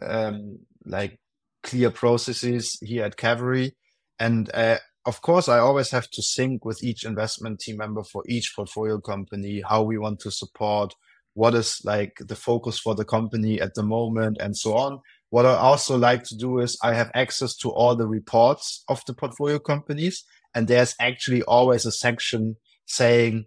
um, 0.00 0.60
like 0.84 1.18
clear 1.62 1.90
processes 1.90 2.78
here 2.80 3.04
at 3.04 3.16
Cavalry, 3.16 3.76
and 4.18 4.50
uh, 4.54 4.78
of 5.04 5.20
course, 5.20 5.48
I 5.48 5.58
always 5.58 5.90
have 5.90 6.08
to 6.10 6.22
sync 6.22 6.64
with 6.64 6.82
each 6.82 7.04
investment 7.04 7.60
team 7.60 7.76
member 7.78 8.04
for 8.04 8.22
each 8.28 8.52
portfolio 8.54 9.00
company 9.00 9.62
how 9.68 9.82
we 9.82 9.98
want 9.98 10.20
to 10.20 10.30
support, 10.30 10.94
what 11.34 11.54
is 11.54 11.80
like 11.84 12.12
the 12.20 12.36
focus 12.36 12.78
for 12.78 12.94
the 12.94 13.04
company 13.04 13.60
at 13.60 13.74
the 13.74 13.82
moment, 13.82 14.38
and 14.40 14.56
so 14.56 14.76
on. 14.76 15.00
What 15.30 15.46
I 15.46 15.54
also 15.54 15.96
like 15.96 16.24
to 16.24 16.36
do 16.36 16.58
is 16.58 16.78
I 16.84 16.92
have 16.94 17.10
access 17.14 17.56
to 17.56 17.70
all 17.70 17.96
the 17.96 18.06
reports 18.06 18.84
of 18.88 19.02
the 19.06 19.14
portfolio 19.14 19.58
companies. 19.58 20.24
And 20.54 20.68
there's 20.68 20.94
actually 21.00 21.42
always 21.44 21.86
a 21.86 21.90
section 21.90 22.56
saying 22.92 23.46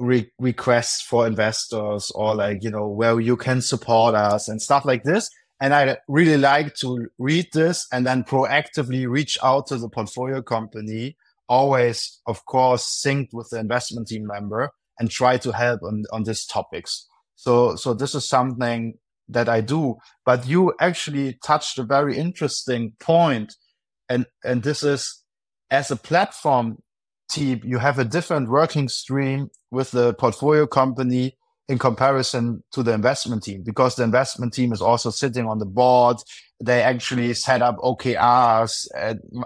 re- 0.00 0.30
requests 0.40 1.02
for 1.02 1.24
investors 1.24 2.10
or 2.16 2.34
like, 2.34 2.64
you 2.64 2.70
know, 2.70 2.88
where 2.88 3.20
you 3.20 3.36
can 3.36 3.62
support 3.62 4.16
us 4.16 4.48
and 4.48 4.60
stuff 4.60 4.84
like 4.84 5.04
this. 5.04 5.30
And 5.60 5.72
I 5.72 5.98
really 6.08 6.36
like 6.36 6.74
to 6.76 7.06
read 7.18 7.46
this 7.52 7.86
and 7.92 8.04
then 8.04 8.24
proactively 8.24 9.08
reach 9.08 9.38
out 9.44 9.68
to 9.68 9.78
the 9.78 9.88
portfolio 9.88 10.42
company, 10.42 11.16
always, 11.48 12.20
of 12.26 12.44
course, 12.46 13.02
synced 13.04 13.32
with 13.32 13.50
the 13.50 13.60
investment 13.60 14.08
team 14.08 14.26
member 14.26 14.70
and 14.98 15.10
try 15.10 15.36
to 15.36 15.52
help 15.52 15.82
on, 15.84 16.04
on 16.12 16.24
these 16.24 16.44
topics. 16.44 17.06
So, 17.36 17.76
so 17.76 17.94
this 17.94 18.16
is 18.16 18.28
something 18.28 18.94
that 19.28 19.48
I 19.48 19.60
do. 19.60 19.96
But 20.24 20.48
you 20.48 20.74
actually 20.80 21.38
touched 21.44 21.78
a 21.78 21.84
very 21.84 22.16
interesting 22.16 22.94
point, 22.98 23.54
and 24.08 24.26
and 24.42 24.62
this 24.62 24.82
is 24.82 25.22
as 25.70 25.90
a 25.90 25.96
platform 25.96 26.78
team, 27.30 27.60
you 27.64 27.78
have 27.78 27.98
a 27.98 28.04
different 28.04 28.48
working 28.48 28.88
stream 28.88 29.50
with 29.70 29.90
the 29.92 30.14
portfolio 30.14 30.66
company 30.66 31.36
in 31.68 31.78
comparison 31.78 32.62
to 32.72 32.82
the 32.82 32.92
investment 32.92 33.44
team 33.44 33.62
because 33.62 33.94
the 33.94 34.02
investment 34.02 34.52
team 34.52 34.72
is 34.72 34.82
also 34.82 35.10
sitting 35.10 35.46
on 35.46 35.58
the 35.58 35.66
board. 35.66 36.16
They 36.62 36.82
actually 36.82 37.32
set 37.34 37.62
up 37.62 37.76
OKRs. 37.78 38.88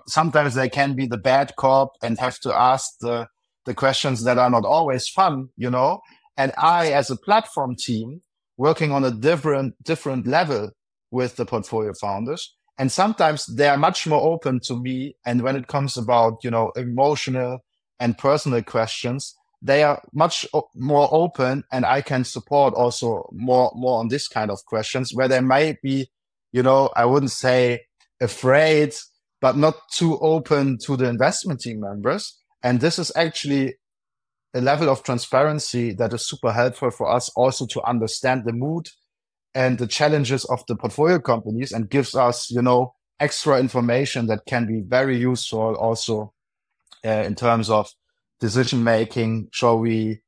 sometimes 0.09 0.55
they 0.55 0.69
can 0.69 0.95
be 0.95 1.07
the 1.07 1.19
bad 1.19 1.55
cop 1.57 1.93
and 2.03 2.19
have 2.19 2.39
to 2.41 2.55
ask 2.55 2.95
the, 3.01 3.29
the 3.67 3.75
questions 3.75 4.25
that 4.25 4.39
are 4.39 4.51
not 4.51 4.65
always 4.65 5.07
fun, 5.07 5.51
you 5.57 5.71
know. 5.71 6.01
And 6.37 6.53
I, 6.57 6.93
as 6.93 7.11
a 7.11 7.17
platform 7.17 7.77
team, 7.77 8.23
working 8.57 8.93
on 8.93 9.05
a 9.05 9.11
different, 9.11 9.75
different 9.83 10.27
level 10.27 10.71
with 11.11 11.37
the 11.37 11.45
portfolio 11.45 11.93
founders. 12.01 12.55
And 12.79 12.91
sometimes 12.91 13.47
they 13.47 13.69
are 13.69 13.77
much 13.77 14.07
more 14.07 14.21
open 14.21 14.61
to 14.61 14.81
me. 14.81 15.17
And 15.25 15.43
when 15.43 15.57
it 15.57 15.69
comes 15.69 15.97
about, 15.97 16.43
you 16.43 16.51
know, 16.51 16.73
emotional 16.77 17.64
and 18.01 18.19
personal 18.19 18.63
questions, 18.63 19.35
they 19.63 19.83
are 19.83 20.03
much 20.13 20.47
more 20.75 21.09
open 21.11 21.65
and 21.73 21.87
I 21.87 22.03
can 22.03 22.25
support 22.25 22.75
also 22.75 23.29
more, 23.33 23.73
more 23.75 23.99
on 23.99 24.09
this 24.09 24.29
kind 24.29 24.51
of 24.51 24.65
questions 24.67 25.13
where 25.15 25.29
they 25.29 25.41
might 25.41 25.81
be, 25.81 26.11
you 26.53 26.63
know, 26.63 26.91
I 26.95 27.07
wouldn't 27.07 27.31
say 27.31 27.87
afraid, 28.21 28.95
but 29.41 29.57
not 29.57 29.77
too 29.93 30.19
open 30.19 30.79
to 30.85 30.97
the 30.97 31.09
investment 31.09 31.61
team 31.61 31.81
members. 31.81 32.39
And 32.63 32.81
this 32.81 32.99
is 32.99 33.11
actually 33.17 33.77
a 34.53 34.61
level 34.61 34.91
of 34.91 35.03
transparency 35.03 35.95
that 35.95 36.13
is 36.13 36.29
super 36.29 36.53
helpful 36.53 36.91
for 36.91 37.11
us 37.11 37.31
also 37.31 37.67
to 37.67 37.83
understand 37.85 38.45
the 38.45 38.53
mood 38.53 38.89
and 39.55 39.79
the 39.79 39.87
challenges 39.87 40.45
of 40.47 40.63
the 40.69 40.77
portfolio 40.77 41.19
companies 41.19 41.73
and 41.73 41.89
gives 41.89 42.15
us, 42.15 42.51
you 42.51 42.61
know, 42.61 42.95
extra 43.19 43.59
information 43.59 44.27
that 44.27 44.41
can 44.47 44.67
be 44.67 44.83
very 44.87 45.17
useful 45.17 45.75
also 45.77 46.34
in 47.09 47.35
terms 47.35 47.71
of 47.71 47.89
decision 48.41 48.85
making. 48.85 49.49
Shall 49.53 49.79
we 49.79 50.21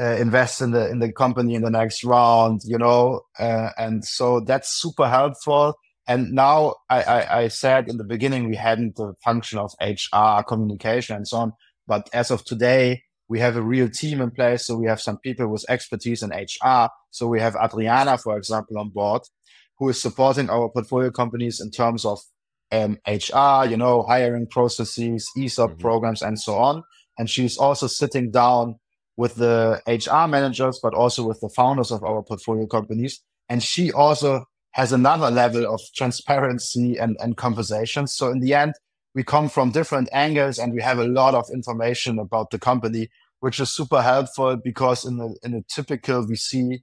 uh, 0.00 0.16
invest 0.16 0.60
in 0.60 0.70
the 0.72 0.88
in 0.88 1.00
the 1.00 1.12
company 1.12 1.54
in 1.54 1.62
the 1.62 1.70
next 1.70 2.04
round? 2.04 2.60
You 2.64 2.78
know, 2.78 3.22
uh, 3.38 3.70
and 3.76 4.04
so 4.04 4.40
that's 4.40 4.80
super 4.80 5.08
helpful. 5.08 5.74
And 6.06 6.32
now 6.32 6.76
I, 6.88 7.02
I, 7.02 7.38
I 7.40 7.48
said 7.48 7.88
in 7.88 7.98
the 7.98 8.04
beginning 8.04 8.48
we 8.48 8.56
hadn't 8.56 8.96
the 8.96 9.12
function 9.22 9.58
of 9.58 9.74
HR 9.80 10.42
communication 10.42 11.16
and 11.16 11.28
so 11.28 11.36
on, 11.36 11.52
but 11.86 12.08
as 12.14 12.30
of 12.30 12.44
today 12.44 13.02
we 13.28 13.40
have 13.40 13.56
a 13.56 13.62
real 13.62 13.90
team 13.90 14.22
in 14.22 14.30
place. 14.30 14.66
So 14.66 14.76
we 14.76 14.86
have 14.86 15.02
some 15.02 15.18
people 15.18 15.48
with 15.48 15.66
expertise 15.68 16.22
in 16.22 16.30
HR. 16.30 16.88
So 17.10 17.26
we 17.26 17.40
have 17.40 17.56
Adriana, 17.56 18.16
for 18.16 18.38
example, 18.38 18.78
on 18.78 18.88
board, 18.88 19.22
who 19.78 19.90
is 19.90 20.00
supporting 20.00 20.48
our 20.48 20.70
portfolio 20.70 21.10
companies 21.10 21.60
in 21.60 21.70
terms 21.70 22.06
of 22.06 22.20
um, 22.72 22.98
HR, 23.06 23.68
you 23.68 23.76
know, 23.76 24.02
hiring 24.02 24.46
processes, 24.46 25.28
ESOP 25.36 25.70
mm-hmm. 25.70 25.80
programs, 25.80 26.22
and 26.22 26.38
so 26.38 26.56
on. 26.56 26.82
And 27.18 27.28
she's 27.28 27.56
also 27.56 27.86
sitting 27.86 28.30
down 28.30 28.76
with 29.16 29.34
the 29.34 29.82
HR 29.86 30.28
managers, 30.28 30.78
but 30.82 30.94
also 30.94 31.26
with 31.26 31.40
the 31.40 31.48
founders 31.48 31.90
of 31.90 32.04
our 32.04 32.22
portfolio 32.22 32.66
companies. 32.66 33.20
And 33.48 33.62
she 33.62 33.90
also 33.90 34.44
has 34.72 34.92
another 34.92 35.30
level 35.30 35.66
of 35.66 35.80
transparency 35.96 36.96
and, 36.96 37.16
and 37.18 37.36
conversations. 37.36 38.14
So 38.14 38.30
in 38.30 38.40
the 38.40 38.54
end, 38.54 38.74
we 39.14 39.24
come 39.24 39.48
from 39.48 39.72
different 39.72 40.08
angles 40.12 40.58
and 40.58 40.72
we 40.72 40.82
have 40.82 40.98
a 40.98 41.04
lot 41.04 41.34
of 41.34 41.46
information 41.52 42.20
about 42.20 42.50
the 42.50 42.58
company, 42.58 43.08
which 43.40 43.58
is 43.58 43.74
super 43.74 44.02
helpful 44.02 44.56
because 44.56 45.04
in 45.04 45.18
a, 45.18 45.46
in 45.46 45.54
a 45.54 45.62
typical 45.62 46.24
VC 46.24 46.82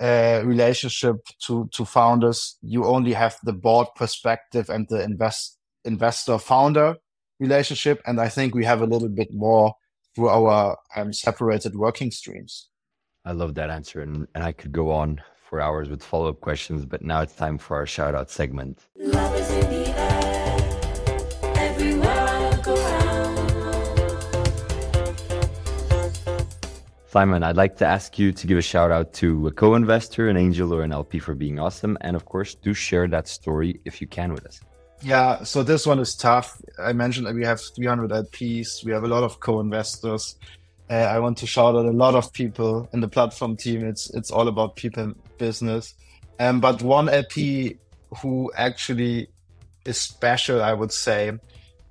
uh, 0.00 0.42
relationship 0.44 1.16
to, 1.46 1.68
to 1.72 1.84
founders, 1.84 2.56
you 2.62 2.84
only 2.84 3.12
have 3.12 3.36
the 3.44 3.52
board 3.52 3.88
perspective 3.96 4.68
and 4.68 4.86
the 4.88 5.02
invest, 5.02 5.58
investor 5.84 6.38
founder 6.38 6.96
relationship. 7.38 8.02
And 8.06 8.20
I 8.20 8.28
think 8.28 8.54
we 8.54 8.64
have 8.64 8.82
a 8.82 8.86
little 8.86 9.08
bit 9.08 9.28
more 9.32 9.74
through 10.14 10.28
our 10.28 10.78
um, 10.96 11.12
separated 11.12 11.74
working 11.76 12.10
streams. 12.10 12.68
I 13.24 13.32
love 13.32 13.54
that 13.54 13.70
answer. 13.70 14.00
And, 14.00 14.26
and 14.34 14.44
I 14.44 14.52
could 14.52 14.72
go 14.72 14.90
on 14.90 15.22
for 15.48 15.60
hours 15.60 15.88
with 15.88 16.02
follow 16.02 16.28
up 16.28 16.40
questions, 16.40 16.84
but 16.84 17.02
now 17.02 17.20
it's 17.20 17.34
time 17.34 17.58
for 17.58 17.76
our 17.76 17.86
shout 17.86 18.14
out 18.14 18.30
segment. 18.30 18.80
Simon, 27.14 27.44
I'd 27.44 27.56
like 27.56 27.76
to 27.76 27.86
ask 27.86 28.18
you 28.18 28.32
to 28.32 28.44
give 28.44 28.58
a 28.58 28.60
shout 28.60 28.90
out 28.90 29.12
to 29.22 29.46
a 29.46 29.52
co 29.52 29.76
investor, 29.76 30.28
an 30.28 30.36
angel, 30.36 30.74
or 30.74 30.82
an 30.82 30.90
LP 30.90 31.20
for 31.20 31.36
being 31.36 31.60
awesome. 31.60 31.96
And 32.00 32.16
of 32.16 32.24
course, 32.24 32.56
do 32.56 32.74
share 32.74 33.06
that 33.06 33.28
story 33.28 33.78
if 33.84 34.00
you 34.00 34.08
can 34.08 34.32
with 34.32 34.44
us. 34.44 34.60
Yeah, 35.00 35.44
so 35.44 35.62
this 35.62 35.86
one 35.86 36.00
is 36.00 36.16
tough. 36.16 36.60
I 36.76 36.92
mentioned 36.92 37.28
that 37.28 37.36
we 37.36 37.44
have 37.44 37.60
300 37.60 38.10
LPs. 38.10 38.84
We 38.84 38.90
have 38.90 39.04
a 39.04 39.06
lot 39.06 39.22
of 39.22 39.38
co-investors. 39.38 40.34
Uh, 40.90 40.94
I 40.94 41.20
want 41.20 41.38
to 41.38 41.46
shout 41.46 41.76
out 41.76 41.86
a 41.86 41.92
lot 41.92 42.16
of 42.16 42.32
people 42.32 42.88
in 42.92 43.00
the 43.00 43.06
platform 43.06 43.56
team. 43.56 43.86
It's 43.86 44.10
it's 44.10 44.32
all 44.32 44.48
about 44.48 44.74
people 44.74 45.14
business. 45.38 45.94
Um, 46.40 46.58
but 46.58 46.82
one 46.82 47.08
LP 47.08 47.78
who 48.22 48.50
actually 48.56 49.28
is 49.84 50.00
special, 50.00 50.60
I 50.60 50.72
would 50.72 50.90
say, 50.90 51.30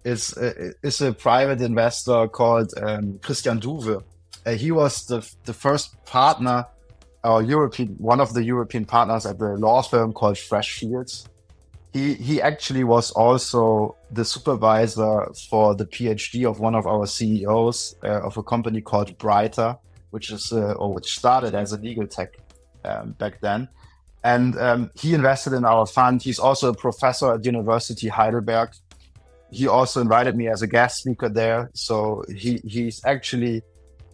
is 0.04 0.38
uh, 0.38 0.74
is 0.84 1.00
a 1.00 1.14
private 1.14 1.62
investor 1.62 2.28
called 2.28 2.74
um, 2.78 3.20
Christian 3.20 3.62
Duve. 3.62 4.04
Uh, 4.46 4.52
he 4.52 4.72
was 4.72 5.06
the 5.06 5.28
the 5.46 5.54
first 5.54 6.04
partner, 6.06 6.66
or 7.24 7.42
European 7.42 7.96
one 7.98 8.20
of 8.20 8.34
the 8.34 8.44
European 8.44 8.86
partners 8.86 9.26
at 9.26 9.40
the 9.40 9.58
law 9.58 9.82
firm 9.82 10.14
called 10.14 10.36
Freshfields 10.36 11.28
he 11.94 12.16
he 12.16 12.42
actually 12.42 12.84
was 12.84 13.12
also 13.12 13.96
the 14.12 14.26
supervisor 14.26 15.32
for 15.50 15.76
the 15.76 15.86
PhD 15.86 16.50
of 16.50 16.60
one 16.60 16.76
of 16.76 16.88
our 16.88 17.06
CEOs 17.06 17.96
uh, 18.04 18.22
of 18.22 18.36
a 18.38 18.44
company 18.44 18.82
called 18.82 19.16
Bryter, 19.20 19.78
which 20.10 20.32
is 20.32 20.52
uh, 20.52 20.74
or 20.74 20.94
which 20.94 21.16
started 21.16 21.54
as 21.54 21.72
a 21.72 21.78
legal 21.78 22.08
tech 22.08 22.34
um, 22.84 23.12
back 23.12 23.40
then. 23.42 23.70
And 24.24 24.58
um, 24.58 24.90
he 24.96 25.14
invested 25.14 25.54
in 25.54 25.66
our 25.66 25.86
fund. 25.86 26.24
He's 26.24 26.40
also 26.40 26.70
a 26.70 26.74
professor 26.74 27.34
at 27.34 27.46
University 27.46 28.08
Heidelberg. 28.08 28.70
He 29.52 29.68
also 29.68 30.02
invited 30.02 30.36
me 30.36 30.48
as 30.48 30.64
a 30.64 30.68
guest 30.68 31.00
speaker 31.00 31.30
there. 31.30 31.70
So 31.74 32.24
he 32.36 32.60
he's 32.66 33.06
actually 33.06 33.62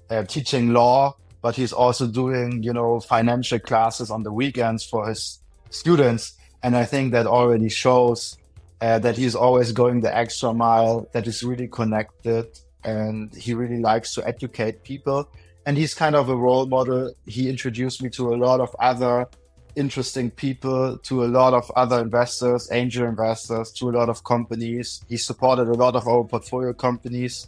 uh, 0.10 0.24
teaching 0.24 0.74
law, 0.74 1.16
but 1.41 1.55
he's 1.55 1.74
also 1.74 2.07
doing 2.07 2.64
you 2.64 2.74
know 2.74 2.99
financial 2.99 3.60
classes 3.60 4.12
on 4.12 4.24
the 4.24 4.32
weekends 4.32 4.84
for 4.84 5.07
his 5.07 5.39
students 5.70 6.39
and 6.62 6.76
I 6.76 6.86
think 6.86 7.12
that 7.14 7.26
already 7.26 7.70
shows 7.70 8.38
uh, 8.82 8.99
that 8.99 9.18
he's 9.18 9.36
always 9.36 9.72
going 9.72 10.01
the 10.01 10.16
extra 10.16 10.53
mile, 10.53 11.07
that 11.14 11.26
he's 11.26 11.43
really 11.43 11.68
connected, 11.68 12.47
and 12.84 13.34
he 13.34 13.53
really 13.53 13.80
likes 13.80 14.14
to 14.16 14.28
educate 14.28 14.84
people. 14.84 15.30
And 15.66 15.78
he's 15.78 15.93
kind 15.93 16.16
of 16.16 16.30
a 16.30 16.36
role 16.36 16.66
model. 16.66 17.14
He 17.26 17.49
introduced 17.49 18.01
me 18.01 18.10
to 18.12 18.34
a 18.34 18.38
lot 18.38 18.60
of 18.60 18.76
other 18.80 19.28
interesting 19.76 20.32
people, 20.32 20.97
to 20.97 21.24
a 21.24 21.28
lot 21.28 21.53
of 21.53 21.70
other 21.76 21.99
investors, 21.99 22.70
angel 22.72 23.07
investors, 23.07 23.72
to 23.74 23.89
a 23.89 23.91
lot 23.91 24.10
of 24.10 24.24
companies. 24.24 25.01
He 25.07 25.18
supported 25.18 25.68
a 25.68 25.74
lot 25.74 25.95
of 25.95 26.07
our 26.07 26.24
portfolio 26.24 26.74
companies. 26.74 27.47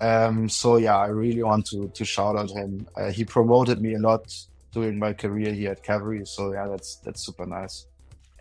Um, 0.00 0.48
so 0.48 0.76
yeah, 0.76 0.96
I 0.96 1.06
really 1.06 1.42
want 1.42 1.66
to 1.66 1.88
to 1.88 2.04
shout 2.04 2.36
out 2.36 2.50
him. 2.50 2.86
Uh, 2.96 3.10
he 3.10 3.24
promoted 3.24 3.80
me 3.80 3.94
a 3.94 3.98
lot 3.98 4.32
during 4.72 4.98
my 4.98 5.12
career 5.12 5.52
here 5.52 5.72
at 5.72 5.82
Cavalry. 5.82 6.24
So 6.26 6.52
yeah, 6.52 6.66
that's 6.66 6.96
that's 6.96 7.24
super 7.24 7.46
nice. 7.46 7.86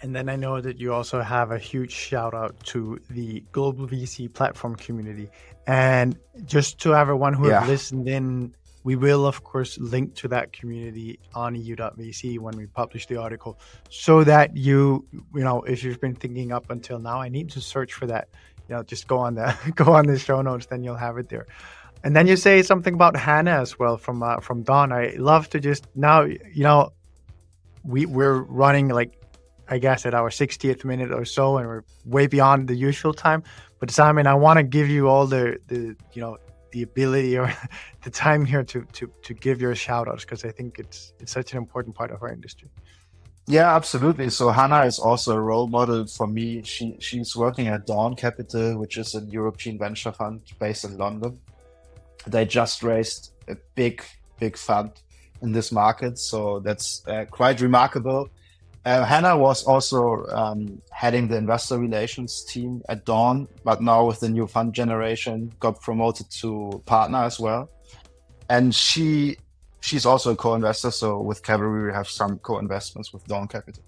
And 0.01 0.15
then 0.15 0.27
I 0.27 0.35
know 0.35 0.59
that 0.59 0.79
you 0.79 0.93
also 0.93 1.21
have 1.21 1.51
a 1.51 1.57
huge 1.57 1.91
shout 1.91 2.33
out 2.33 2.59
to 2.65 2.99
the 3.09 3.43
global 3.51 3.87
VC 3.87 4.31
platform 4.31 4.75
community. 4.75 5.29
And 5.65 6.17
just 6.45 6.79
to 6.81 6.93
everyone 6.93 7.33
who 7.33 7.47
yeah. 7.47 7.61
have 7.61 7.69
listened 7.69 8.07
in, 8.07 8.53
we 8.83 8.95
will 8.95 9.25
of 9.25 9.43
course 9.43 9.77
link 9.79 10.13
to 10.15 10.27
that 10.27 10.53
community 10.53 11.19
on 11.33 11.55
eu.vc 11.55 12.39
when 12.39 12.55
we 12.55 12.67
publish 12.67 13.07
the 13.07 13.17
article 13.17 13.59
so 13.89 14.23
that 14.23 14.55
you 14.55 15.03
you 15.33 15.43
know 15.43 15.63
if 15.63 15.83
you've 15.83 15.99
been 15.99 16.15
thinking 16.15 16.51
up 16.51 16.69
until 16.69 16.99
now 16.99 17.19
I 17.19 17.27
need 17.27 17.49
to 17.51 17.61
search 17.61 17.93
for 17.93 18.05
that 18.05 18.29
you 18.67 18.75
know 18.75 18.83
just 18.83 19.07
go 19.07 19.17
on 19.17 19.35
the 19.35 19.55
go 19.75 19.93
on 19.93 20.05
the 20.05 20.17
show 20.17 20.41
notes 20.41 20.65
then 20.67 20.83
you'll 20.83 20.95
have 20.95 21.17
it 21.17 21.29
there 21.29 21.47
and 22.03 22.15
then 22.15 22.27
you 22.27 22.35
say 22.35 22.61
something 22.61 22.93
about 22.93 23.15
Hannah 23.15 23.59
as 23.61 23.79
well 23.79 23.97
from 23.97 24.21
uh, 24.23 24.39
from 24.39 24.63
Dawn 24.63 24.91
I 24.91 25.15
love 25.17 25.49
to 25.49 25.59
just 25.59 25.87
now 25.95 26.23
you 26.23 26.63
know 26.63 26.91
we 27.83 28.05
we're 28.05 28.41
running 28.41 28.89
like 28.89 29.21
I 29.67 29.79
guess, 29.79 30.05
at 30.05 30.13
our 30.13 30.29
60th 30.29 30.85
minute 30.85 31.11
or 31.11 31.25
so, 31.25 31.57
and 31.57 31.67
we're 31.67 31.83
way 32.05 32.27
beyond 32.27 32.67
the 32.67 32.75
usual 32.75 33.13
time. 33.13 33.43
But 33.79 33.91
Simon, 33.91 34.27
I 34.27 34.35
want 34.35 34.57
to 34.57 34.63
give 34.63 34.89
you 34.89 35.07
all 35.07 35.25
the, 35.27 35.59
the 35.67 35.95
you 36.13 36.21
know 36.21 36.37
the 36.71 36.83
ability 36.83 37.37
or 37.37 37.53
the 38.03 38.09
time 38.09 38.45
here 38.45 38.63
to 38.63 38.85
to 38.93 39.11
to 39.23 39.33
give 39.33 39.61
your 39.61 39.75
shout 39.75 40.07
outs 40.07 40.23
because 40.23 40.45
I 40.45 40.51
think 40.51 40.79
it's 40.79 41.13
it's 41.19 41.31
such 41.31 41.51
an 41.53 41.57
important 41.57 41.95
part 41.95 42.11
of 42.11 42.21
our 42.21 42.31
industry. 42.31 42.69
Yeah, 43.47 43.75
absolutely. 43.75 44.29
So 44.31 44.49
Hannah 44.49 44.85
is 44.85 44.97
also 44.97 45.35
a 45.35 45.39
role 45.39 45.67
model 45.67 46.07
for 46.07 46.25
me. 46.25 46.63
She 46.63 46.95
she's 46.99 47.35
working 47.35 47.67
at 47.67 47.85
Dawn 47.85 48.15
Capital, 48.15 48.79
which 48.79 48.97
is 48.97 49.13
a 49.13 49.21
European 49.21 49.77
venture 49.77 50.11
fund 50.11 50.41
based 50.59 50.83
in 50.83 50.97
London. 50.97 51.39
They 52.25 52.45
just 52.45 52.81
raised 52.81 53.33
a 53.47 53.55
big 53.75 54.03
big 54.39 54.57
fund 54.57 54.91
in 55.43 55.51
this 55.51 55.71
market, 55.71 56.17
so 56.17 56.59
that's 56.59 57.03
uh, 57.07 57.25
quite 57.29 57.61
remarkable. 57.61 58.29
Uh, 58.83 59.03
Hannah 59.03 59.37
was 59.37 59.63
also 59.63 60.25
um, 60.27 60.81
heading 60.91 61.27
the 61.27 61.37
investor 61.37 61.77
relations 61.77 62.43
team 62.45 62.81
at 62.89 63.05
Dawn, 63.05 63.47
but 63.63 63.81
now 63.81 64.05
with 64.05 64.19
the 64.19 64.29
new 64.29 64.47
fund 64.47 64.73
generation, 64.73 65.51
got 65.59 65.81
promoted 65.81 66.29
to 66.41 66.81
partner 66.85 67.23
as 67.23 67.39
well. 67.39 67.69
And 68.49 68.73
she 68.73 69.37
she's 69.85 70.05
also 70.05 70.31
a 70.31 70.35
co-investor. 70.35 70.91
So 70.91 71.21
with 71.21 71.43
Cavalry, 71.43 71.87
we 71.87 71.93
have 71.93 72.09
some 72.09 72.39
co-investments 72.39 73.13
with 73.13 73.25
Dawn 73.27 73.47
Capital, 73.47 73.83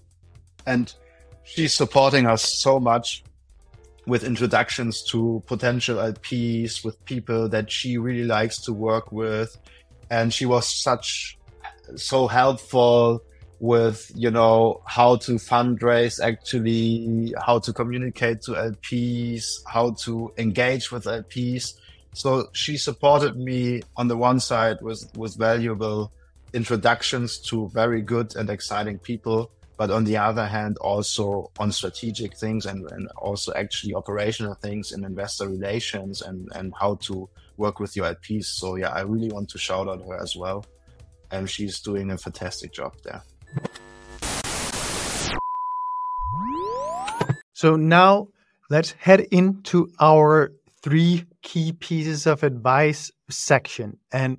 and 0.66 0.94
she's 1.44 1.74
supporting 1.74 2.26
us 2.26 2.42
so 2.42 2.78
much 2.78 3.24
with 4.06 4.24
introductions 4.24 5.02
to 5.10 5.42
potential 5.46 5.96
LPs, 5.96 6.84
with 6.84 7.04
people 7.04 7.48
that 7.48 7.70
she 7.70 7.98
really 7.98 8.24
likes 8.24 8.62
to 8.62 8.72
work 8.72 9.12
with, 9.12 9.56
and 10.08 10.32
she 10.32 10.46
was 10.46 10.66
such 10.68 11.36
so 11.96 12.26
helpful 12.26 13.20
with 13.60 14.12
you 14.14 14.30
know 14.30 14.80
how 14.86 15.16
to 15.16 15.32
fundraise 15.32 16.20
actually 16.22 17.34
how 17.44 17.58
to 17.58 17.72
communicate 17.72 18.40
to 18.40 18.52
lps 18.52 19.46
how 19.66 19.90
to 19.90 20.32
engage 20.38 20.92
with 20.92 21.04
lps 21.04 21.72
so 22.18 22.48
she 22.52 22.76
supported 22.76 23.36
me 23.36 23.80
on 23.96 24.08
the 24.08 24.16
one 24.16 24.40
side 24.40 24.78
with 24.82 25.08
with 25.16 25.36
valuable 25.36 26.10
introductions 26.52 27.38
to 27.38 27.68
very 27.68 28.02
good 28.02 28.34
and 28.34 28.50
exciting 28.50 28.98
people 28.98 29.48
but 29.76 29.92
on 29.92 30.02
the 30.02 30.16
other 30.16 30.44
hand 30.44 30.76
also 30.78 31.48
on 31.60 31.70
strategic 31.70 32.36
things 32.36 32.66
and, 32.66 32.90
and 32.90 33.06
also 33.18 33.52
actually 33.54 33.94
operational 33.94 34.54
things 34.54 34.90
in 34.90 35.04
investor 35.04 35.48
relations 35.48 36.20
and 36.22 36.48
and 36.56 36.74
how 36.80 36.96
to 36.96 37.28
work 37.56 37.78
with 37.78 37.94
your 37.94 38.06
lps 38.16 38.46
so 38.46 38.74
yeah 38.74 38.90
i 38.90 39.00
really 39.00 39.28
want 39.28 39.48
to 39.48 39.58
shout 39.58 39.86
out 39.86 40.04
her 40.04 40.20
as 40.20 40.34
well. 40.34 40.64
And 41.30 41.48
she's 41.48 41.78
doing 41.80 42.10
a 42.10 42.16
fantastic 42.16 42.72
job 42.72 42.94
there. 43.04 43.22
So 47.52 47.76
now 47.76 48.28
let's 48.70 48.92
head 48.92 49.20
into 49.30 49.90
our 50.00 50.52
three 50.82 51.24
key 51.42 51.72
pieces 51.72 52.26
of 52.26 52.42
advice 52.42 53.10
section. 53.30 53.98
And 54.12 54.38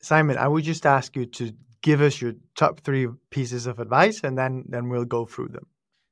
Simon, 0.00 0.38
I 0.38 0.48
would 0.48 0.64
just 0.64 0.86
ask 0.86 1.16
you 1.16 1.26
to 1.26 1.52
give 1.82 2.00
us 2.00 2.20
your 2.20 2.34
top 2.56 2.80
three 2.80 3.08
pieces 3.30 3.66
of 3.66 3.78
advice 3.78 4.20
and 4.22 4.36
then 4.36 4.64
then 4.68 4.88
we'll 4.88 5.04
go 5.04 5.26
through 5.26 5.48
them. 5.48 5.66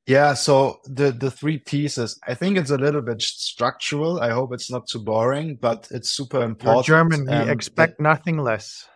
Yeah, 0.07 0.33
so 0.33 0.79
the 0.85 1.11
the 1.11 1.29
three 1.29 1.59
pieces, 1.59 2.19
I 2.27 2.33
think 2.33 2.57
it's 2.57 2.71
a 2.71 2.77
little 2.77 3.01
bit 3.01 3.21
structural. 3.21 4.19
I 4.19 4.31
hope 4.31 4.53
it's 4.53 4.71
not 4.71 4.87
too 4.87 4.99
boring, 4.99 5.57
but 5.61 5.87
it's 5.91 6.09
super 6.09 6.41
important. 6.41 6.87
You're 6.87 6.97
German, 6.97 7.25
we 7.25 7.31
um, 7.31 7.49
expect 7.49 7.99
nothing 7.99 8.39
less. 8.39 8.87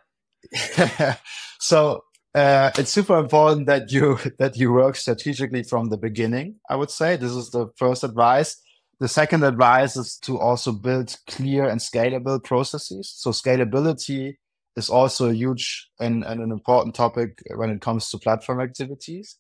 so 1.60 2.02
uh, 2.34 2.72
it's 2.78 2.92
super 2.92 3.18
important 3.18 3.68
that 3.68 3.92
you 3.92 4.18
that 4.40 4.58
you 4.58 4.74
work 4.74 4.96
strategically 4.96 5.64
from 5.64 5.90
the 5.90 5.98
beginning. 5.98 6.56
I 6.70 6.76
would 6.76 6.90
say 6.90 7.16
this 7.16 7.34
is 7.34 7.52
the 7.52 7.68
first 7.78 8.04
advice. 8.04 8.58
The 9.00 9.08
second 9.08 9.44
advice 9.44 9.96
is 9.98 10.18
to 10.20 10.40
also 10.40 10.72
build 10.72 11.16
clear 11.28 11.68
and 11.68 11.82
scalable 11.82 12.42
processes. 12.44 13.12
So 13.16 13.32
scalability 13.32 14.36
is 14.76 14.90
also 14.90 15.30
a 15.30 15.34
huge 15.34 15.90
and, 16.00 16.24
and 16.24 16.42
an 16.42 16.52
important 16.52 16.96
topic 16.96 17.42
when 17.56 17.70
it 17.70 17.82
comes 17.82 18.10
to 18.10 18.18
platform 18.18 18.62
activities. 18.62 19.38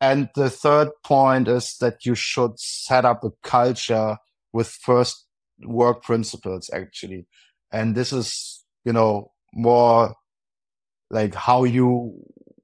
And 0.00 0.30
the 0.34 0.48
third 0.48 0.88
point 1.04 1.48
is 1.48 1.76
that 1.80 2.06
you 2.06 2.14
should 2.14 2.58
set 2.58 3.04
up 3.04 3.22
a 3.24 3.30
culture 3.42 4.16
with 4.52 4.68
first 4.68 5.26
work 5.62 6.02
principles 6.02 6.70
actually. 6.72 7.26
And 7.72 7.94
this 7.94 8.12
is, 8.12 8.64
you 8.84 8.92
know, 8.92 9.32
more 9.52 10.14
like 11.10 11.34
how 11.34 11.64
you 11.64 12.14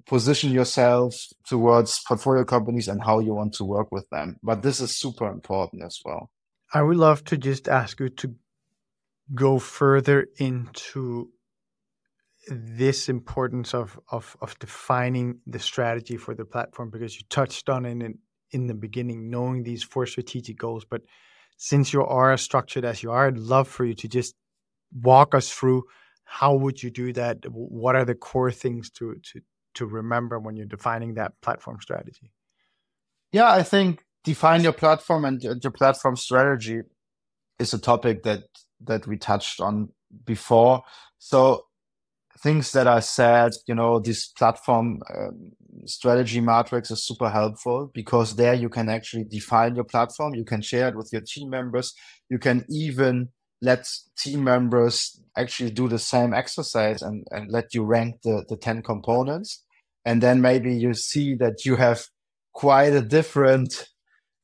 position 0.07 0.53
yourself 0.53 1.15
towards 1.47 2.01
portfolio 2.07 2.45
companies 2.45 2.89
and 2.89 3.03
how 3.03 3.19
you 3.19 3.35
want 3.35 3.55
to 3.55 3.65
work 3.65 3.89
with 3.91 4.09
them. 4.11 4.37
But 4.43 4.63
this 4.63 4.81
is 4.81 4.97
super 4.97 5.29
important 5.29 5.83
as 5.83 6.01
well. 6.05 6.31
I 6.73 6.83
would 6.83 6.97
love 6.97 7.25
to 7.25 7.37
just 7.37 7.69
ask 7.69 8.01
you 8.01 8.09
to 8.09 8.35
go 9.35 9.59
further 9.59 10.27
into 10.39 11.31
this 12.49 13.09
importance 13.09 13.75
of, 13.75 13.99
of 14.11 14.37
of 14.41 14.57
defining 14.61 15.41
the 15.47 15.59
strategy 15.59 16.17
for 16.17 16.35
the 16.35 16.45
platform 16.45 16.91
because 16.91 17.17
you 17.17 17.23
touched 17.29 17.69
on 17.69 17.85
it 17.85 17.91
in 17.91 18.19
in 18.53 18.67
the 18.69 18.75
beginning, 18.75 19.31
knowing 19.31 19.63
these 19.63 19.83
four 19.83 20.07
strategic 20.07 20.57
goals. 20.57 20.85
But 20.85 21.03
since 21.57 21.93
you 21.93 22.05
are 22.05 22.33
as 22.33 22.43
structured 22.43 22.85
as 22.85 23.03
you 23.03 23.11
are, 23.11 23.27
I'd 23.27 23.39
love 23.39 23.67
for 23.67 23.85
you 23.85 23.95
to 23.95 24.09
just 24.09 24.35
walk 24.93 25.35
us 25.35 25.51
through 25.51 25.83
how 26.25 26.55
would 26.55 26.83
you 26.83 26.91
do 26.91 27.13
that? 27.15 27.39
What 27.51 27.97
are 27.97 28.05
the 28.05 28.15
core 28.15 28.53
things 28.53 28.91
to 28.93 29.17
to 29.33 29.41
to 29.77 29.87
remember 29.87 30.39
when 30.39 30.57
you're 30.57 30.67
defining 30.67 31.15
that 31.15 31.41
platform 31.41 31.79
strategy? 31.81 32.33
Yeah, 33.33 33.51
I 33.51 33.63
think 33.63 34.05
define 34.25 34.63
your 34.63 34.73
platform 34.73 35.25
and 35.25 35.43
your 35.43 35.73
platform 35.73 36.17
strategy 36.17 36.83
is 37.59 37.73
a 37.73 37.79
topic 37.79 38.23
that 38.25 38.45
that 38.81 39.07
we 39.07 39.17
touched 39.17 39.61
on 39.61 39.89
before. 40.25 40.83
So 41.19 41.67
things 42.39 42.73
that 42.73 42.87
I 42.87 43.01
said, 43.01 43.53
you 43.67 43.75
know, 43.75 43.99
this 43.99 44.27
platform 44.27 45.01
um, 45.15 45.53
strategy 45.87 46.41
matrix 46.41 46.91
is 46.91 47.05
super 47.05 47.31
helpful 47.31 47.91
because 47.93 48.37
there 48.37 48.55
you 48.55 48.69
can 48.69 48.89
actually 48.89 49.25
define 49.25 49.75
your 49.75 49.85
platform. 49.85 50.35
You 50.35 50.45
can 50.45 50.61
share 50.61 50.89
it 50.89 50.97
with 50.97 51.11
your 51.13 51.23
team 51.23 51.51
members. 51.51 51.95
You 52.29 52.39
can 52.39 52.65
even 52.69 53.31
let 53.63 53.89
team 54.19 54.45
members 54.45 55.21
actually 55.37 55.71
do 55.71 55.89
the 55.89 55.99
same 55.99 56.35
exercise 56.35 57.03
and, 57.03 57.27
and 57.31 57.51
let 57.51 57.75
you 57.75 57.85
rank 57.85 58.23
the, 58.23 58.45
the 58.49 58.57
10 58.57 58.83
components. 58.83 59.65
And 60.07 60.23
then 60.23 60.41
maybe 60.41 60.75
you 60.75 60.95
see 60.95 61.35
that 61.35 61.67
you 61.67 61.77
have 61.77 62.07
quite 62.55 62.95
a 62.95 63.03
different 63.03 63.89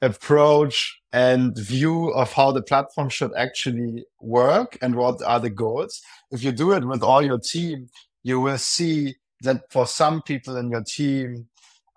approach 0.02 1.00
and 1.12 1.56
view 1.56 2.08
of 2.08 2.32
how 2.32 2.50
the 2.50 2.62
platform 2.62 3.08
should 3.08 3.30
actually 3.36 4.04
work 4.20 4.76
and 4.82 4.96
what 4.96 5.22
are 5.22 5.38
the 5.40 5.50
goals. 5.50 6.02
If 6.32 6.42
you 6.42 6.52
do 6.52 6.72
it 6.72 6.84
with 6.84 7.02
all 7.02 7.22
your 7.22 7.38
team, 7.38 7.88
you 8.24 8.40
will 8.40 8.58
see 8.58 9.14
that 9.42 9.62
for 9.70 9.86
some 9.86 10.20
people 10.20 10.56
in 10.56 10.70
your 10.70 10.82
team, 10.82 11.48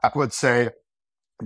I 0.04 0.12
would 0.16 0.32
say 0.32 0.70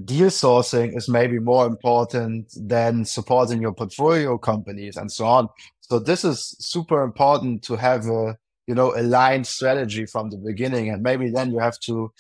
deal 0.04 0.28
sourcing 0.28 0.96
is 0.98 1.08
maybe 1.08 1.40
more 1.40 1.66
important 1.66 2.54
than 2.56 3.06
supporting 3.06 3.62
your 3.62 3.74
portfolio 3.74 4.38
companies 4.38 4.98
and 4.98 5.12
so 5.12 5.26
on. 5.26 5.48
So 5.80 6.00
this 6.00 6.24
is 6.24 6.56
super 6.60 7.02
important 7.02 7.64
to 7.64 7.76
have 7.78 8.08
a, 8.08 8.38
you 8.70 8.76
know, 8.76 8.94
aligned 8.96 9.48
strategy 9.48 10.06
from 10.06 10.30
the 10.30 10.38
beginning. 10.38 10.90
And 10.90 11.02
maybe 11.02 11.32
then 11.32 11.52
you 11.52 11.60
have 11.60 11.80
to, 11.88 12.12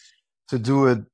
to 0.48 0.58
do 0.58 0.88
a 0.88 1.06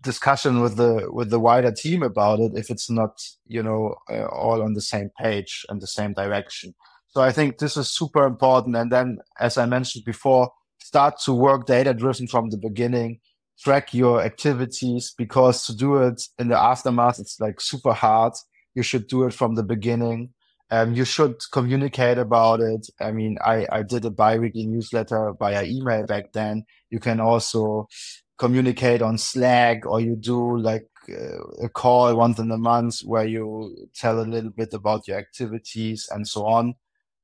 discussion 0.00 0.60
with 0.60 0.76
the, 0.76 1.08
with 1.12 1.30
the 1.30 1.38
wider 1.38 1.70
team 1.70 2.02
about 2.02 2.40
it 2.40 2.52
if 2.56 2.70
it's 2.70 2.90
not, 2.90 3.12
you 3.46 3.62
know, 3.62 3.94
uh, 4.10 4.26
all 4.26 4.62
on 4.62 4.74
the 4.74 4.80
same 4.80 5.10
page 5.16 5.64
and 5.68 5.80
the 5.80 5.86
same 5.86 6.12
direction. 6.12 6.74
So 7.12 7.20
I 7.20 7.30
think 7.30 7.58
this 7.58 7.76
is 7.76 7.88
super 7.88 8.24
important. 8.26 8.74
And 8.74 8.90
then, 8.90 9.18
as 9.38 9.56
I 9.58 9.66
mentioned 9.66 10.04
before, 10.04 10.50
start 10.80 11.20
to 11.26 11.32
work 11.32 11.66
data 11.66 11.94
driven 11.94 12.26
from 12.26 12.50
the 12.50 12.58
beginning 12.58 13.20
track 13.62 13.92
your 13.92 14.22
activities 14.22 15.12
because 15.16 15.66
to 15.66 15.76
do 15.76 15.98
it 15.98 16.22
in 16.38 16.48
the 16.48 16.58
aftermath, 16.58 17.18
it's 17.18 17.38
like 17.40 17.60
super 17.60 17.92
hard. 17.92 18.32
You 18.74 18.82
should 18.82 19.06
do 19.06 19.24
it 19.24 19.34
from 19.34 19.54
the 19.54 19.62
beginning. 19.62 20.30
Um, 20.70 20.94
you 20.94 21.04
should 21.04 21.36
communicate 21.52 22.18
about 22.18 22.60
it. 22.60 22.86
I 23.00 23.10
mean, 23.10 23.38
I, 23.44 23.66
I 23.70 23.82
did 23.82 24.04
a 24.04 24.10
bi-weekly 24.10 24.66
newsletter 24.66 25.32
via 25.38 25.64
email 25.64 26.06
back 26.06 26.32
then. 26.32 26.64
You 26.90 27.00
can 27.00 27.18
also 27.18 27.88
communicate 28.38 29.02
on 29.02 29.18
Slack 29.18 29.84
or 29.84 30.00
you 30.00 30.16
do 30.16 30.56
like 30.58 30.86
uh, 31.08 31.64
a 31.64 31.68
call 31.68 32.14
once 32.16 32.38
in 32.38 32.50
a 32.50 32.56
month 32.56 33.00
where 33.00 33.26
you 33.26 33.88
tell 33.94 34.20
a 34.20 34.22
little 34.22 34.50
bit 34.50 34.72
about 34.72 35.08
your 35.08 35.18
activities 35.18 36.08
and 36.10 36.26
so 36.26 36.46
on. 36.46 36.74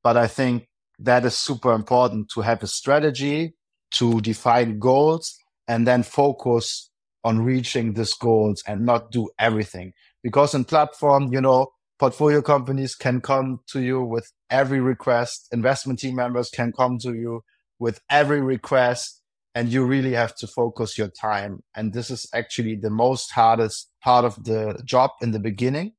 But 0.03 0.17
I 0.17 0.27
think 0.27 0.69
that 0.99 1.25
is 1.25 1.37
super 1.37 1.73
important 1.73 2.31
to 2.31 2.41
have 2.41 2.63
a 2.63 2.67
strategy, 2.67 3.55
to 3.93 4.21
define 4.21 4.79
goals, 4.79 5.37
and 5.69 5.87
then 5.87 6.03
focus 6.03 6.91
on 7.25 7.43
reaching 7.43 7.93
these 7.93 8.15
goals 8.15 8.63
and 8.67 8.85
not 8.85 9.11
do 9.11 9.29
everything. 9.39 9.93
Because 10.23 10.55
in 10.55 10.65
platform, 10.65 11.33
you 11.33 11.41
know, 11.41 11.69
portfolio 11.99 12.43
companies 12.43 12.95
can 12.95 13.21
come 13.21 13.61
to 13.69 13.81
you 13.81 14.03
with 14.03 14.33
every 14.51 14.81
request. 14.81 15.49
Investment 15.53 15.99
team 15.99 16.17
members 16.17 16.51
can 16.51 16.73
come 16.73 16.99
to 16.99 17.15
you 17.15 17.43
with 17.79 18.01
every 18.11 18.41
request 18.41 19.23
and 19.55 19.71
you 19.71 19.85
really 19.85 20.13
have 20.13 20.35
to 20.37 20.47
focus 20.47 20.99
your 20.99 21.09
time. 21.09 21.63
And 21.75 21.93
this 21.93 22.11
is 22.11 22.27
actually 22.35 22.77
the 22.77 22.91
most 22.91 23.33
hardest 23.33 23.91
part 24.03 24.25
of 24.25 24.45
the 24.45 24.81
job 24.85 25.13
in 25.23 25.33
the 25.33 25.41
beginning. 25.41 25.93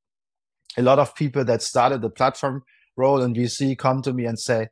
A 0.77 0.83
lot 0.83 0.99
of 0.99 1.15
people 1.15 1.43
that 1.45 1.63
started 1.63 2.01
the 2.01 2.09
platform 2.09 2.63
role 2.95 3.21
in 3.21 3.33
VC 3.33 3.75
come 3.77 4.01
to 4.03 4.13
me 4.13 4.25
and 4.25 4.39
say, 4.39 4.67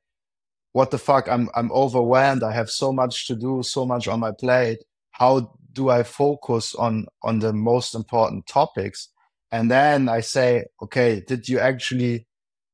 what 0.74 0.92
the 0.92 0.98
fuck? 0.98 1.30
I'm 1.30 1.50
I'm 1.56 1.72
overwhelmed. 1.72 2.44
I 2.44 2.52
have 2.52 2.70
so 2.70 2.92
much 2.92 3.28
to 3.28 3.36
do, 3.36 3.64
so 3.64 3.86
much 3.86 4.10
on 4.10 4.20
my 4.20 4.32
plate. 4.38 4.84
How 5.12 5.58
do 5.72 5.90
I 5.90 6.04
focus 6.04 6.76
on 6.76 7.08
on 7.24 7.40
the 7.40 7.54
most 7.54 7.96
important 7.96 8.46
topics? 8.46 9.10
And 9.56 9.72
then 9.72 10.10
I 10.10 10.20
say, 10.20 10.66
okay, 10.84 11.24
did 11.26 11.48
you 11.48 11.60
actually 11.60 12.28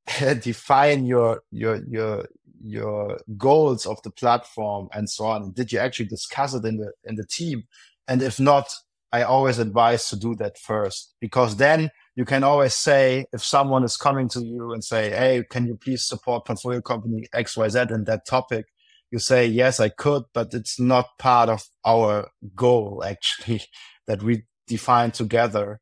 define 0.42 1.06
your 1.06 1.44
your 1.52 1.76
your 1.88 2.26
your 2.64 3.20
goals 3.38 3.86
of 3.86 4.02
the 4.02 4.10
platform 4.10 4.90
and 4.92 5.08
so 5.08 5.26
on? 5.26 5.52
Did 5.52 5.72
you 5.72 5.78
actually 5.78 6.08
discuss 6.08 6.56
it 6.56 6.66
in 6.66 6.78
the 6.78 6.92
in 7.04 7.16
the 7.18 7.26
team? 7.26 7.66
And 8.08 8.24
if 8.24 8.40
not, 8.40 8.74
I 9.12 9.22
always 9.22 9.60
advise 9.60 10.10
to 10.10 10.16
do 10.16 10.34
that 10.38 10.58
first 10.58 11.14
because 11.22 11.58
then 11.58 11.92
you 12.16 12.26
can 12.26 12.44
always 12.44 12.74
say 12.74 13.26
if 13.32 13.44
someone 13.44 13.84
is 13.84 13.96
coming 13.96 14.28
to 14.30 14.42
you 14.44 14.74
and 14.74 14.84
say, 14.84 15.12
"Hey, 15.12 15.44
can 15.52 15.68
you 15.68 15.76
please 15.78 16.04
support 16.08 16.46
portfolio 16.46 16.82
company 16.82 17.28
XYZ 17.32 17.92
in 17.92 18.06
that 18.06 18.26
topic?" 18.26 18.66
you 19.12 19.20
say, 19.20 19.46
yes, 19.46 19.82
I 19.82 19.90
could, 19.90 20.24
but 20.34 20.54
it's 20.54 20.80
not 20.80 21.18
part 21.20 21.50
of 21.50 21.68
our 21.86 22.30
goal 22.56 23.04
actually 23.14 23.62
that 24.08 24.24
we 24.24 24.44
define 24.68 25.12
together. 25.12 25.82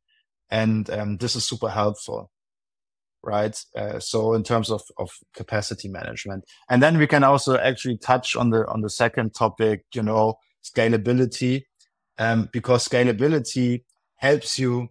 And 0.52 0.90
um, 0.90 1.18
this 1.18 1.36
is 1.36 1.46
super 1.46 1.70
helpful. 1.70 2.32
Right. 3.22 3.58
Uh, 3.76 4.00
so 4.00 4.34
in 4.34 4.44
terms 4.44 4.72
of, 4.72 4.82
of 4.98 5.12
capacity 5.34 5.90
management, 5.90 6.46
and 6.70 6.82
then 6.82 6.98
we 6.98 7.06
can 7.06 7.24
also 7.24 7.58
actually 7.58 7.98
touch 7.98 8.36
on 8.36 8.50
the, 8.50 8.66
on 8.68 8.82
the 8.82 8.90
second 8.90 9.34
topic, 9.34 9.84
you 9.94 10.02
know, 10.02 10.36
scalability, 10.64 11.64
um, 12.18 12.50
because 12.54 12.88
scalability 12.88 13.84
helps 14.16 14.58
you 14.58 14.90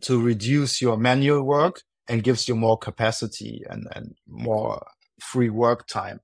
to 0.00 0.20
reduce 0.20 0.82
your 0.82 0.96
manual 0.96 1.42
work 1.42 1.82
and 2.08 2.24
gives 2.24 2.48
you 2.48 2.56
more 2.56 2.76
capacity 2.76 3.62
and, 3.70 3.86
and 3.94 4.16
more 4.26 4.84
free 5.20 5.48
work 5.48 5.86
time. 5.86 6.20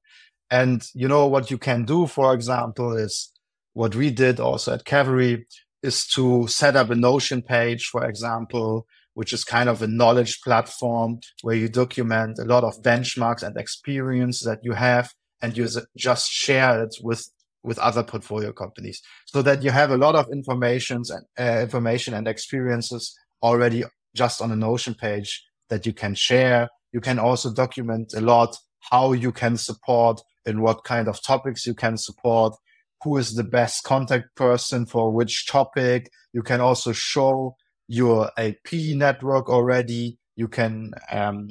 And 0.50 0.84
you 0.94 1.06
know 1.06 1.26
what 1.26 1.50
you 1.50 1.58
can 1.58 1.84
do, 1.84 2.06
for 2.06 2.34
example, 2.34 2.96
is 2.96 3.32
what 3.72 3.94
we 3.94 4.10
did 4.10 4.40
also 4.40 4.74
at 4.74 4.84
Cavalry 4.84 5.46
is 5.82 6.06
to 6.08 6.46
set 6.48 6.76
up 6.76 6.90
a 6.90 6.94
Notion 6.94 7.42
page, 7.42 7.86
for 7.86 8.04
example, 8.04 8.86
which 9.14 9.32
is 9.32 9.44
kind 9.44 9.68
of 9.68 9.82
a 9.82 9.86
knowledge 9.86 10.40
platform 10.42 11.20
where 11.42 11.56
you 11.56 11.68
document 11.68 12.38
a 12.38 12.44
lot 12.44 12.64
of 12.64 12.82
benchmarks 12.82 13.42
and 13.42 13.56
experience 13.56 14.42
that 14.44 14.60
you 14.62 14.72
have 14.72 15.12
and 15.42 15.56
you 15.56 15.68
just 15.96 16.30
share 16.30 16.82
it 16.82 16.94
with 17.02 17.28
with 17.62 17.78
other 17.78 18.02
portfolio 18.02 18.52
companies 18.52 19.02
so 19.26 19.42
that 19.42 19.62
you 19.62 19.70
have 19.70 19.90
a 19.90 19.96
lot 19.98 20.14
of 20.14 20.26
informations 20.32 21.10
and 21.10 21.26
uh, 21.38 21.60
information 21.60 22.14
and 22.14 22.26
experiences 22.26 23.14
already 23.42 23.84
just 24.14 24.40
on 24.40 24.50
a 24.50 24.56
notion 24.56 24.94
page 24.94 25.44
that 25.68 25.84
you 25.84 25.92
can 25.92 26.14
share. 26.14 26.68
You 26.92 27.00
can 27.00 27.18
also 27.18 27.52
document 27.52 28.14
a 28.16 28.20
lot 28.22 28.56
how 28.90 29.12
you 29.12 29.30
can 29.30 29.56
support 29.58 30.22
and 30.46 30.62
what 30.62 30.84
kind 30.84 31.06
of 31.06 31.22
topics 31.22 31.66
you 31.66 31.74
can 31.74 31.98
support 31.98 32.54
who 33.02 33.16
is 33.16 33.34
the 33.34 33.44
best 33.44 33.84
contact 33.84 34.34
person 34.34 34.86
for 34.86 35.12
which 35.12 35.46
topic 35.46 36.10
you 36.32 36.42
can 36.42 36.60
also 36.60 36.92
show 36.92 37.56
your 37.88 38.30
LP 38.36 38.94
network 38.94 39.48
already 39.48 40.18
you 40.36 40.48
can 40.48 40.92
um, 41.10 41.48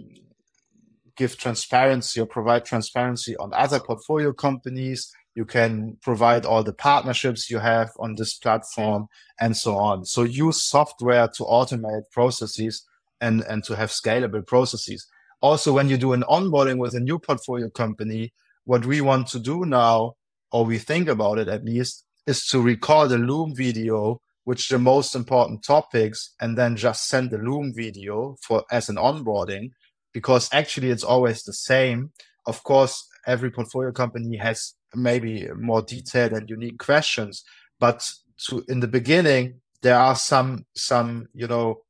give 1.16 1.38
transparency 1.38 2.20
or 2.20 2.26
provide 2.26 2.66
transparency 2.66 3.36
on 3.38 3.52
other 3.54 3.80
portfolio 3.80 4.32
companies 4.32 5.12
you 5.40 5.46
can 5.46 5.96
provide 6.02 6.46
all 6.46 6.64
the 6.64 6.74
partnerships 6.74 7.50
you 7.50 7.60
have 7.60 7.92
on 7.98 8.16
this 8.16 8.34
platform 8.34 9.08
and 9.40 9.56
so 9.56 9.78
on. 9.78 10.04
So 10.04 10.24
use 10.24 10.62
software 10.62 11.30
to 11.30 11.44
automate 11.44 12.12
processes 12.12 12.86
and, 13.22 13.42
and 13.44 13.64
to 13.64 13.76
have 13.76 13.90
scalable 13.90 14.46
processes. 14.46 15.08
Also, 15.42 15.72
when 15.72 15.88
you 15.88 15.98
do 15.98 16.12
an 16.12 16.24
onboarding 16.24 16.78
with 16.78 16.94
a 16.94 17.00
new 17.00 17.20
portfolio 17.20 17.70
company, 17.70 18.34
what 18.66 18.86
we 18.86 19.00
want 19.00 19.28
to 19.28 19.40
do 19.40 19.66
now, 19.66 20.16
or 20.52 20.66
we 20.66 20.78
think 20.78 21.08
about 21.08 21.40
it 21.40 21.48
at 21.48 21.66
least, 21.66 22.06
is 22.26 22.46
to 22.48 22.62
record 22.62 23.12
a 23.12 23.18
Loom 23.18 23.56
video, 23.56 24.22
which 24.44 24.70
the 24.70 24.80
most 24.80 25.16
important 25.16 25.64
topics, 25.64 26.34
and 26.40 26.58
then 26.58 26.76
just 26.76 27.08
send 27.08 27.32
the 27.32 27.38
Loom 27.38 27.74
video 27.76 28.36
for 28.46 28.64
as 28.72 28.90
an 28.90 28.96
onboarding, 28.96 29.72
because 30.14 30.50
actually 30.52 30.90
it's 30.90 31.04
always 31.04 31.44
the 31.44 31.54
same. 31.54 32.12
Of 32.46 32.64
course, 32.64 33.08
every 33.28 33.52
portfolio 33.52 33.92
company 33.92 34.38
has 34.38 34.74
maybe 34.96 35.48
more 35.56 35.82
detailed 35.82 36.34
and 36.34 36.50
unique 36.50 36.80
questions. 36.80 37.44
But 37.80 38.08
to 38.48 38.64
in 38.68 38.80
the 38.80 38.88
beginning, 38.88 39.62
there 39.82 39.98
are 39.98 40.16
some 40.16 40.66
some 40.76 41.28
you 41.34 41.48
know 41.48 41.82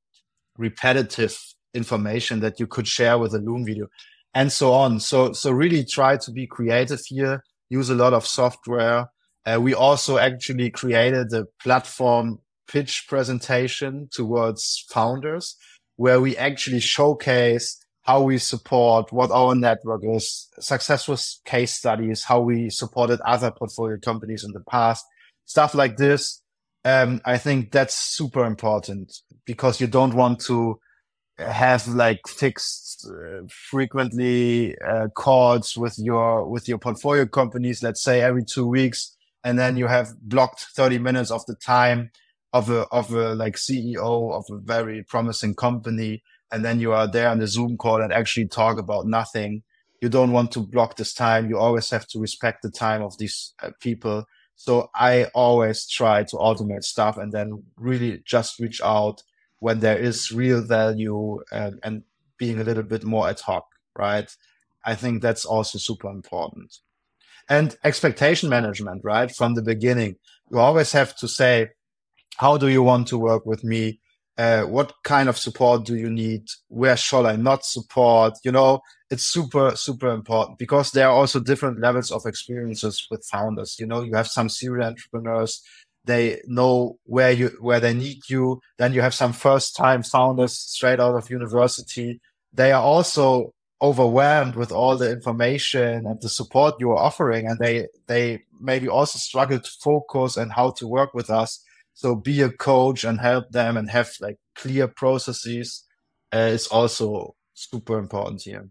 repetitive 0.57 1.37
information 1.73 2.39
that 2.41 2.59
you 2.59 2.67
could 2.67 2.87
share 2.87 3.17
with 3.17 3.33
a 3.33 3.39
Loom 3.39 3.65
video, 3.65 3.87
and 4.33 4.51
so 4.51 4.73
on. 4.73 4.99
So 4.99 5.33
so 5.33 5.51
really 5.51 5.85
try 5.85 6.17
to 6.17 6.31
be 6.31 6.47
creative 6.47 7.01
here. 7.07 7.43
Use 7.69 7.89
a 7.89 7.95
lot 7.95 8.13
of 8.13 8.25
software. 8.25 9.09
Uh, 9.45 9.59
we 9.61 9.73
also 9.73 10.17
actually 10.17 10.69
created 10.69 11.31
a 11.33 11.45
platform 11.61 12.39
pitch 12.67 13.05
presentation 13.07 14.07
towards 14.11 14.85
founders 14.89 15.55
where 15.95 16.21
we 16.21 16.37
actually 16.37 16.79
showcase 16.79 17.77
how 18.03 18.21
we 18.21 18.37
support, 18.37 19.11
what 19.11 19.31
our 19.31 19.53
network 19.53 20.01
is, 20.03 20.47
successful 20.59 21.17
case 21.45 21.73
studies, 21.73 22.23
how 22.23 22.39
we 22.39 22.69
supported 22.69 23.19
other 23.21 23.51
portfolio 23.51 23.97
companies 23.99 24.43
in 24.43 24.51
the 24.51 24.61
past, 24.61 25.05
stuff 25.45 25.75
like 25.75 25.97
this. 25.97 26.41
Um, 26.85 27.21
I 27.25 27.37
think 27.37 27.71
that's 27.71 27.95
super 27.95 28.45
important 28.45 29.13
because 29.45 29.81
you 29.81 29.87
don't 29.87 30.13
want 30.13 30.39
to 30.41 30.79
have 31.39 31.87
like 31.87 32.19
fixed 32.27 33.07
uh, 33.09 33.41
frequently 33.49 34.77
uh, 34.79 35.07
calls 35.09 35.75
with 35.77 35.97
your 35.97 36.47
with 36.47 36.67
your 36.67 36.77
portfolio 36.77 37.25
companies 37.25 37.81
let's 37.81 38.03
say 38.03 38.21
every 38.21 38.43
2 38.43 38.67
weeks 38.67 39.15
and 39.43 39.57
then 39.57 39.77
you 39.77 39.87
have 39.87 40.09
blocked 40.21 40.67
30 40.75 40.99
minutes 40.99 41.31
of 41.31 41.45
the 41.45 41.55
time 41.55 42.11
of 42.53 42.69
a 42.69 42.81
of 42.91 43.13
a 43.13 43.35
like 43.35 43.55
CEO 43.55 44.33
of 44.33 44.45
a 44.49 44.57
very 44.57 45.03
promising 45.03 45.55
company 45.55 46.23
and 46.51 46.65
then 46.65 46.79
you 46.79 46.93
are 46.93 47.07
there 47.07 47.29
on 47.29 47.39
the 47.39 47.47
Zoom 47.47 47.77
call 47.77 48.01
and 48.01 48.11
actually 48.11 48.47
talk 48.47 48.79
about 48.79 49.05
nothing. 49.05 49.63
You 50.01 50.09
don't 50.09 50.31
want 50.31 50.51
to 50.53 50.61
block 50.61 50.95
this 50.95 51.13
time. 51.13 51.49
You 51.49 51.57
always 51.57 51.89
have 51.91 52.07
to 52.07 52.19
respect 52.19 52.63
the 52.63 52.71
time 52.71 53.01
of 53.03 53.17
these 53.17 53.53
uh, 53.61 53.71
people. 53.79 54.25
So 54.55 54.89
I 54.95 55.25
always 55.35 55.87
try 55.87 56.23
to 56.23 56.35
automate 56.35 56.83
stuff 56.83 57.17
and 57.17 57.31
then 57.31 57.63
really 57.77 58.21
just 58.25 58.59
reach 58.59 58.81
out 58.81 59.21
when 59.59 59.79
there 59.79 59.97
is 59.97 60.31
real 60.31 60.61
value 60.61 61.39
and, 61.51 61.79
and 61.83 62.03
being 62.37 62.59
a 62.59 62.63
little 62.63 62.83
bit 62.83 63.03
more 63.03 63.29
ad 63.29 63.39
hoc, 63.39 63.65
right? 63.97 64.35
I 64.85 64.95
think 64.95 65.21
that's 65.21 65.45
also 65.45 65.77
super 65.77 66.09
important. 66.09 66.77
And 67.49 67.75
expectation 67.83 68.49
management, 68.49 69.03
right? 69.03 69.31
From 69.31 69.55
the 69.55 69.61
beginning, 69.61 70.15
you 70.51 70.59
always 70.59 70.91
have 70.93 71.15
to 71.17 71.27
say, 71.27 71.69
how 72.37 72.57
do 72.57 72.67
you 72.67 72.83
want 72.83 73.07
to 73.07 73.17
work 73.17 73.45
with 73.45 73.63
me? 73.63 73.99
uh, 74.39 74.63
what 74.63 74.93
kind 75.03 75.27
of 75.27 75.37
support 75.37 75.83
do 75.83 75.97
you 75.97 76.09
need 76.09 76.43
where 76.69 76.95
shall 76.95 77.27
i 77.27 77.35
not 77.35 77.65
support 77.65 78.33
you 78.45 78.51
know 78.51 78.79
it's 79.11 79.25
super 79.25 79.75
super 79.75 80.07
important 80.07 80.57
because 80.57 80.91
there 80.91 81.09
are 81.09 81.13
also 81.13 81.41
different 81.41 81.81
levels 81.81 82.09
of 82.09 82.25
experiences 82.25 83.05
with 83.11 83.25
founders 83.25 83.75
you 83.79 83.85
know 83.85 84.01
you 84.01 84.13
have 84.13 84.27
some 84.27 84.47
serial 84.47 84.87
entrepreneurs 84.87 85.61
they 86.09 86.41
know 86.47 86.97
where 87.03 87.31
you 87.31 87.49
where 87.59 87.79
they 87.79 87.93
need 87.93 88.29
you. 88.29 88.61
Then 88.77 88.93
you 88.93 89.01
have 89.01 89.13
some 89.13 89.33
first 89.33 89.75
time 89.75 90.03
founders 90.03 90.57
straight 90.57 90.99
out 90.99 91.15
of 91.15 91.29
university. 91.29 92.19
They 92.53 92.71
are 92.71 92.81
also 92.81 93.53
overwhelmed 93.81 94.55
with 94.55 94.71
all 94.71 94.97
the 94.97 95.11
information 95.11 96.05
and 96.05 96.21
the 96.21 96.29
support 96.29 96.75
you 96.79 96.91
are 96.91 96.97
offering. 96.97 97.47
And 97.47 97.59
they 97.59 97.87
they 98.07 98.43
maybe 98.59 98.87
also 98.87 99.19
struggle 99.19 99.59
to 99.59 99.71
focus 99.81 100.37
and 100.37 100.51
how 100.51 100.71
to 100.71 100.87
work 100.87 101.13
with 101.13 101.29
us. 101.29 101.63
So 101.93 102.15
be 102.15 102.41
a 102.41 102.49
coach 102.49 103.03
and 103.03 103.19
help 103.19 103.51
them 103.51 103.77
and 103.77 103.89
have 103.89 104.11
like 104.19 104.37
clear 104.55 104.87
processes 104.87 105.85
uh, 106.33 106.51
is 106.53 106.67
also 106.67 107.35
super 107.53 107.99
important 107.99 108.41
here. 108.41 108.69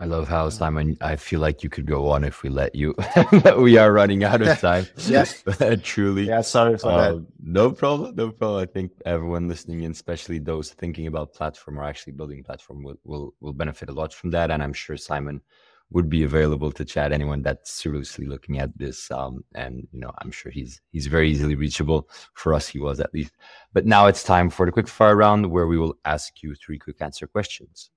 I 0.00 0.06
love 0.06 0.28
how 0.28 0.48
Simon. 0.48 0.96
I 1.02 1.16
feel 1.16 1.40
like 1.40 1.62
you 1.62 1.68
could 1.68 1.84
go 1.84 2.08
on 2.08 2.24
if 2.24 2.42
we 2.42 2.48
let 2.48 2.74
you. 2.74 2.94
we 3.58 3.76
are 3.76 3.92
running 3.92 4.24
out 4.24 4.40
of 4.40 4.58
time. 4.60 4.86
yes, 4.96 5.44
truly. 5.82 6.26
Yeah, 6.26 6.40
sorry 6.40 6.78
for 6.78 6.90
uh, 6.90 7.12
that. 7.12 7.26
No 7.42 7.70
problem. 7.70 8.16
No 8.16 8.30
problem. 8.30 8.62
I 8.62 8.66
think 8.66 8.92
everyone 9.04 9.46
listening 9.46 9.82
in, 9.82 9.90
especially 9.90 10.38
those 10.38 10.70
thinking 10.70 11.06
about 11.06 11.34
platform 11.34 11.78
or 11.78 11.84
actually 11.84 12.14
building 12.14 12.42
platform, 12.42 12.82
will 12.82 12.96
will 13.04 13.34
will 13.40 13.52
benefit 13.52 13.90
a 13.90 13.92
lot 13.92 14.14
from 14.14 14.30
that. 14.30 14.50
And 14.50 14.62
I'm 14.62 14.72
sure 14.72 14.96
Simon 14.96 15.42
would 15.90 16.08
be 16.08 16.22
available 16.22 16.72
to 16.72 16.84
chat 16.84 17.12
anyone 17.12 17.42
that's 17.42 17.70
seriously 17.70 18.24
looking 18.24 18.58
at 18.58 18.70
this 18.78 19.10
um, 19.10 19.44
and 19.56 19.88
you 19.92 19.98
know 19.98 20.12
i'm 20.18 20.30
sure 20.30 20.52
he's 20.52 20.80
he's 20.92 21.08
very 21.08 21.28
easily 21.28 21.56
reachable 21.56 22.08
for 22.34 22.54
us 22.54 22.68
he 22.68 22.78
was 22.78 23.00
at 23.00 23.12
least 23.12 23.32
but 23.72 23.86
now 23.86 24.06
it's 24.06 24.22
time 24.22 24.48
for 24.48 24.66
the 24.66 24.72
quick 24.72 24.86
fire 24.86 25.16
round 25.16 25.50
where 25.50 25.66
we 25.66 25.76
will 25.76 25.96
ask 26.04 26.44
you 26.44 26.54
three 26.54 26.78
quick 26.78 27.02
answer 27.02 27.26
questions 27.26 27.90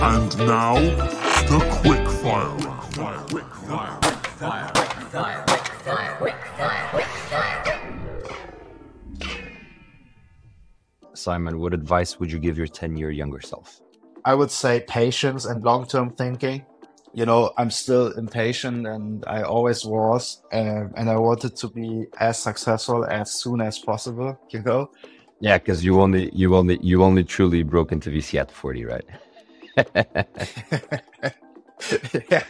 and 0.00 0.38
now 0.38 0.74
the 1.50 1.58
quick 1.82 2.08
fire 2.08 2.56
round 2.96 3.30
quick 3.30 3.44
fire 3.54 4.00
fire 4.38 4.68
fire 5.10 6.16
quick 6.18 6.34
fire 6.56 6.88
quick 6.90 7.04
fire 7.04 7.78
simon 11.14 11.58
what 11.58 11.74
advice 11.74 12.18
would 12.18 12.32
you 12.32 12.38
give 12.38 12.56
your 12.56 12.66
10 12.66 12.96
year 12.96 13.10
younger 13.10 13.40
self 13.40 13.82
I 14.24 14.34
would 14.34 14.50
say 14.50 14.84
patience 14.86 15.44
and 15.46 15.64
long 15.64 15.86
term 15.86 16.10
thinking. 16.10 16.64
You 17.14 17.26
know, 17.26 17.52
I'm 17.58 17.70
still 17.70 18.12
impatient 18.12 18.86
and 18.86 19.24
I 19.26 19.42
always 19.42 19.84
was. 19.84 20.42
Uh, 20.52 20.86
and 20.96 21.10
I 21.10 21.16
wanted 21.16 21.56
to 21.56 21.68
be 21.68 22.06
as 22.18 22.38
successful 22.38 23.04
as 23.04 23.32
soon 23.32 23.60
as 23.60 23.78
possible, 23.78 24.38
you 24.50 24.62
know? 24.62 24.90
Yeah, 25.40 25.58
because 25.58 25.84
you 25.84 26.00
only 26.00 26.30
you 26.32 26.54
only 26.54 26.78
you 26.82 27.02
only 27.02 27.24
truly 27.24 27.64
broke 27.64 27.92
into 27.92 28.10
VC 28.10 28.38
at 28.40 28.50
40, 28.50 28.84
right? 28.84 29.04
Yeah. 32.30 32.44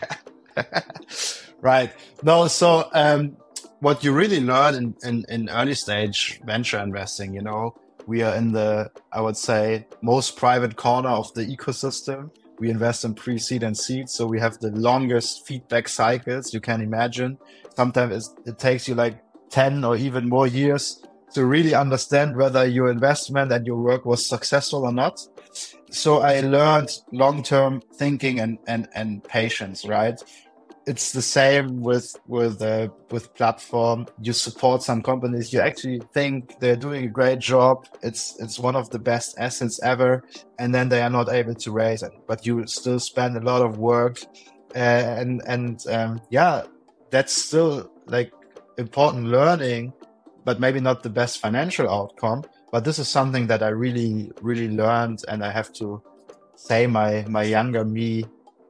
right. 1.61 1.93
No, 2.23 2.47
so 2.49 2.89
um, 2.93 3.37
what 3.81 4.05
you 4.05 4.13
really 4.13 4.41
learn 4.41 4.75
in, 4.75 4.95
in, 5.03 5.25
in 5.29 5.49
early 5.51 5.75
stage 5.75 6.41
venture 6.45 6.79
investing, 6.79 7.35
you 7.35 7.43
know, 7.43 7.75
we 8.07 8.23
are 8.23 8.35
in 8.35 8.53
the, 8.53 8.91
I 9.13 9.21
would 9.21 9.37
say, 9.37 9.87
most 10.03 10.37
private 10.37 10.77
corner 10.77 11.11
of 11.11 11.33
the 11.35 11.45
ecosystem. 11.45 12.31
we 12.59 12.71
invest 12.71 13.05
in 13.05 13.15
pre-seed 13.15 13.63
and 13.63 13.77
seed, 13.77 14.09
so 14.09 14.27
we 14.27 14.39
have 14.39 14.59
the 14.59 14.71
longest 14.71 15.47
feedback 15.47 15.89
cycles 15.89 16.53
you 16.55 16.61
can 16.61 16.81
imagine. 16.81 17.39
Sometimes 17.75 18.35
it 18.45 18.59
takes 18.59 18.87
you 18.89 18.95
like 18.95 19.23
10 19.51 19.85
or 19.85 19.97
even 19.97 20.29
more 20.29 20.47
years 20.47 21.03
to 21.35 21.45
really 21.47 21.75
understand 21.75 22.37
whether 22.37 22.67
your 22.67 22.91
investment 22.91 23.53
and 23.53 23.67
your 23.67 23.77
work 23.77 24.05
was 24.05 24.27
successful 24.27 24.85
or 24.85 24.93
not. 24.93 25.21
So 25.91 26.21
I 26.21 26.41
learned 26.41 26.91
long-term 27.13 27.83
thinking 27.95 28.41
and, 28.41 28.59
and, 28.67 28.89
and 28.95 29.23
patience, 29.25 29.85
right? 29.85 30.21
it's 30.87 31.13
the 31.13 31.23
same 31.23 31.81
with 31.81 32.17
with 32.27 32.61
uh, 32.61 32.89
with 33.11 33.33
platform. 33.35 34.07
You 34.21 34.33
support 34.33 34.83
some 34.83 35.01
companies. 35.01 35.53
You 35.53 35.61
actually 35.61 36.01
think 36.13 36.59
they're 36.59 36.77
doing 36.77 37.05
a 37.05 37.09
great 37.09 37.39
job. 37.39 37.87
It's 38.03 38.37
it's 38.41 38.59
one 38.59 38.75
of 38.75 38.91
the 38.91 38.99
best 38.99 39.37
assets 39.39 39.81
ever. 39.83 40.25
And 40.59 40.75
then 40.75 40.89
they 40.89 41.01
are 41.01 41.11
not 41.11 41.29
able 41.29 41.55
to 41.55 41.71
raise 41.71 42.03
it. 42.03 42.13
But 42.27 42.45
you 42.45 42.67
still 42.67 42.99
spend 42.99 43.37
a 43.37 43.41
lot 43.41 43.63
of 43.63 43.79
work. 43.79 44.23
And 44.75 45.43
and 45.47 45.87
um, 45.89 46.21
yeah 46.31 46.65
that's 47.13 47.33
still 47.33 47.93
like 48.07 48.33
important 48.79 49.27
learning 49.27 49.93
but 50.45 50.61
maybe 50.61 50.81
not 50.81 51.03
the 51.03 51.11
best 51.11 51.39
financial 51.39 51.89
outcome 51.89 52.43
but 52.71 52.85
this 52.85 52.99
is 52.99 53.09
something 53.09 53.47
that 53.47 53.63
i 53.63 53.69
really 53.69 54.31
really 54.41 54.69
learned 54.69 55.25
and 55.29 55.45
i 55.45 55.51
have 55.51 55.73
to 55.73 56.03
say 56.55 56.87
my 56.87 57.25
my 57.29 57.43
younger 57.43 57.85
me 57.85 58.25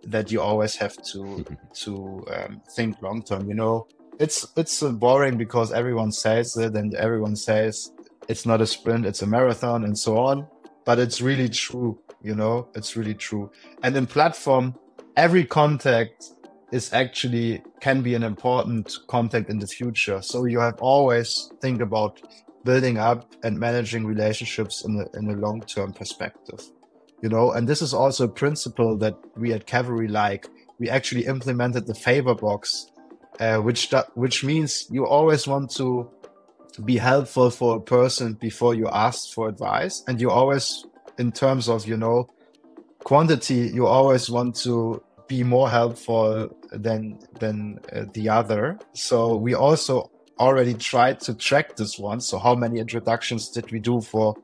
that 0.06 0.32
you 0.32 0.40
always 0.40 0.76
have 0.76 0.96
to 1.02 1.44
to 1.74 2.24
um, 2.30 2.60
think 2.70 3.00
long 3.02 3.22
term. 3.22 3.48
You 3.48 3.54
know, 3.54 3.86
it's 4.18 4.46
it's 4.56 4.82
uh, 4.82 4.92
boring 4.92 5.36
because 5.36 5.72
everyone 5.72 6.12
says 6.12 6.56
it 6.56 6.74
and 6.74 6.94
everyone 6.94 7.36
says 7.36 7.92
it's 8.28 8.46
not 8.46 8.60
a 8.60 8.66
sprint, 8.66 9.06
it's 9.06 9.22
a 9.22 9.26
marathon, 9.26 9.84
and 9.84 9.98
so 9.98 10.18
on. 10.18 10.46
But 10.84 10.98
it's 10.98 11.20
really 11.20 11.48
true. 11.48 11.98
You 12.22 12.34
know, 12.34 12.68
it's 12.74 12.96
really 12.96 13.14
true. 13.14 13.50
And 13.82 13.96
in 13.96 14.06
platform, 14.06 14.74
every 15.16 15.44
contact 15.44 16.30
is 16.72 16.92
actually 16.92 17.62
can 17.80 18.02
be 18.02 18.14
an 18.14 18.22
important 18.22 18.98
contact 19.06 19.50
in 19.50 19.58
the 19.58 19.66
future. 19.66 20.20
So 20.22 20.46
you 20.46 20.58
have 20.58 20.78
always 20.80 21.52
think 21.60 21.80
about 21.80 22.20
building 22.64 22.98
up 22.98 23.32
and 23.44 23.58
managing 23.58 24.06
relationships 24.06 24.84
in 24.84 24.98
a, 25.00 25.18
in 25.18 25.30
a 25.30 25.34
long 25.34 25.60
term 25.60 25.92
perspective 25.92 26.60
you 27.22 27.28
know? 27.28 27.52
And 27.52 27.66
this 27.66 27.80
is 27.80 27.94
also 27.94 28.24
a 28.24 28.28
principle 28.28 28.96
that 28.98 29.16
we 29.36 29.52
at 29.54 29.66
cavalry 29.66 30.08
like. 30.08 30.48
We 30.78 30.90
actually 30.90 31.26
implemented 31.26 31.86
the 31.86 31.94
favor 31.94 32.34
box 32.34 32.90
uh, 33.40 33.58
which 33.58 33.90
which 34.14 34.44
means 34.44 34.86
you 34.90 35.06
always 35.06 35.46
want 35.46 35.70
to 35.70 36.10
be 36.84 36.98
helpful 36.98 37.50
for 37.50 37.76
a 37.76 37.80
person 37.80 38.34
before 38.34 38.74
you 38.74 38.88
ask 38.88 39.32
for 39.32 39.48
advice. 39.48 40.02
And 40.06 40.20
you 40.20 40.30
always 40.30 40.84
in 41.18 41.32
terms 41.32 41.68
of 41.68 41.86
you 41.86 41.96
know 41.96 42.28
quantity 43.04 43.70
you 43.72 43.86
always 43.86 44.28
want 44.30 44.54
to 44.54 45.02
be 45.28 45.42
more 45.42 45.68
helpful 45.68 46.54
than 46.72 47.18
than 47.38 47.78
uh, 47.92 48.04
the 48.14 48.28
other 48.28 48.78
so 48.92 49.36
we 49.36 49.54
also 49.54 50.10
already 50.38 50.74
tried 50.74 51.20
to 51.20 51.34
track 51.34 51.76
this 51.76 51.98
one 51.98 52.20
so 52.20 52.38
how 52.38 52.54
many 52.54 52.80
introductions 52.80 53.48
did 53.48 53.70
we 53.70 53.78
do 53.78 54.00
for 54.00 54.34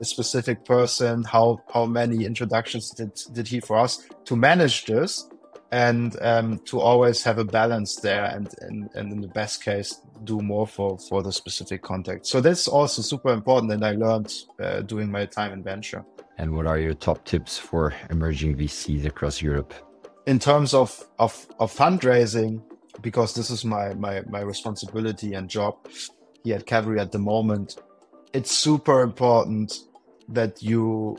a 0.00 0.04
specific 0.04 0.64
person, 0.64 1.24
how 1.24 1.60
how 1.72 1.84
many 1.84 2.24
introductions 2.24 2.90
did 2.90 3.12
did 3.32 3.48
he 3.48 3.60
for 3.60 3.76
us 3.76 4.06
to 4.24 4.36
manage 4.36 4.84
this 4.84 5.28
and 5.70 6.16
um, 6.22 6.58
to 6.60 6.80
always 6.80 7.22
have 7.22 7.38
a 7.38 7.44
balance 7.44 7.96
there 7.96 8.24
and, 8.24 8.54
and 8.60 8.88
and 8.94 9.12
in 9.12 9.20
the 9.20 9.28
best 9.28 9.62
case 9.62 10.00
do 10.24 10.40
more 10.40 10.66
for 10.66 10.98
for 10.98 11.22
the 11.22 11.32
specific 11.32 11.82
contact. 11.82 12.26
So 12.26 12.40
that's 12.40 12.68
also 12.68 13.02
super 13.02 13.32
important 13.32 13.72
and 13.72 13.84
I 13.84 13.92
learned 13.92 14.32
uh, 14.60 14.80
doing 14.82 15.10
my 15.10 15.26
time 15.26 15.52
in 15.52 15.62
venture. 15.62 16.04
And 16.38 16.54
what 16.54 16.66
are 16.66 16.78
your 16.78 16.94
top 16.94 17.24
tips 17.24 17.58
for 17.58 17.92
emerging 18.10 18.56
VCs 18.56 19.04
across 19.04 19.42
Europe? 19.42 19.74
In 20.28 20.38
terms 20.38 20.74
of 20.74 20.90
of, 21.18 21.46
of 21.58 21.74
fundraising, 21.74 22.62
because 23.00 23.34
this 23.34 23.48
is 23.48 23.64
my, 23.64 23.94
my 23.94 24.20
my 24.28 24.40
responsibility 24.40 25.32
and 25.32 25.48
job 25.48 25.74
here 26.44 26.56
at 26.56 26.66
Cavalry 26.66 27.00
at 27.00 27.12
the 27.12 27.18
moment, 27.18 27.78
it's 28.34 28.52
super 28.52 29.00
important 29.00 29.72
that 30.28 30.62
you 30.62 31.16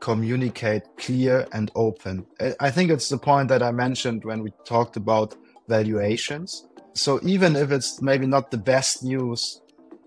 communicate 0.00 0.84
clear 0.96 1.46
and 1.52 1.70
open. 1.74 2.24
I 2.58 2.70
think 2.70 2.90
it's 2.90 3.10
the 3.10 3.18
point 3.18 3.48
that 3.48 3.62
I 3.62 3.70
mentioned 3.70 4.24
when 4.24 4.42
we 4.42 4.50
talked 4.64 4.96
about 4.96 5.36
valuations. 5.68 6.66
So 6.94 7.20
even 7.22 7.54
if 7.54 7.70
it's 7.70 8.00
maybe 8.00 8.26
not 8.26 8.50
the 8.50 8.56
best 8.56 9.04
news, 9.04 9.60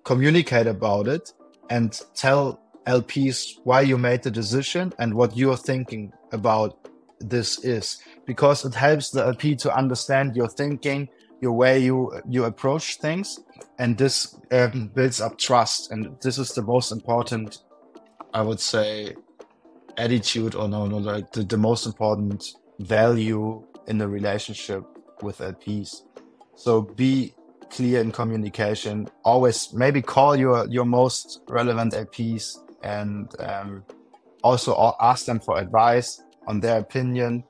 communicate 0.03 0.65
about 0.65 1.07
it 1.07 1.31
and 1.69 1.99
tell 2.15 2.59
LPs 2.87 3.59
why 3.65 3.81
you 3.81 3.99
made 3.99 4.23
the 4.23 4.31
decision 4.31 4.93
and 4.97 5.13
what 5.13 5.37
you're 5.37 5.63
thinking 5.71 6.11
about 6.31 6.88
this 7.19 7.63
is 7.63 8.01
because 8.25 8.65
it 8.65 8.73
helps 8.73 9.09
the 9.09 9.25
LP 9.25 9.55
to 9.57 9.75
understand 9.75 10.35
your 10.35 10.47
thinking, 10.47 11.09
your 11.41 11.53
way 11.53 11.79
you 11.79 12.19
you 12.27 12.45
approach 12.45 12.97
things, 12.97 13.39
and 13.77 13.97
this 13.97 14.35
um, 14.51 14.91
builds 14.93 15.21
up 15.21 15.37
trust. 15.37 15.91
And 15.91 16.17
this 16.21 16.37
is 16.37 16.53
the 16.53 16.61
most 16.61 16.91
important 16.91 17.59
I 18.33 18.41
would 18.41 18.59
say, 18.59 19.15
attitude 19.97 20.55
or 20.55 20.67
no, 20.67 20.85
no, 20.85 20.97
like 20.97 21.31
the, 21.31 21.43
the 21.43 21.57
most 21.57 21.85
important 21.85 22.53
value 22.79 23.63
in 23.87 23.97
the 23.97 24.07
relationship 24.07 24.83
with 25.21 25.39
LPs. 25.39 26.03
So 26.55 26.81
be 26.81 27.33
clear 27.69 28.01
in 28.01 28.11
communication. 28.11 29.09
Always 29.23 29.73
maybe 29.73 30.01
call 30.01 30.35
your 30.35 30.67
your 30.67 30.85
most 30.85 31.41
relevant 31.47 31.93
LPs 31.93 32.57
and 32.83 33.29
um, 33.39 33.83
also 34.43 34.95
ask 35.01 35.25
them 35.25 35.39
for 35.39 35.57
advice 35.57 36.21
on 36.49 36.59
their 36.59 36.79
opinion 36.79 37.43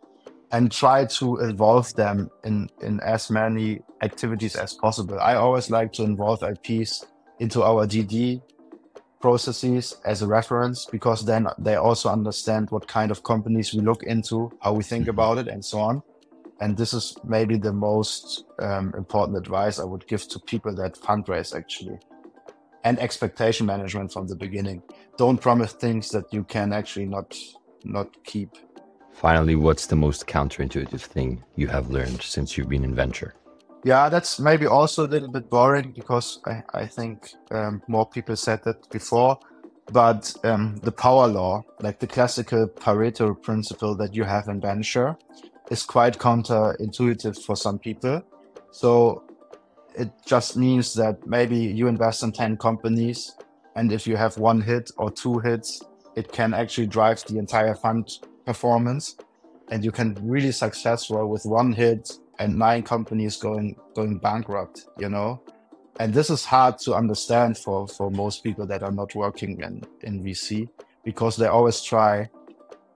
and 0.51 0.71
try 0.71 1.05
to 1.05 1.39
involve 1.39 1.95
them 1.95 2.29
in 2.43 2.69
in 2.81 2.99
as 2.99 3.29
many 3.29 3.79
activities 4.01 4.55
as 4.55 4.73
possible. 4.73 5.17
I 5.19 5.35
always 5.35 5.69
like 5.71 5.93
to 5.93 6.03
involve 6.03 6.41
LPs 6.41 7.05
into 7.39 7.63
our 7.63 7.87
DD 7.87 8.41
processes 9.21 9.97
as 10.05 10.21
a 10.21 10.27
reference 10.27 10.85
because 10.85 11.25
then 11.25 11.47
they 11.57 11.75
also 11.75 12.09
understand 12.09 12.71
what 12.71 12.87
kind 12.87 13.11
of 13.11 13.23
companies 13.23 13.73
we 13.73 13.81
look 13.81 14.03
into, 14.03 14.51
how 14.61 14.73
we 14.73 14.83
think 14.83 15.07
about 15.07 15.37
it, 15.37 15.47
and 15.47 15.63
so 15.63 15.79
on. 15.79 16.03
And 16.61 16.75
this 16.75 16.93
is 16.93 17.15
maybe 17.23 17.57
the 17.57 17.71
most 17.71 18.45
um, 18.59 18.93
important 18.97 19.37
advice 19.37 19.79
I 19.79 19.85
would 19.85 20.05
give 20.07 20.27
to 20.29 20.39
people 20.39 20.75
that 20.75 20.95
fundraise 20.95 21.55
actually. 21.55 21.99
And 22.83 22.99
expectation 22.99 23.65
management 23.65 24.11
from 24.11 24.27
the 24.27 24.35
beginning. 24.35 24.81
Don't 25.17 25.39
promise 25.39 25.73
things 25.73 26.09
that 26.11 26.33
you 26.33 26.43
can 26.43 26.71
actually 26.73 27.05
not 27.05 27.35
not 27.83 28.23
keep. 28.23 28.49
Finally, 29.19 29.57
what's 29.57 29.85
the 29.85 29.97
most 29.97 30.27
counterintuitive 30.27 31.01
thing 31.01 31.43
you 31.57 31.67
have 31.67 31.89
learned 31.89 32.21
since 32.21 32.57
you've 32.57 32.69
been 32.69 32.85
in 32.85 32.95
venture? 32.95 33.35
Yeah, 33.83 34.07
that's 34.07 34.39
maybe 34.39 34.65
also 34.65 35.05
a 35.05 35.09
little 35.09 35.27
bit 35.27 35.49
boring 35.49 35.91
because 35.91 36.39
I, 36.45 36.63
I 36.73 36.85
think 36.85 37.33
um, 37.51 37.81
more 37.89 38.05
people 38.05 38.37
said 38.37 38.63
that 38.63 38.89
before. 38.89 39.37
But 39.91 40.33
um, 40.45 40.77
the 40.83 40.93
power 40.93 41.27
law, 41.27 41.65
like 41.81 41.99
the 41.99 42.07
classical 42.07 42.65
Pareto 42.69 43.35
principle 43.41 43.93
that 43.95 44.15
you 44.15 44.23
have 44.23 44.47
in 44.47 44.61
venture, 44.61 45.17
is 45.69 45.83
quite 45.83 46.17
counterintuitive 46.17 47.43
for 47.43 47.57
some 47.57 47.77
people. 47.77 48.23
So 48.71 49.23
it 49.95 50.11
just 50.25 50.55
means 50.55 50.93
that 50.93 51.27
maybe 51.27 51.57
you 51.57 51.87
invest 51.87 52.23
in 52.23 52.31
10 52.31 52.55
companies, 52.55 53.35
and 53.75 53.91
if 53.91 54.07
you 54.07 54.15
have 54.15 54.37
one 54.37 54.61
hit 54.61 54.91
or 54.95 55.11
two 55.11 55.39
hits, 55.39 55.81
it 56.15 56.31
can 56.31 56.53
actually 56.53 56.87
drive 56.87 57.21
the 57.25 57.37
entire 57.37 57.75
fund 57.75 58.09
performance. 58.51 59.15
And 59.71 59.85
you 59.85 59.91
can 59.91 60.17
really 60.35 60.51
successful 60.51 61.29
with 61.29 61.45
one 61.45 61.71
hit 61.71 62.03
and 62.39 62.57
nine 62.57 62.81
companies 62.81 63.35
going 63.37 63.75
going 63.93 64.17
bankrupt 64.17 64.85
you 64.97 65.09
know 65.09 65.41
and 65.99 66.13
this 66.13 66.29
is 66.29 66.45
hard 66.45 66.77
to 66.79 66.95
understand 66.95 67.57
for 67.57 67.87
for 67.87 68.09
most 68.09 68.43
people 68.43 68.65
that 68.65 68.81
are 68.81 68.91
not 68.91 69.13
working 69.13 69.59
in 69.61 69.83
in 70.01 70.23
vc 70.23 70.67
because 71.03 71.35
they 71.35 71.47
always 71.47 71.81
try 71.81 72.27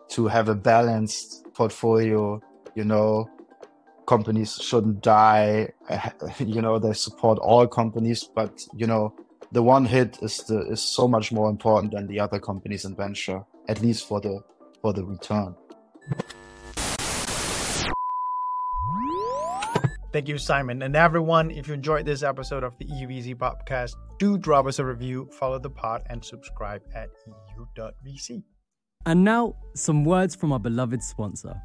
to 0.08 0.28
have 0.28 0.48
a 0.50 0.56
balanced 0.56 1.46
portfolio 1.54 2.42
you 2.76 2.86
know 2.86 3.30
companies 4.08 4.56
shouldn't 4.56 5.02
die 5.02 5.68
you 6.40 6.62
know 6.62 6.80
they 6.80 6.94
support 6.94 7.38
all 7.40 7.68
companies 7.68 8.24
but 8.24 8.66
you 8.74 8.88
know 8.88 9.14
the 9.52 9.62
one 9.62 9.86
hit 9.86 10.18
is 10.22 10.38
the 10.46 10.60
is 10.72 10.82
so 10.82 11.08
much 11.08 11.32
more 11.32 11.50
important 11.50 11.94
than 11.94 12.08
the 12.08 12.20
other 12.20 12.40
companies 12.40 12.86
in 12.86 12.96
venture 12.96 13.44
at 13.68 13.82
least 13.82 14.08
for 14.08 14.20
the 14.22 14.42
for 14.84 14.94
the 14.94 15.04
return 15.04 15.56
Thank 20.12 20.28
you, 20.28 20.38
Simon. 20.38 20.84
And 20.84 20.96
everyone, 20.96 21.50
if 21.50 21.68
you 21.68 21.74
enjoyed 21.74 22.06
this 22.06 22.22
episode 22.22 22.64
of 22.64 22.78
the 22.78 22.86
EUVC 22.86 23.36
podcast, 23.36 23.96
do 24.20 24.38
drop 24.38 24.68
us 24.68 24.78
a 24.78 24.86
review, 24.86 25.28
follow 25.40 25.58
the 25.58 25.72
pod, 25.72 26.04
and 26.08 26.24
subscribe 26.24 26.84
at 26.94 27.10
eu.vc. 27.58 28.44
And 29.08 29.24
now, 29.24 29.56
some 29.74 30.06
words 30.06 30.36
from 30.36 30.52
our 30.52 30.60
beloved 30.60 31.02
sponsor. 31.02 31.60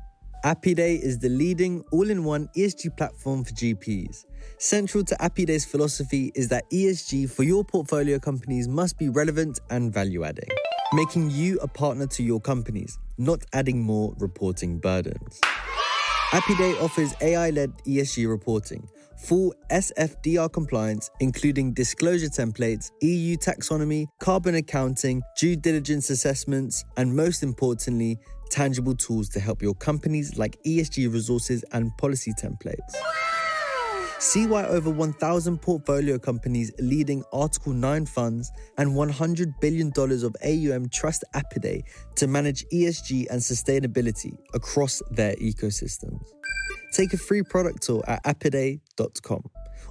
Apiday 0.47 0.99
is 0.99 1.19
the 1.19 1.29
leading 1.29 1.85
all 1.93 2.09
in 2.09 2.25
one 2.25 2.49
ESG 2.57 2.97
platform 2.97 3.45
for 3.45 3.53
GPs. 3.53 4.25
Central 4.57 5.05
to 5.05 5.15
Apiday's 5.17 5.67
philosophy 5.67 6.33
is 6.35 6.49
that 6.49 6.65
ESG 6.73 7.31
for 7.31 7.43
your 7.43 7.65
portfolio 7.65 8.19
companies 8.19 8.67
must 8.67 8.97
be 8.97 9.11
relevant 9.11 9.61
and 9.69 9.93
value 9.93 10.25
adding. 10.25 10.49
making 10.95 11.29
you 11.31 11.59
a 11.61 11.69
partner 11.69 12.07
to 12.07 12.23
your 12.23 12.41
companies, 12.41 12.99
not 13.19 13.45
adding 13.53 13.83
more 13.83 14.15
reporting 14.19 14.79
burdens. 14.79 15.41
Apiday 16.31 16.81
offers 16.83 17.15
AI 17.21 17.51
led 17.51 17.73
ESG 17.85 18.29
reporting, 18.29 18.89
full 19.17 19.55
SFDR 19.71 20.53
compliance, 20.53 21.11
including 21.21 21.73
disclosure 21.73 22.29
templates, 22.29 22.91
EU 23.01 23.37
taxonomy, 23.37 24.07
carbon 24.21 24.55
accounting, 24.55 25.23
due 25.39 25.57
diligence 25.57 26.11
assessments, 26.11 26.85
and 26.97 27.15
most 27.15 27.43
importantly, 27.43 28.19
tangible 28.51 28.95
tools 28.95 29.29
to 29.31 29.41
help 29.41 29.63
your 29.63 29.75
companies 29.75 30.39
like 30.39 30.63
ESG 30.65 31.13
resources 31.13 31.65
and 31.73 31.91
policy 31.99 32.33
templates. 32.33 32.95
See 34.19 34.47
why 34.47 34.65
over 34.65 34.91
1,000 34.91 35.59
portfolio 35.59 36.19
companies 36.19 36.73
leading 36.81 37.23
Article 37.33 37.73
9 37.73 38.07
funds 38.07 38.51
and 38.77 38.91
$100 38.91 39.53
billion 39.61 39.93
of 39.97 40.37
AUM 40.45 40.89
trust 40.89 41.23
Apiday 41.35 41.83
to 42.17 42.27
manage 42.27 42.65
ESG 42.73 43.29
and 43.31 43.41
sustainability 43.41 44.37
across 44.55 45.01
their 45.13 45.35
ecosystems. 45.37 46.21
Take 46.93 47.13
a 47.13 47.17
free 47.17 47.43
product 47.43 47.83
tour 47.83 48.03
at 48.09 48.23
apiday.com 48.25 49.45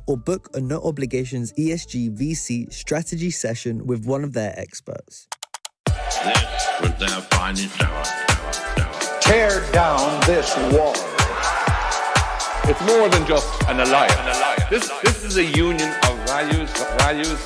or 0.08 0.18
book 0.18 0.50
a 0.54 0.60
no 0.60 0.82
obligations 0.82 1.54
ESG 1.54 2.18
VC 2.18 2.72
strategy 2.74 3.32
session 3.32 3.86
with 3.86 4.06
one 4.06 4.26
of 4.26 4.34
their 4.34 4.54
experts. 4.60 5.28
This 5.86 6.68
was 6.82 6.94
their 7.00 7.22
finest 7.32 7.82
hour. 7.82 8.04
Tear 9.22 9.72
down 9.72 10.20
this 10.26 10.54
wall. 10.74 11.07
It's 12.70 12.82
more 12.86 13.08
than 13.08 13.26
just 13.26 13.48
an 13.70 13.80
alliance. 13.80 14.70
This, 14.70 14.92
this 15.02 15.24
is 15.24 15.38
a 15.38 15.44
union 15.44 15.90
of 16.04 16.18
values, 16.28 16.70
values, 17.00 17.40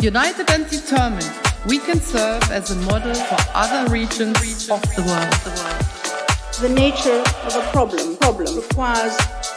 United 0.00 0.48
and 0.50 0.68
determined, 0.70 1.32
we 1.66 1.78
can 1.78 2.00
serve 2.00 2.42
as 2.50 2.70
a 2.70 2.76
model 2.86 3.14
for 3.14 3.36
other 3.54 3.90
regions 3.90 4.70
of 4.70 4.80
the 4.94 5.02
world. 5.06 5.34
The 6.60 6.68
nature 6.72 7.22
of 7.46 7.56
a 7.56 7.68
problem 7.72 8.16
problem 8.16 8.56
requires 8.56 9.16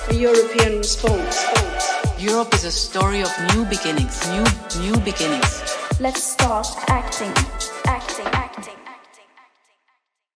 a 0.10 0.16
European 0.16 0.80
response. 0.80 1.46
Europe 2.18 2.54
is 2.56 2.64
a 2.64 2.72
story 2.72 3.22
of 3.22 3.32
new 3.54 3.66
beginnings, 3.66 4.18
new 4.30 4.46
new 4.82 4.98
beginnings. 5.02 5.62
Let's 6.00 6.24
start 6.24 6.68
acting, 6.90 7.30
acting, 7.30 7.46
acting. 7.46 7.75